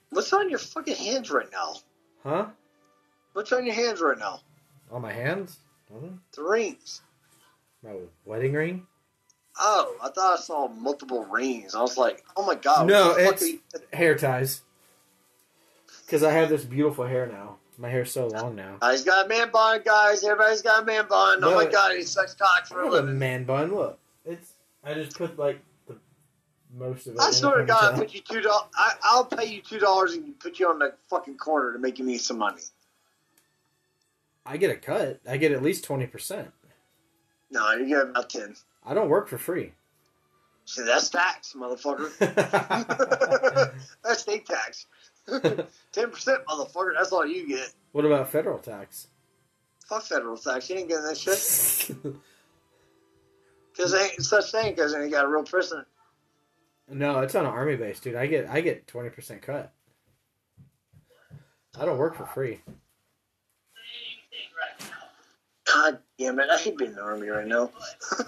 [0.09, 1.75] What's on your fucking hands right now?
[2.23, 2.45] huh?
[3.33, 4.41] What's on your hands right now?
[4.91, 5.59] On my hands?
[5.93, 6.07] Huh?
[6.35, 7.01] The rings.
[7.83, 7.93] My
[8.25, 8.87] wedding ring?
[9.59, 11.73] Oh, I thought I saw multiple rings.
[11.75, 12.87] I was like, oh my god.
[12.87, 13.43] No, it's-
[13.93, 14.61] Hair ties.
[16.05, 17.57] Because I have this beautiful hair now.
[17.77, 18.77] My hair's so long now.
[18.81, 20.23] Uh, he's got a man bun, guys.
[20.23, 21.43] Everybody's got a man bun.
[21.43, 23.19] Oh my it- god, he sucks cock for a living.
[23.19, 23.73] man bun.
[23.73, 24.53] Look, it's.
[24.83, 25.95] I just put like the
[26.75, 27.19] most of it.
[27.21, 28.67] I swear to God, I put you two dollars.
[29.03, 31.99] I'll pay you two dollars and you put you on the fucking corner to make
[31.99, 32.61] me some money.
[34.47, 35.19] I get a cut.
[35.27, 36.51] I get at least twenty percent.
[37.51, 38.55] No, you get about ten.
[38.85, 39.73] I don't work for free.
[40.65, 42.11] See, that's tax, motherfucker.
[44.03, 44.85] that's state tax.
[45.27, 46.93] Ten percent, motherfucker.
[46.93, 47.73] That's all you get.
[47.93, 49.07] what about federal tax?
[49.87, 50.69] Fuck federal tax.
[50.69, 51.97] You ain't getting that shit.
[53.71, 54.71] Because ain't such thing.
[54.73, 55.85] Because ain't got a real person.
[56.89, 58.15] no, it's on an army base, dude.
[58.15, 59.71] I get I get twenty percent cut.
[61.79, 62.61] I don't work for free.
[65.77, 66.49] God damn it!
[66.49, 67.69] I hate being in the army right now.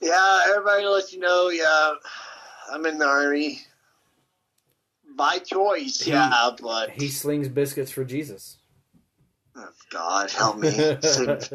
[0.00, 1.50] yeah, everybody let you know.
[1.50, 1.94] Yeah,
[2.72, 3.60] I'm in the army
[5.16, 6.00] by choice.
[6.00, 8.56] He- yeah, but He slings biscuits for Jesus.
[9.56, 10.70] oh, God help me,
[11.02, 11.50] save,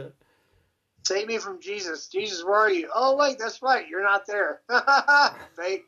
[1.03, 2.07] save me from Jesus.
[2.07, 2.89] Jesus, where are you?
[2.93, 3.87] Oh wait, that's right.
[3.87, 4.61] You're not there.
[5.55, 5.85] Fake.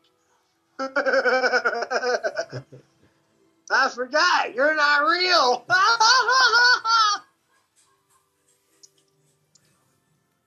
[3.70, 4.54] I forgot.
[4.54, 5.64] You're not real.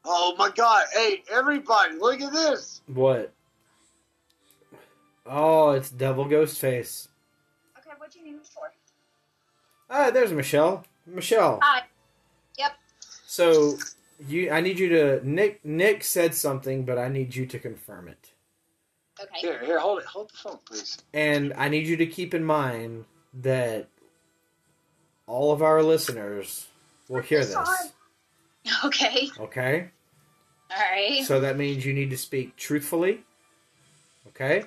[0.04, 0.86] oh my God!
[0.94, 2.82] Hey, everybody, look at this.
[2.88, 3.32] what?
[5.26, 7.08] Oh, it's Devil Ghost Face.
[7.78, 8.74] Okay, what do you need me for?
[9.90, 10.84] Ah, there's Michelle.
[11.06, 11.60] Michelle.
[11.62, 11.84] Hi.
[12.58, 12.74] Yep.
[13.26, 13.78] So
[14.28, 15.22] you, I need you to.
[15.28, 15.64] Nick.
[15.64, 18.32] Nick said something, but I need you to confirm it.
[19.22, 19.40] Okay.
[19.40, 20.06] Here, here, hold it.
[20.06, 20.98] Hold the phone, please.
[21.14, 23.06] And I need you to keep in mind
[23.42, 23.88] that
[25.28, 26.68] all of our listeners
[27.10, 27.56] will hear this.
[28.86, 29.28] Okay.
[29.42, 29.90] Okay?
[30.72, 31.26] All right.
[31.26, 33.26] So that means you need to speak truthfully.
[34.30, 34.64] Okay?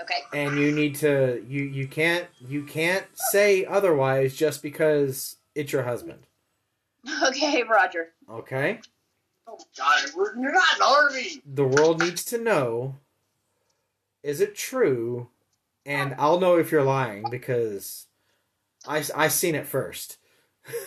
[0.00, 0.14] Okay.
[0.32, 5.82] And you need to you you can't you can't say otherwise just because it's your
[5.82, 6.20] husband.
[7.28, 8.10] Okay, Roger.
[8.30, 8.78] Okay?
[9.46, 11.42] Oh God, we're, you're not an army.
[11.44, 12.96] The world needs to know
[14.22, 15.28] is it true?
[15.86, 18.06] And I'll know if you're lying because
[18.86, 20.18] I I seen it first.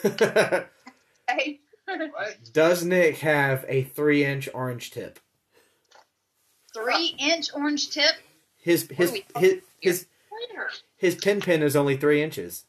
[0.06, 1.60] Okay.
[1.88, 2.38] Right?
[2.52, 5.20] Does Nick have a three inch orange tip?
[6.74, 8.14] Three inch orange tip.
[8.58, 10.06] His his are we his his,
[10.52, 10.70] Later.
[10.98, 12.66] his pin pin is only three inches.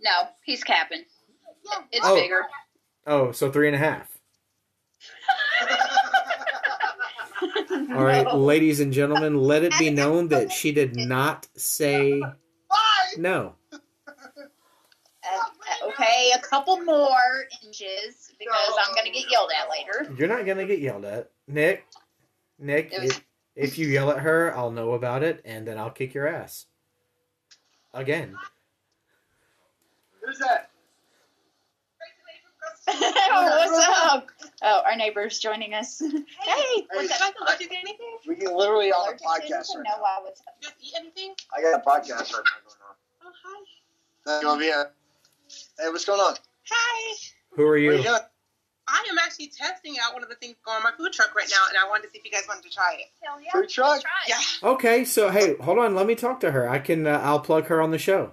[0.00, 1.04] No, he's capping.
[1.90, 2.14] It's Oh.
[2.14, 2.42] bigger.
[3.06, 4.13] Oh, so three and a half.
[7.74, 8.36] All right, No.
[8.36, 13.12] ladies and gentlemen, let it be known that she did not say Why?
[13.18, 13.54] no.
[15.88, 16.30] okay?
[16.34, 20.14] A couple more inches because I'm gonna get yelled at later.
[20.18, 21.84] You're not gonna get yelled at, Nick.
[22.58, 23.24] Nick, was- if,
[23.56, 26.66] if you yell at her, I'll know about it, and then I'll kick your ass.
[27.92, 28.36] Again.
[30.24, 30.70] Who's that?
[32.86, 34.28] what's up?
[34.66, 36.00] Oh, our neighbor's joining us.
[36.12, 37.34] Hey, Hey, what's Guys, up?
[37.40, 38.16] allergic to anything?
[38.26, 39.96] We can literally on a podcast right No, now.
[40.00, 40.18] why?
[40.22, 40.54] What's up?
[40.62, 41.34] Just eat anything?
[41.56, 43.60] I got a podcast right now Oh, hi.
[44.24, 44.40] going on.
[44.42, 46.34] You want to be a- Hey, what's going on?
[46.70, 47.14] Hi.
[47.56, 47.92] Who are What are you?
[47.92, 48.18] you doing?
[48.86, 51.48] I am actually testing out one of the things going on my food truck right
[51.50, 53.06] now, and I wanted to see if you guys wanted to try it.
[53.22, 53.50] Hell yeah.
[53.52, 54.00] Food truck?
[54.02, 54.34] Try it.
[54.62, 54.68] Yeah.
[54.70, 55.94] Okay, so hey, hold on.
[55.94, 56.68] Let me talk to her.
[56.68, 57.06] I can.
[57.06, 58.32] Uh, I'll plug her on the show.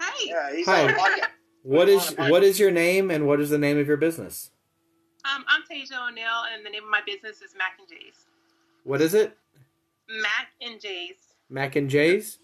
[0.00, 0.24] Hi.
[0.26, 0.82] Yeah, he's Hi.
[0.84, 1.26] on a podcast.
[1.62, 2.30] What We're is on a podcast.
[2.30, 4.50] what is your name and what is the name of your business?
[5.24, 8.26] Um, I'm Tasia O'Neill, and the name of my business is Mac and J's.
[8.84, 9.36] What is it?
[10.08, 11.14] Mac and J's.
[11.48, 12.38] Mac and J's.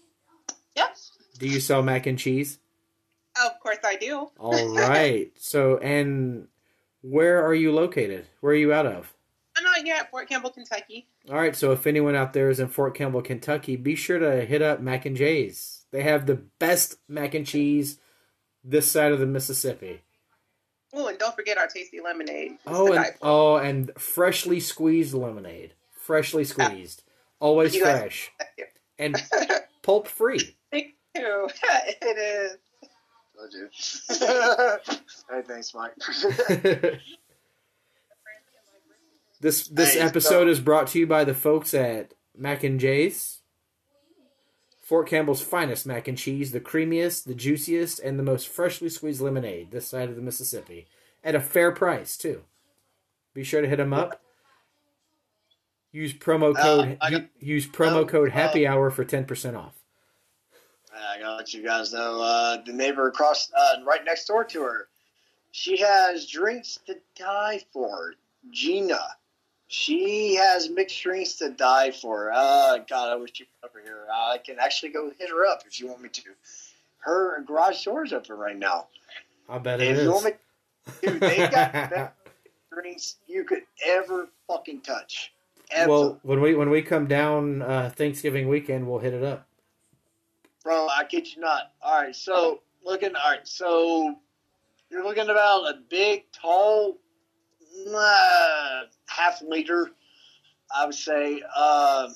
[0.77, 0.95] Yep.
[1.39, 2.59] Do you sell mac and cheese?
[3.43, 4.29] Of course I do.
[4.39, 5.31] All right.
[5.37, 6.47] So, and
[7.01, 8.27] where are you located?
[8.39, 9.13] Where are you out of?
[9.57, 11.07] I'm out here at Fort Campbell, Kentucky.
[11.29, 11.55] All right.
[11.55, 14.79] So, if anyone out there is in Fort Campbell, Kentucky, be sure to hit up
[14.79, 15.85] Mac and J's.
[15.91, 17.99] They have the best mac and cheese
[18.63, 20.01] this side of the Mississippi.
[20.93, 22.53] Oh, and don't forget our tasty lemonade.
[22.53, 25.73] It's Oh, and oh, and freshly squeezed lemonade.
[25.91, 27.03] Freshly squeezed.
[27.39, 28.31] Always You guys- fresh
[28.99, 29.15] and
[29.83, 30.55] pulp free.
[30.71, 31.49] Thank you.
[32.01, 32.57] it is.
[33.37, 33.69] Told you.
[35.29, 35.93] hey, thanks, Mike.
[39.41, 42.79] This this Hey, episode so- is brought to you by the folks at Mac and
[42.79, 43.38] J's.
[44.89, 49.21] Fort Campbell's finest mac and cheese, the creamiest, the juiciest, and the most freshly squeezed
[49.21, 50.87] lemonade this side of the Mississippi.
[51.23, 52.41] At a fair price, too.
[53.35, 54.19] Be sure to hit them up.
[55.91, 59.25] Use promo Uh, code I got- use promo uh, code uh, happy hour for ten
[59.25, 59.75] percent off.
[60.91, 64.61] I gotta let you guys know uh, the neighbor across, uh, right next door to
[64.63, 64.87] her,
[65.51, 68.15] she has drinks to die for.
[68.49, 68.97] Gina,
[69.69, 72.31] she has mixed drinks to die for.
[72.33, 74.07] Uh, God, I wish you were over here.
[74.11, 76.21] I can actually go hit her up if you want me to.
[76.97, 78.87] Her garage door is open right now.
[79.47, 80.03] I bet it If is.
[80.03, 80.31] you want me,
[81.03, 82.13] dude, they got best
[82.73, 85.31] drinks you could ever fucking touch.
[85.71, 85.89] Ever.
[85.89, 89.47] well, when we when we come down uh, Thanksgiving weekend, we'll hit it up.
[90.63, 91.73] Bro, I kid you not.
[91.83, 93.15] All right, so looking.
[93.15, 94.15] All right, so
[94.89, 96.97] you're looking about a big, tall,
[97.87, 99.91] uh, half liter.
[100.75, 102.09] I would say uh,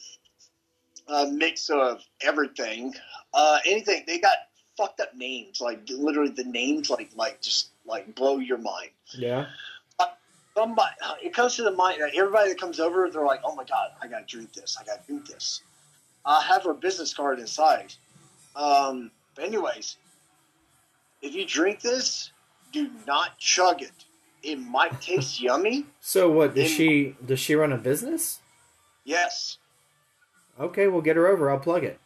[1.07, 2.93] a mix of everything.
[3.33, 4.03] Uh, anything.
[4.05, 4.37] They got
[4.77, 5.61] fucked up names.
[5.61, 8.91] Like literally, the names like like just like blow your mind.
[9.13, 9.47] Yeah.
[10.55, 11.99] Somebody, it comes to the mind.
[12.13, 14.77] Everybody that comes over, they're like, "Oh my god, I gotta drink this.
[14.79, 15.61] I gotta drink this."
[16.25, 17.93] I have her business card inside.
[18.55, 19.97] Um, but anyways,
[21.23, 22.31] if you drink this,
[22.71, 24.05] do not chug it.
[24.43, 25.85] It might taste yummy.
[26.01, 28.39] So what does she does she run a business?
[29.05, 29.57] Yes.
[30.59, 31.49] Okay, we'll get her over.
[31.49, 31.99] I'll plug it.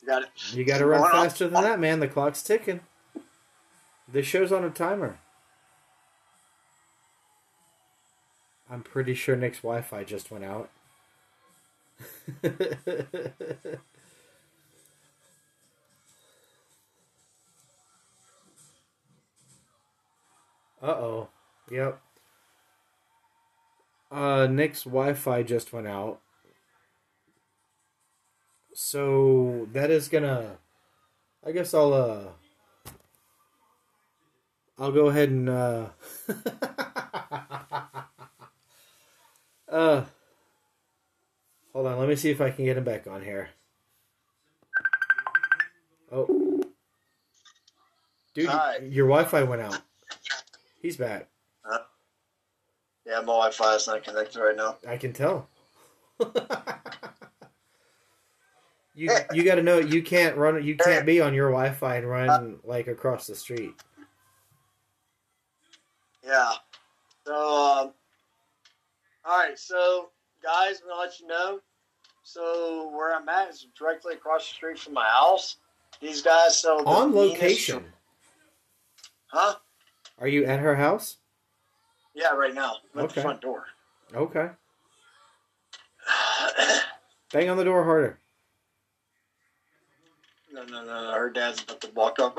[0.00, 0.28] You got it.
[0.52, 2.00] You got to run faster than that, man.
[2.00, 2.80] The clock's ticking.
[4.08, 5.18] This show's on a timer.
[8.68, 10.70] I'm pretty sure Nick's Wi-Fi just went out.
[20.82, 21.28] uh oh.
[21.70, 22.00] Yep.
[24.10, 26.20] Uh, Nick's Wi-Fi just went out.
[28.74, 30.58] So that is gonna.
[31.46, 32.24] I guess I'll uh.
[34.78, 35.86] I'll go ahead and uh.
[39.70, 40.04] uh.
[41.72, 43.50] Hold on, let me see if I can get him back on here.
[46.10, 46.60] Oh.
[48.34, 48.78] Dude, Hi.
[48.82, 49.80] your Wi-Fi went out.
[50.82, 51.28] He's back.
[53.04, 54.76] Yeah, my Wi-Fi is not connected right now.
[54.86, 55.48] I can tell.
[58.94, 62.08] you you got to know you can't run you can't be on your Wi-Fi and
[62.08, 63.74] run like across the street.
[66.24, 66.52] Yeah.
[67.26, 67.92] So, um,
[69.24, 69.58] all right.
[69.58, 70.10] So,
[70.42, 71.60] guys, I'm gonna let you know.
[72.22, 75.56] So, where I'm at is directly across the street from my house.
[76.00, 77.92] These guys sell On meanest- location.
[79.26, 79.56] Huh?
[80.18, 81.16] Are you at her house?
[82.14, 82.76] Yeah, right now.
[82.94, 83.14] I'm at Okay.
[83.16, 83.64] the front door.
[84.14, 84.50] Okay.
[87.32, 88.18] Bang on the door harder.
[90.52, 91.12] no, no, no, no.
[91.12, 92.38] Her dad's about to walk up.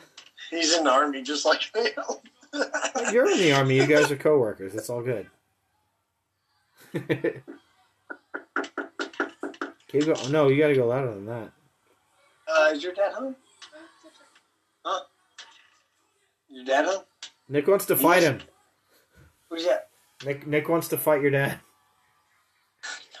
[0.50, 1.92] He's in the army, just like am.
[3.12, 3.76] You're in the army.
[3.76, 4.74] You guys are coworkers.
[4.74, 5.28] It's all good.
[9.88, 10.30] Keep going.
[10.32, 11.50] No, you got to go louder than that.
[12.46, 13.34] Uh, is your dad home?
[14.84, 15.00] Huh?
[16.50, 17.00] Your dad, huh?
[17.48, 18.40] Nick wants to fight him.
[19.50, 19.88] Who's that?
[20.24, 21.60] Nick Nick wants to fight your dad.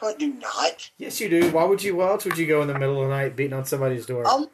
[0.02, 0.90] No, I do not.
[0.98, 1.50] Yes, you do.
[1.50, 1.96] Why would you?
[1.96, 4.26] Why else would you go in the middle of the night beating on somebody's door?
[4.26, 4.48] Um,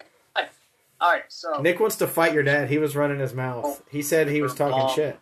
[1.00, 2.68] all right, so Nick wants to fight your dad.
[2.68, 3.82] He was running his mouth.
[3.90, 5.18] He said he was talking Um, shit.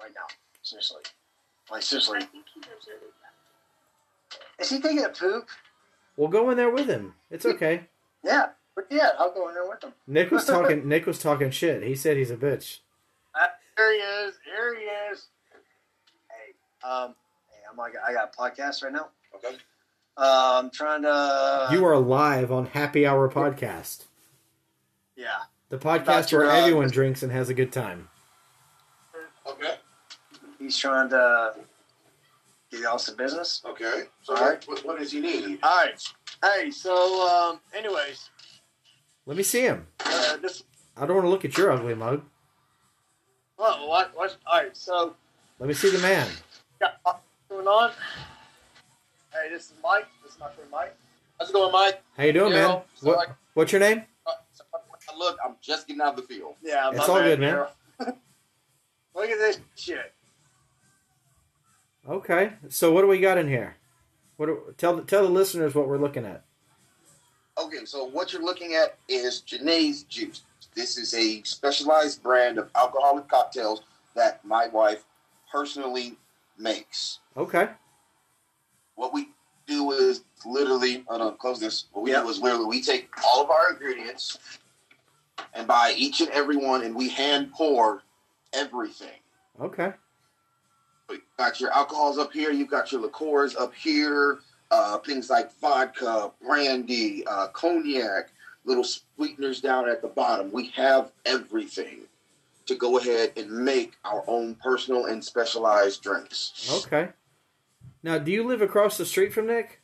[0.00, 0.22] right now,
[0.62, 1.02] seriously,
[1.70, 4.64] like seriously, Is he lives over there.
[4.64, 5.48] is he taking a poop?
[6.16, 7.14] We'll go in there with him.
[7.28, 7.88] It's okay.
[8.22, 9.92] Yeah, but yeah, I'll go in there with him.
[10.06, 10.88] Nick was talking.
[10.88, 11.82] Nick was talking shit.
[11.82, 12.78] He said he's a bitch.
[13.34, 13.46] Uh,
[13.76, 14.34] there he is.
[14.44, 15.26] Here he is.
[16.30, 17.14] Hey, um,
[17.50, 19.08] hey, I'm like, I got a podcast right now.
[19.34, 19.56] Okay.
[20.16, 21.68] Uh, I'm trying to.
[21.72, 24.04] You are live on Happy Hour podcast,
[25.16, 25.28] Yeah.
[25.70, 28.08] the podcast About your, where uh, everyone drinks and has a good time.
[29.46, 29.74] Okay.
[30.60, 31.54] He's trying to
[32.70, 33.60] get y'all some business.
[33.66, 34.04] Okay.
[34.22, 34.64] So All right.
[34.68, 35.58] what, what does he need?
[35.64, 36.00] All right.
[36.42, 38.30] Hey, so um, anyways,
[39.26, 39.86] Let me see him.
[40.04, 40.64] uh, this
[40.96, 42.22] I don't want to look at your ugly mug.
[43.56, 44.36] what what what?
[44.46, 45.14] All right, so
[45.58, 46.28] Let me see the man.
[46.80, 47.90] got what's going on?
[49.32, 50.06] Hey, this is Mike.
[50.22, 50.96] This is my friend Mike.
[51.38, 52.02] How's it going, Mike?
[52.16, 52.82] How you doing, man?
[52.94, 54.02] So What, what's your name?
[54.26, 54.64] Uh, so
[55.18, 56.54] look, I'm just getting out of the field.
[56.62, 57.66] Yeah, It's all bad, good, man.
[59.14, 60.12] Look at this shit.
[62.08, 62.52] Okay.
[62.68, 63.76] So what do we got in here?
[64.36, 66.44] What do, tell tell the listeners what we're looking at.
[67.58, 70.42] Okay, so what you're looking at is Janae's Juice.
[70.74, 73.82] This is a specialized brand of alcoholic cocktails
[74.16, 75.04] that my wife
[75.50, 76.16] personally
[76.58, 77.20] makes.
[77.36, 77.68] Okay.
[78.96, 79.28] What we
[79.68, 81.86] do is literally, hold on, close this.
[81.92, 82.22] What we Yeah.
[82.22, 84.38] do is literally we take all of our ingredients
[85.52, 88.02] and buy each and every one, and we hand pour
[88.52, 89.20] everything.
[89.60, 89.92] Okay.
[91.08, 92.50] You got your alcohols up here.
[92.50, 94.40] You've got your liqueurs up here.
[94.76, 98.32] Uh, things like vodka, brandy, uh, cognac,
[98.64, 100.50] little sweeteners down at the bottom.
[100.50, 102.08] We have everything
[102.66, 106.68] to go ahead and make our own personal and specialized drinks.
[106.84, 107.10] Okay.
[108.02, 109.80] Now, do you live across the street from Nick?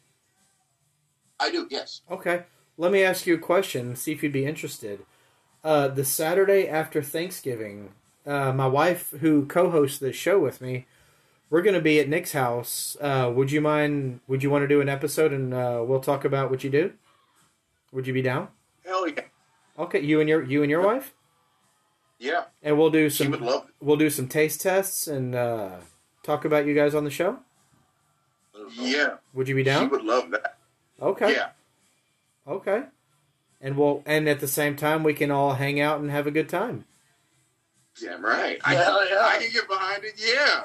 [1.39, 2.01] I do, yes.
[2.11, 2.43] Okay.
[2.77, 5.07] Let me ask you a question and see if you'd be interested.
[5.63, 7.91] Uh, the Saturday after Thanksgiving,
[8.27, 10.87] uh, my wife, who co hosts this show with me,
[11.51, 12.97] we're going to be at Nick's house.
[13.01, 14.21] Uh, would you mind?
[14.29, 16.93] Would you want to do an episode and uh, we'll talk about what you do?
[17.93, 18.49] Would you be down?
[18.85, 19.23] Hell yeah.
[19.79, 21.15] Okay, you and your you and your wife,
[22.19, 23.27] Yeah, and we'll do some.
[23.27, 25.77] she would some love we'll do some taste tests and uh,
[26.23, 27.39] talk about you guys on the show.
[28.75, 29.85] Yeah, Would you be down?
[29.85, 30.59] she would love that.
[31.01, 31.33] Okay.
[31.33, 31.49] Yeah,
[32.47, 32.83] Okay.
[33.61, 36.31] And we'll and at the same time we can all hang out and have a
[36.31, 36.85] good time.
[38.01, 38.59] damn right.
[38.65, 39.25] I, Hell can, yeah.
[39.25, 40.15] I can get behind it.
[40.19, 40.63] Yeah.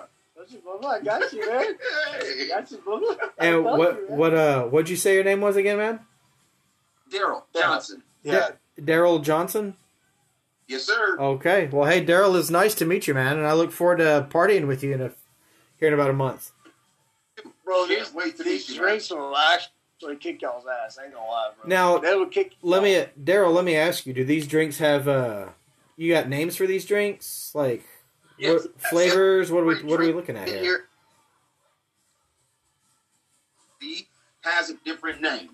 [0.47, 0.85] That's your bubba.
[0.85, 1.75] I got you, man.
[2.21, 3.17] Hey, Got you, bubba.
[3.37, 5.99] And what you, what uh what'd you say your name was again, man?
[7.11, 8.03] Daryl Johnson.
[8.23, 8.49] Yeah.
[8.79, 9.75] Daryl Johnson.
[10.67, 11.17] Yes, sir.
[11.19, 11.69] Okay.
[11.71, 14.67] Well, hey, Daryl, it's nice to meet you, man, and I look forward to partying
[14.67, 15.11] with you in a
[15.79, 16.51] here in about a month.
[17.63, 20.97] Bro, Can't these, wait to these meet you, drinks will actually kick y'all's ass.
[20.99, 21.69] I ain't gonna lie, bro.
[21.69, 22.53] Now, they would kick.
[22.61, 25.47] let me, Daryl, let me ask you: Do these drinks have uh,
[25.97, 27.51] you got names for these drinks?
[27.53, 27.85] Like
[28.37, 28.63] Yes.
[28.63, 29.51] what, flavors?
[29.51, 30.85] What are we what are we looking at here?
[33.79, 34.07] He
[34.41, 35.51] has a different name.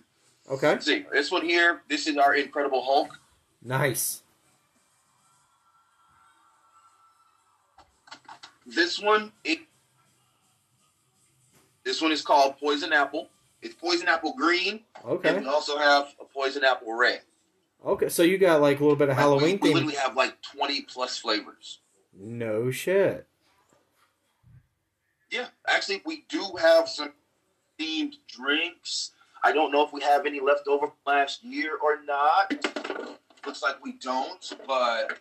[0.49, 0.77] Okay.
[0.79, 3.19] See, this one here, this is our Incredible Hulk.
[3.63, 4.23] Nice.
[8.65, 9.59] This one, it,
[11.83, 13.29] this one is called Poison Apple.
[13.61, 15.39] It's Poison Apple Green, and Okay.
[15.39, 17.21] we also have a Poison Apple Red.
[17.85, 18.09] Okay.
[18.09, 20.81] So you got like a little bit of Halloween we, we literally have like twenty
[20.81, 21.80] plus flavors.
[22.23, 23.27] No shit.
[25.31, 27.14] Yeah, actually, we do have some
[27.80, 29.11] themed drinks.
[29.43, 32.53] I don't know if we have any left over from last year or not.
[33.45, 35.19] Looks like we don't, but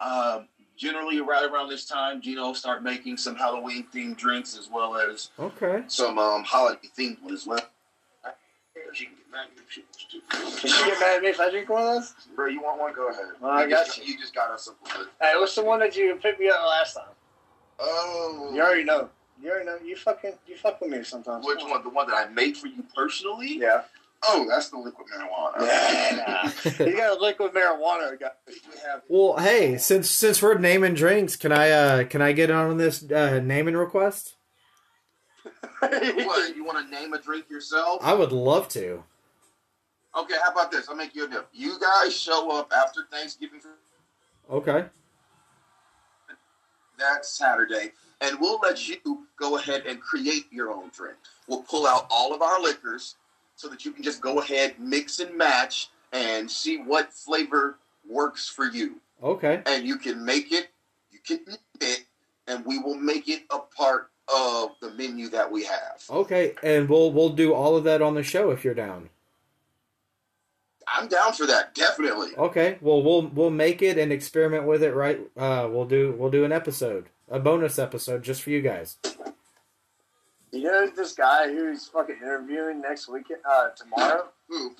[0.00, 0.46] um,
[0.76, 4.96] generally, right around this time, Gina will start making some Halloween themed drinks as well
[4.96, 5.82] as Okay.
[5.88, 7.58] some um, holiday themed ones as well.
[8.92, 10.60] She can get mad at me if she wants to.
[10.60, 12.14] Can she get mad at me if I drink one of those?
[12.34, 12.94] Bro, you want one?
[12.94, 13.24] Go ahead.
[13.40, 14.18] Well, I got just, you.
[14.18, 15.08] just got us something good.
[15.20, 17.04] Hey, what's the one that you picked me up last time?
[17.78, 19.08] Oh, You already know.
[19.40, 19.76] You already know.
[19.84, 21.46] You fucking you fuck with me sometimes.
[21.46, 21.82] which one?
[21.84, 23.58] The one that I made for you personally?
[23.58, 23.82] Yeah.
[24.24, 25.60] Oh, that's the liquid marijuana.
[25.60, 26.50] Yeah.
[26.50, 28.18] He's got a liquid marijuana.
[28.18, 28.30] Guy.
[28.48, 32.50] We have Well, hey, since since we're naming drinks, can I uh can I get
[32.50, 34.34] on this uh, naming request?
[35.78, 36.56] what?
[36.56, 38.00] You want to name a drink yourself?
[38.02, 39.04] I would love to.
[40.18, 40.88] Okay, how about this?
[40.88, 41.44] I'll make you a deal.
[41.52, 43.60] You guys show up after Thanksgiving
[44.50, 44.84] Okay.
[46.98, 51.16] that Saturday, and we'll let you go ahead and create your own drink.
[51.46, 53.14] We'll pull out all of our liquors
[53.54, 57.78] so that you can just go ahead, mix and match, and see what flavor
[58.08, 59.00] works for you.
[59.22, 59.62] Okay.
[59.66, 60.70] And you can make it,
[61.12, 61.40] you can
[61.80, 62.04] it,
[62.48, 66.02] and we will make it a part of the menu that we have.
[66.10, 69.08] Okay, and we'll we'll do all of that on the show if you're down.
[70.94, 72.30] I'm down for that, definitely.
[72.36, 74.94] Okay, well we'll we'll make it and experiment with it.
[74.94, 75.20] Right?
[75.36, 78.96] Uh, we'll do we'll do an episode, a bonus episode just for you guys.
[80.50, 84.28] You know this guy who's fucking interviewing next weekend, uh, tomorrow?
[84.48, 84.74] Who?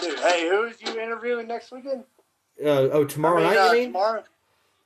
[0.00, 2.04] Dude, hey, who's you interviewing next weekend?
[2.60, 3.88] Uh, oh, tomorrow I mean, night, uh, you mean?
[3.88, 4.24] Tomorrow?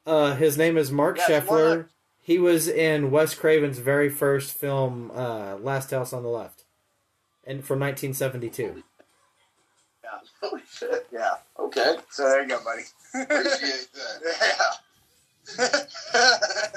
[0.07, 1.87] Uh, his name is Marc Yeah, Sheffler.
[2.21, 6.65] He was in Wes Craven's very first film, uh, Last House on the Left,
[7.47, 8.83] and from 1972.
[10.83, 10.89] Yeah.
[10.89, 11.07] Shit.
[11.13, 11.31] Yeah.
[11.59, 11.97] Okay.
[12.11, 12.83] So there you go, buddy.
[13.25, 14.79] Appreciate that.
[15.59, 16.69] Yeah.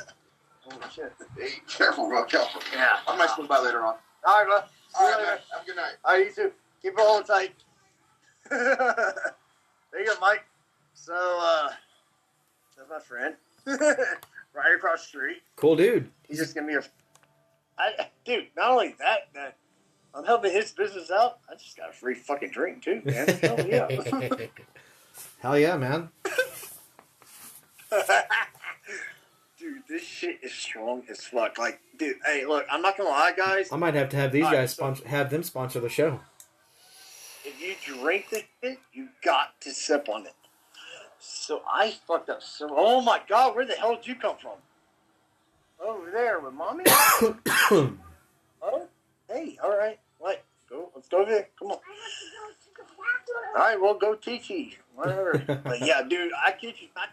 [0.70, 1.14] Holy shit.
[1.38, 2.26] Hey, careful, bro.
[2.26, 2.62] Careful.
[2.74, 2.98] Yeah.
[3.08, 3.96] I might swing by later on.
[4.26, 4.64] All right, bud.
[4.90, 5.32] See All you right, later.
[5.32, 5.40] man.
[5.54, 5.94] Have a good night.
[6.04, 6.52] All right, you too.
[6.82, 7.54] Keep it holding tight.
[8.50, 10.44] there you go, Mike.
[10.94, 11.70] So, uh,
[12.78, 13.36] that's my friend.
[14.54, 15.38] right across the street.
[15.56, 16.10] Cool dude.
[16.28, 16.82] He's just gonna be a.
[17.80, 19.56] I, dude, not only that, that
[20.18, 21.38] I'm helping his business out.
[21.50, 23.28] I just got a free fucking drink too, man.
[23.42, 23.88] Hell yeah.
[25.40, 26.10] Hell yeah, man.
[29.60, 31.60] dude, this shit is strong as fuck.
[31.60, 33.72] Like, dude, hey, look, I'm not gonna lie, guys.
[33.72, 35.90] I might have to have these All right, guys so- sponsor, have them sponsor the
[35.90, 36.20] show.
[37.46, 40.34] if you drink this shit, you got to sip on it.
[41.20, 42.42] So I fucked up.
[42.42, 44.58] So, oh my god, where the hell did you come from?
[45.80, 46.86] Over there with mommy.
[46.88, 47.94] oh,
[49.30, 50.07] hey, all right, what?
[50.70, 51.50] Go, let's go there.
[51.58, 51.78] Come on.
[53.56, 55.42] All right, well, go Tiki, whatever.
[55.64, 57.08] but yeah, dude, I kid you, I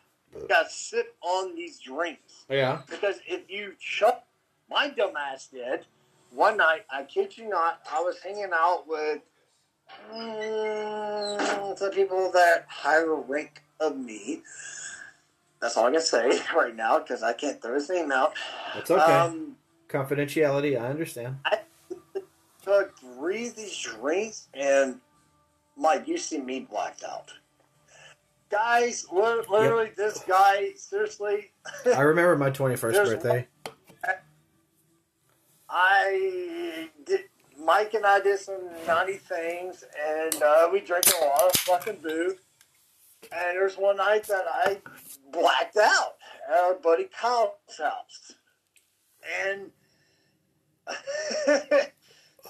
[0.49, 2.83] got sip on these drinks yeah.
[2.91, 4.27] because if you shut,
[4.69, 5.87] my dumb ass did.
[6.33, 9.21] One night, I kid you not, I was hanging out with
[10.13, 14.43] mm, some people that higher rank of me.
[15.61, 18.35] That's all I can say right now because I can't throw his name out.
[18.75, 19.01] That's okay.
[19.01, 19.57] Um,
[19.89, 21.37] Confidentiality, I understand.
[21.45, 21.61] took
[22.65, 25.01] three of these drinks, and
[25.77, 27.33] Mike, you see me blacked out.
[28.51, 31.51] Guys, li- literally, this guy, seriously,
[31.87, 33.49] I remember my 21st There's birthday.
[35.69, 37.23] I did.
[37.59, 41.99] Mike and I did some naughty things, and uh, we drank a lot of fucking
[42.03, 42.35] booze.
[43.33, 44.79] And there's one night that I
[45.33, 46.17] blacked out
[46.49, 48.35] at our buddy Kyle's house,
[49.43, 49.71] and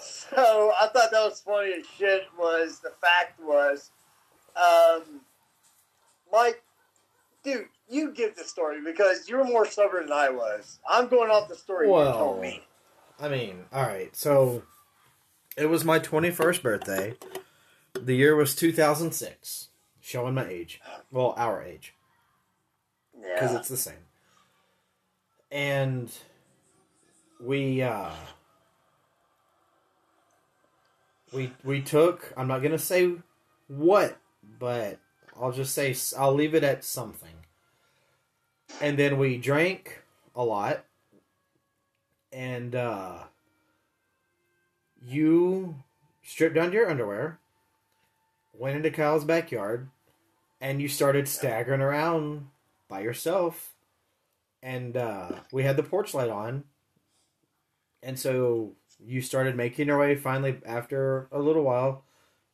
[0.00, 2.22] so I thought that was funny as shit.
[2.38, 3.90] Was the fact was,
[4.56, 5.20] um,
[6.32, 6.62] Mike,
[7.42, 10.78] dude, you give the story because you're more sober than I was.
[10.88, 12.62] I'm going off the story you told me.
[13.20, 14.14] I mean, all right.
[14.16, 14.62] So
[15.56, 17.14] it was my 21st birthday.
[17.94, 19.68] The year was 2006.
[20.00, 20.80] Showing my age.
[21.10, 21.94] Well, our age.
[23.18, 23.34] Yeah.
[23.34, 23.58] Because Yeah.
[23.58, 23.94] it's the same.
[25.50, 26.10] And
[27.40, 28.10] we, uh,
[31.34, 33.12] we, we took, I'm not to say
[33.66, 34.16] what,
[34.58, 34.98] but
[35.38, 37.34] I'll just say, I'll leave it at something.
[38.80, 40.02] And then we drank
[40.34, 40.84] a lot
[42.32, 43.18] and uh,
[45.00, 45.76] you
[46.22, 47.38] stripped down to your underwear,
[48.52, 49.88] went into Kyle's backyard,
[50.60, 52.48] and you started staggering around
[52.88, 53.74] by yourself.
[54.62, 56.64] And uh, we had the porch light on,
[58.02, 58.72] and so
[59.04, 60.14] you started making your way.
[60.16, 62.04] Finally, after a little while,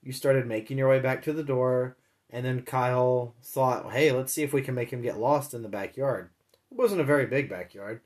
[0.02, 1.96] you started making your way back to the door.
[2.30, 5.62] And then Kyle thought, "Hey, let's see if we can make him get lost in
[5.62, 6.30] the backyard."
[6.70, 8.00] It wasn't a very big backyard.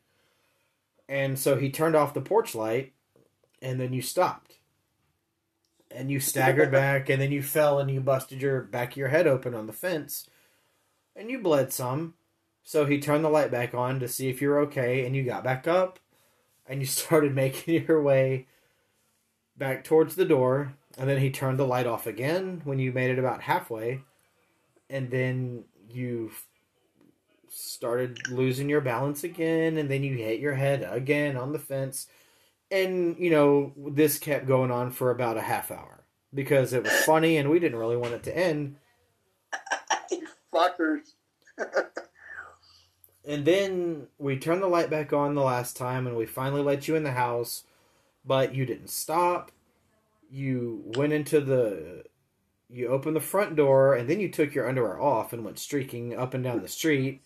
[1.08, 2.92] And so he turned off the porch light,
[3.60, 4.58] and then you stopped.
[5.90, 9.08] And you staggered back, and then you fell and you busted your back of your
[9.08, 10.28] head open on the fence,
[11.14, 12.14] and you bled some.
[12.62, 15.44] So he turned the light back on to see if you're okay, and you got
[15.44, 15.98] back up,
[16.68, 18.46] and you started making your way
[19.56, 23.10] back towards the door, and then he turned the light off again when you made
[23.10, 24.00] it about halfway,
[24.90, 26.30] and then you
[27.48, 32.08] started losing your balance again and then you hit your head again on the fence
[32.72, 36.02] and you know this kept going on for about a half hour
[36.34, 38.74] because it was funny and we didn't really want it to end
[40.54, 41.14] fuckers.
[43.26, 46.88] and then we turned the light back on the last time and we finally let
[46.88, 47.64] you in the house
[48.26, 49.52] but you didn't stop.
[50.30, 52.04] You went into the
[52.70, 56.16] you opened the front door and then you took your underwear off and went streaking
[56.16, 57.22] up and down the street.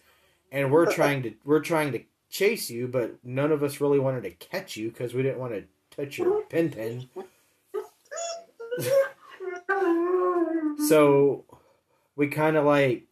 [0.51, 4.23] And we're trying to we're trying to chase you but none of us really wanted
[4.25, 5.65] to catch you because we didn't want to
[5.97, 7.09] touch your pin pin.
[10.89, 11.45] So
[12.17, 13.08] we kind of like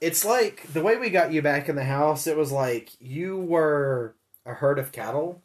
[0.00, 2.26] It's like the way we got you back in the house.
[2.26, 4.14] It was like you were
[4.44, 5.42] a herd of cattle,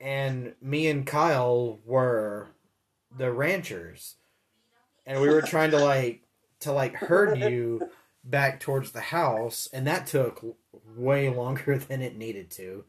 [0.00, 2.48] and me and Kyle were
[3.16, 4.16] the ranchers,
[5.04, 6.22] and we were trying to like
[6.60, 7.90] to like herd you
[8.24, 10.44] back towards the house, and that took
[10.96, 12.84] way longer than it needed to.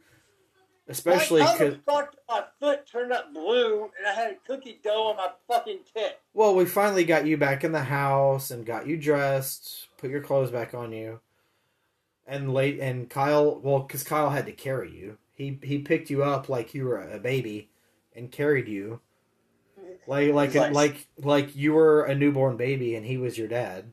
[0.89, 4.79] Especially because the fuck did my foot turned up blue and I had a cookie
[4.81, 6.21] dough on my fucking tip.
[6.33, 10.21] Well, we finally got you back in the house and got you dressed, put your
[10.21, 11.19] clothes back on you,
[12.25, 13.59] and late and Kyle.
[13.59, 15.17] Well, because Kyle had to carry you.
[15.33, 17.69] He he picked you up like you were a baby,
[18.15, 18.99] and carried you,
[20.07, 23.91] like like He's like- like you were a newborn baby, and he was your dad.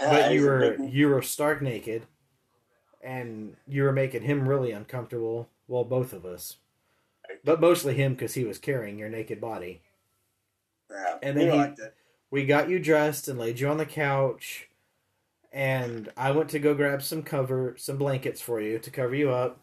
[0.00, 2.06] Yeah, But you were big- you were stark naked,
[3.02, 5.48] and you were making him really uncomfortable.
[5.66, 6.56] Well, both of us,
[7.44, 9.82] but mostly him because he was carrying your naked body.
[10.90, 11.82] yeah, and he then he-
[12.30, 14.68] we got you dressed and laid you on the couch
[15.58, 19.30] and i went to go grab some cover some blankets for you to cover you
[19.30, 19.58] up.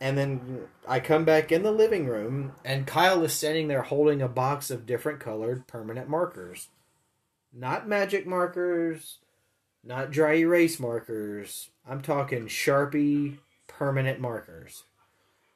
[0.00, 4.22] And then i come back in the living room and kyle is standing there holding
[4.22, 6.68] a box of different colored permanent markers.
[7.52, 9.18] Not magic markers
[9.84, 11.70] not dry erase markers.
[11.88, 14.84] I'm talking sharpie permanent markers.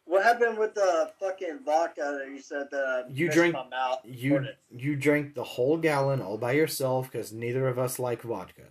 [0.07, 3.57] What happened with the fucking vodka that you said that I You drink-
[4.05, 8.65] you you drank the whole gallon all by yourself because neither of us like vodka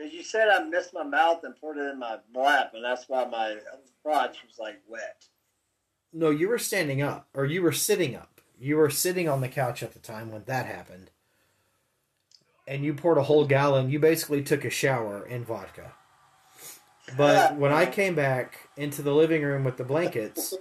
[0.00, 3.06] Because you said I missed my mouth and poured it in my lap, and that's
[3.06, 3.56] why my
[4.02, 5.26] crotch was like wet.
[6.12, 8.40] No, you were standing up, or you were sitting up.
[8.58, 11.10] You were sitting on the couch at the time when that happened.
[12.66, 13.90] And you poured a whole gallon.
[13.90, 15.92] You basically took a shower in vodka.
[17.16, 20.54] But when I came back into the living room with the blankets,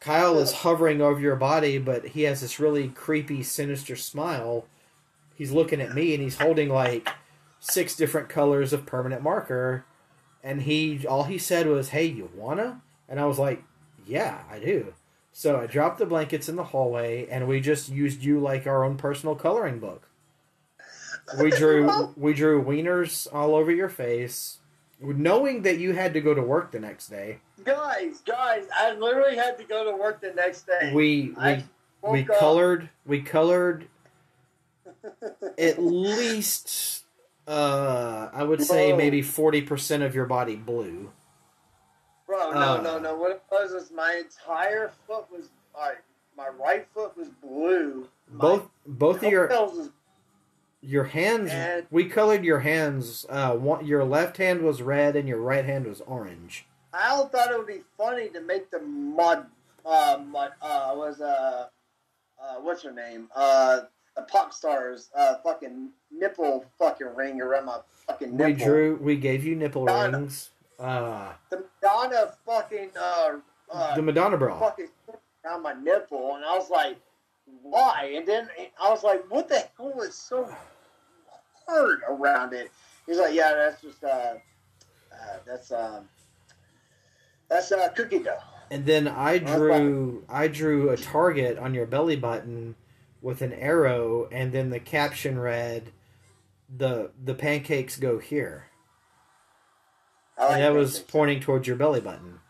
[0.00, 4.66] Kyle is hovering over your body, but he has this really creepy, sinister smile.
[5.34, 7.08] He's looking at me and he's holding like
[7.62, 9.84] six different colors of permanent marker.
[10.42, 12.82] And he all he said was, Hey, you wanna?
[13.08, 13.62] And I was like,
[14.06, 14.94] Yeah, I do.
[15.32, 18.84] So I dropped the blankets in the hallway and we just used you like our
[18.84, 20.08] own personal coloring book.
[21.40, 24.58] We drew we drew wieners all over your face,
[25.00, 27.38] knowing that you had to go to work the next day.
[27.64, 30.92] Guys, guys, I literally had to go to work the next day.
[30.92, 31.64] We we
[32.02, 33.86] we up- colored we colored
[35.58, 37.01] at least
[37.46, 38.98] uh I would say Bro.
[38.98, 41.10] maybe 40% of your body blue.
[42.26, 42.80] Bro, no, Uh.
[42.82, 43.16] no, no.
[43.16, 46.02] What it was is my entire foot was like
[46.36, 48.08] my right foot was blue.
[48.30, 49.90] My Both both of your was
[50.80, 55.28] your hands And- we colored your hands uh one, your left hand was red and
[55.28, 56.66] your right hand was orange.
[56.94, 59.46] I thought it would be funny to make the mud,
[59.86, 61.68] uh, mud, uh, was, uh,
[62.38, 63.30] uh, what's her name?
[63.34, 63.82] Uh,
[64.16, 68.46] the pop stars, uh, fucking nipple fucking ring around my fucking nipple.
[68.46, 70.18] We drew we gave you nipple Madonna.
[70.18, 70.50] rings.
[70.78, 73.36] Uh the Madonna fucking, uh,
[73.70, 74.58] uh, the Madonna bra.
[74.58, 74.88] fucking
[75.44, 76.98] around my nipple, and I was like,
[77.62, 78.12] why?
[78.16, 78.48] And then
[78.80, 80.48] I was like, what the hell was so
[81.66, 82.70] hard around it?
[83.06, 84.34] He's like, yeah, that's just, uh,
[85.12, 86.08] uh that's, um,
[87.48, 88.38] that's, uh, cookie dough.
[88.70, 92.74] And then I drew I drew a target on your belly button
[93.22, 95.92] with an arrow and then the caption read
[96.76, 98.66] the the pancakes go here.
[100.38, 102.40] I like and that was pointing towards your belly button.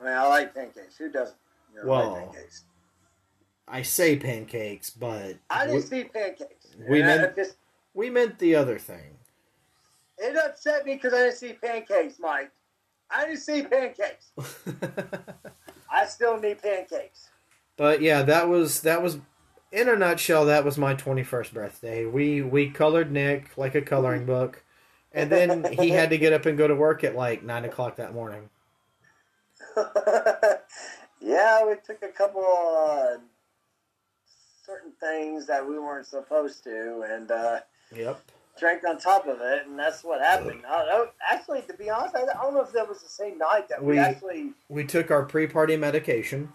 [0.00, 0.96] I mean, I like pancakes.
[0.96, 1.36] Who doesn't?
[1.74, 2.64] You know, Well, like pancakes.
[3.68, 6.66] I say pancakes, but I we, didn't see pancakes.
[6.88, 7.56] we meant- just,
[7.94, 9.16] we meant the other thing.
[10.18, 12.50] it upset me because I didn't see pancakes, Mike.
[13.10, 14.32] I didn't see pancakes.
[15.92, 17.28] I still need pancakes.
[17.76, 19.18] but yeah, that was that was
[19.72, 22.04] in a nutshell that was my 21st birthday.
[22.06, 24.62] We we colored Nick like a coloring book.
[25.12, 27.96] And then he had to get up and go to work at like nine o'clock
[27.96, 28.48] that morning.
[31.20, 33.18] yeah, we took a couple uh,
[34.64, 37.60] certain things that we weren't supposed to, and uh,
[37.94, 38.20] Yep.
[38.58, 40.62] drank on top of it, and that's what happened.
[41.28, 43.94] Actually, to be honest, I don't know if that was the same night that we,
[43.94, 46.52] We- actually, We took our pre-party medication.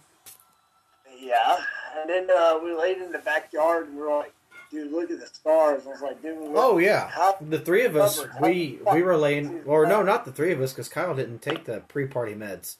[1.18, 1.58] yeah.
[1.98, 4.34] And then uh, we laid in the backyard, and we were like,
[4.70, 7.84] "Dude, look at the stars." I was like, "Dude, look, Oh yeah, how the three
[7.84, 11.14] of us we we were laying, or no, not the three of us because Kyle
[11.14, 12.76] didn't take the pre-party meds.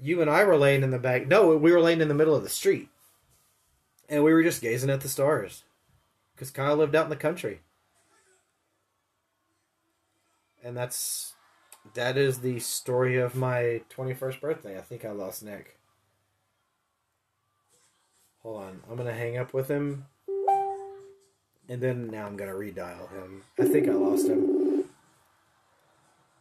[0.00, 1.26] You and I were laying in the back.
[1.26, 2.88] No, we were laying in the middle of the street,
[4.08, 5.64] and we were just gazing at the stars
[6.34, 7.60] because Kyle lived out in the country,
[10.62, 11.34] and that's
[11.94, 14.76] that is the story of my twenty-first birthday.
[14.78, 15.77] I think I lost Nick.
[18.48, 20.06] Hold on, I'm gonna hang up with him.
[21.68, 23.42] And then now I'm gonna redial him.
[23.60, 24.86] I think I lost him.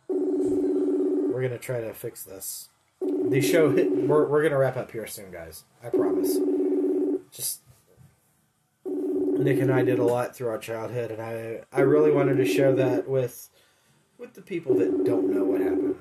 [0.07, 2.69] we're gonna try to fix this.
[3.01, 5.65] The show hit, we're we're gonna wrap up here soon, guys.
[5.83, 6.37] I promise.
[7.29, 7.59] Just
[8.85, 12.45] Nick and I did a lot through our childhood, and I I really wanted to
[12.45, 13.49] share that with
[14.17, 15.97] with the people that don't know what happened.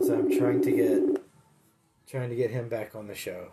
[0.00, 1.24] As I'm trying to get
[2.06, 3.50] trying to get him back on the show.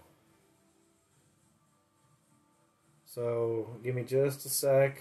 [3.14, 4.98] So give me just a sec.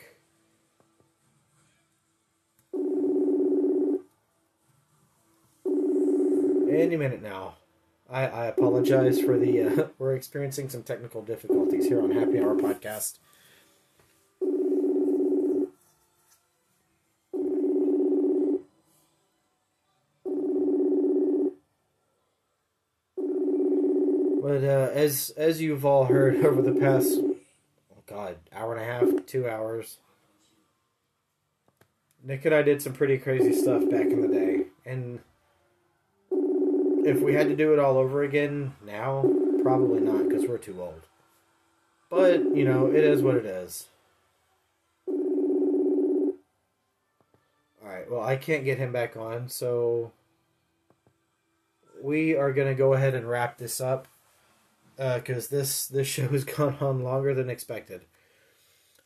[6.71, 7.55] Any minute now.
[8.11, 9.63] I, I apologize for the.
[9.63, 13.17] Uh, we're experiencing some technical difficulties here on Happy Hour Podcast.
[24.43, 27.19] But uh, as as you've all heard over the past,
[28.13, 29.97] God, hour and a half, two hours,
[32.23, 35.21] Nick and I did some pretty crazy stuff back in the day, and
[36.31, 39.25] if we had to do it all over again now,
[39.63, 41.07] probably not because we're too old.
[42.11, 43.87] But you know, it is what it is.
[45.09, 45.15] All
[47.83, 48.11] right.
[48.11, 50.13] Well, I can't get him back on, so
[52.03, 54.07] we are gonna go ahead and wrap this up
[54.97, 58.03] because uh, this this show has gone on longer than expected.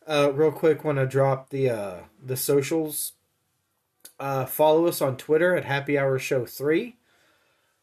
[0.06, 3.12] Uh, real quick, want to drop the uh, the socials.
[4.18, 6.96] Uh, follow us on Twitter at Happy Hour Show Three,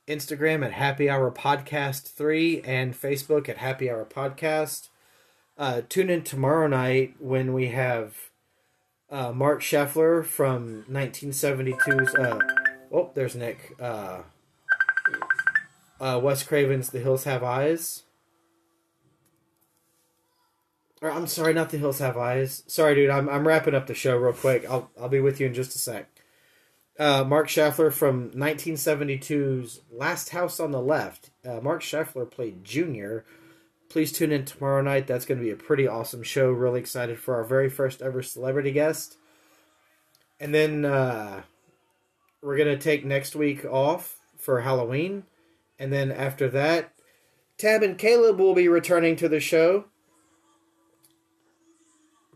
[0.08, 4.88] Instagram at Happy Hour Podcast Three, and Facebook at Happy Hour Podcast.
[5.58, 8.32] Uh, tune in tomorrow night when we have
[9.12, 12.16] uh, Marc Sheffler from 1972's.
[12.16, 12.40] Uh,
[12.92, 13.74] oh, there's Nick.
[16.00, 18.04] Uh, Wes Craven's The Hills Have Eyes.
[21.02, 22.64] Or I'm sorry, not The Hills Have Eyes.
[22.68, 23.10] Sorry, dude.
[23.10, 24.66] I'm I'm wrapping up the show real quick.
[24.70, 26.10] I'll I'll be with you in just a sec.
[26.98, 31.32] Uh, Marc Sheffler from 1972's Last House on the Left.
[31.44, 33.26] Uh, Marc Sheffler played Junior.
[33.90, 35.08] Please tune in tomorrow night.
[35.08, 36.52] That's going to be a pretty awesome show.
[36.52, 39.18] Really excited for our very first ever celebrity guest.
[40.40, 41.42] And then uh,
[42.42, 45.24] we're going to take next week off for Halloween.
[45.80, 46.94] And then after that,
[47.58, 49.86] Tab and Caleb will be returning to the show.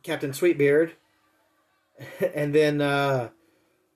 [0.03, 0.93] Captain Sweetbeard.
[2.35, 3.29] and then uh,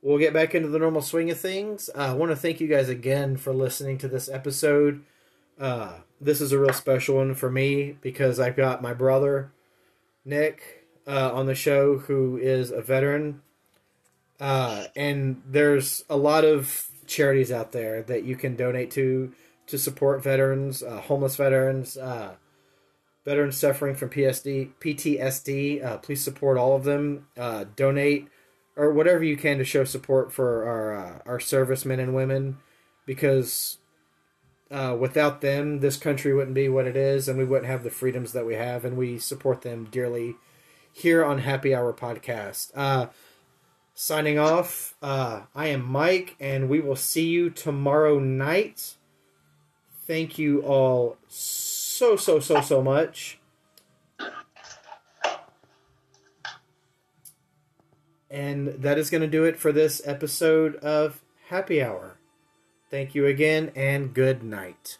[0.01, 1.89] we'll get back into the normal swing of things.
[1.95, 5.03] Uh, I want to thank you guys again for listening to this episode.
[5.59, 9.51] Uh, this is a real special one for me because I've got my brother,
[10.25, 13.41] Nick, uh, on the show who is a veteran.
[14.39, 19.33] Uh, and there's a lot of charities out there that you can donate to
[19.67, 22.35] to support veterans, uh, homeless veterans, uh,
[23.23, 25.83] veterans suffering from PSD, PTSD.
[25.83, 27.27] Uh, please support all of them.
[27.37, 28.27] Uh, donate
[28.75, 32.57] or whatever you can to show support for our uh, our servicemen and women,
[33.05, 33.77] because
[34.71, 37.89] uh, without them, this country wouldn't be what it is, and we wouldn't have the
[37.89, 38.85] freedoms that we have.
[38.85, 40.35] And we support them dearly
[40.93, 42.71] here on Happy Hour Podcast.
[43.93, 48.95] Signing off, uh, I am Mike, and we will see you tomorrow night.
[50.07, 53.39] Thank you all so, so, so, so much.
[58.29, 62.17] And that is going to do it for this episode of Happy Hour.
[62.89, 64.97] Thank you again, and good night.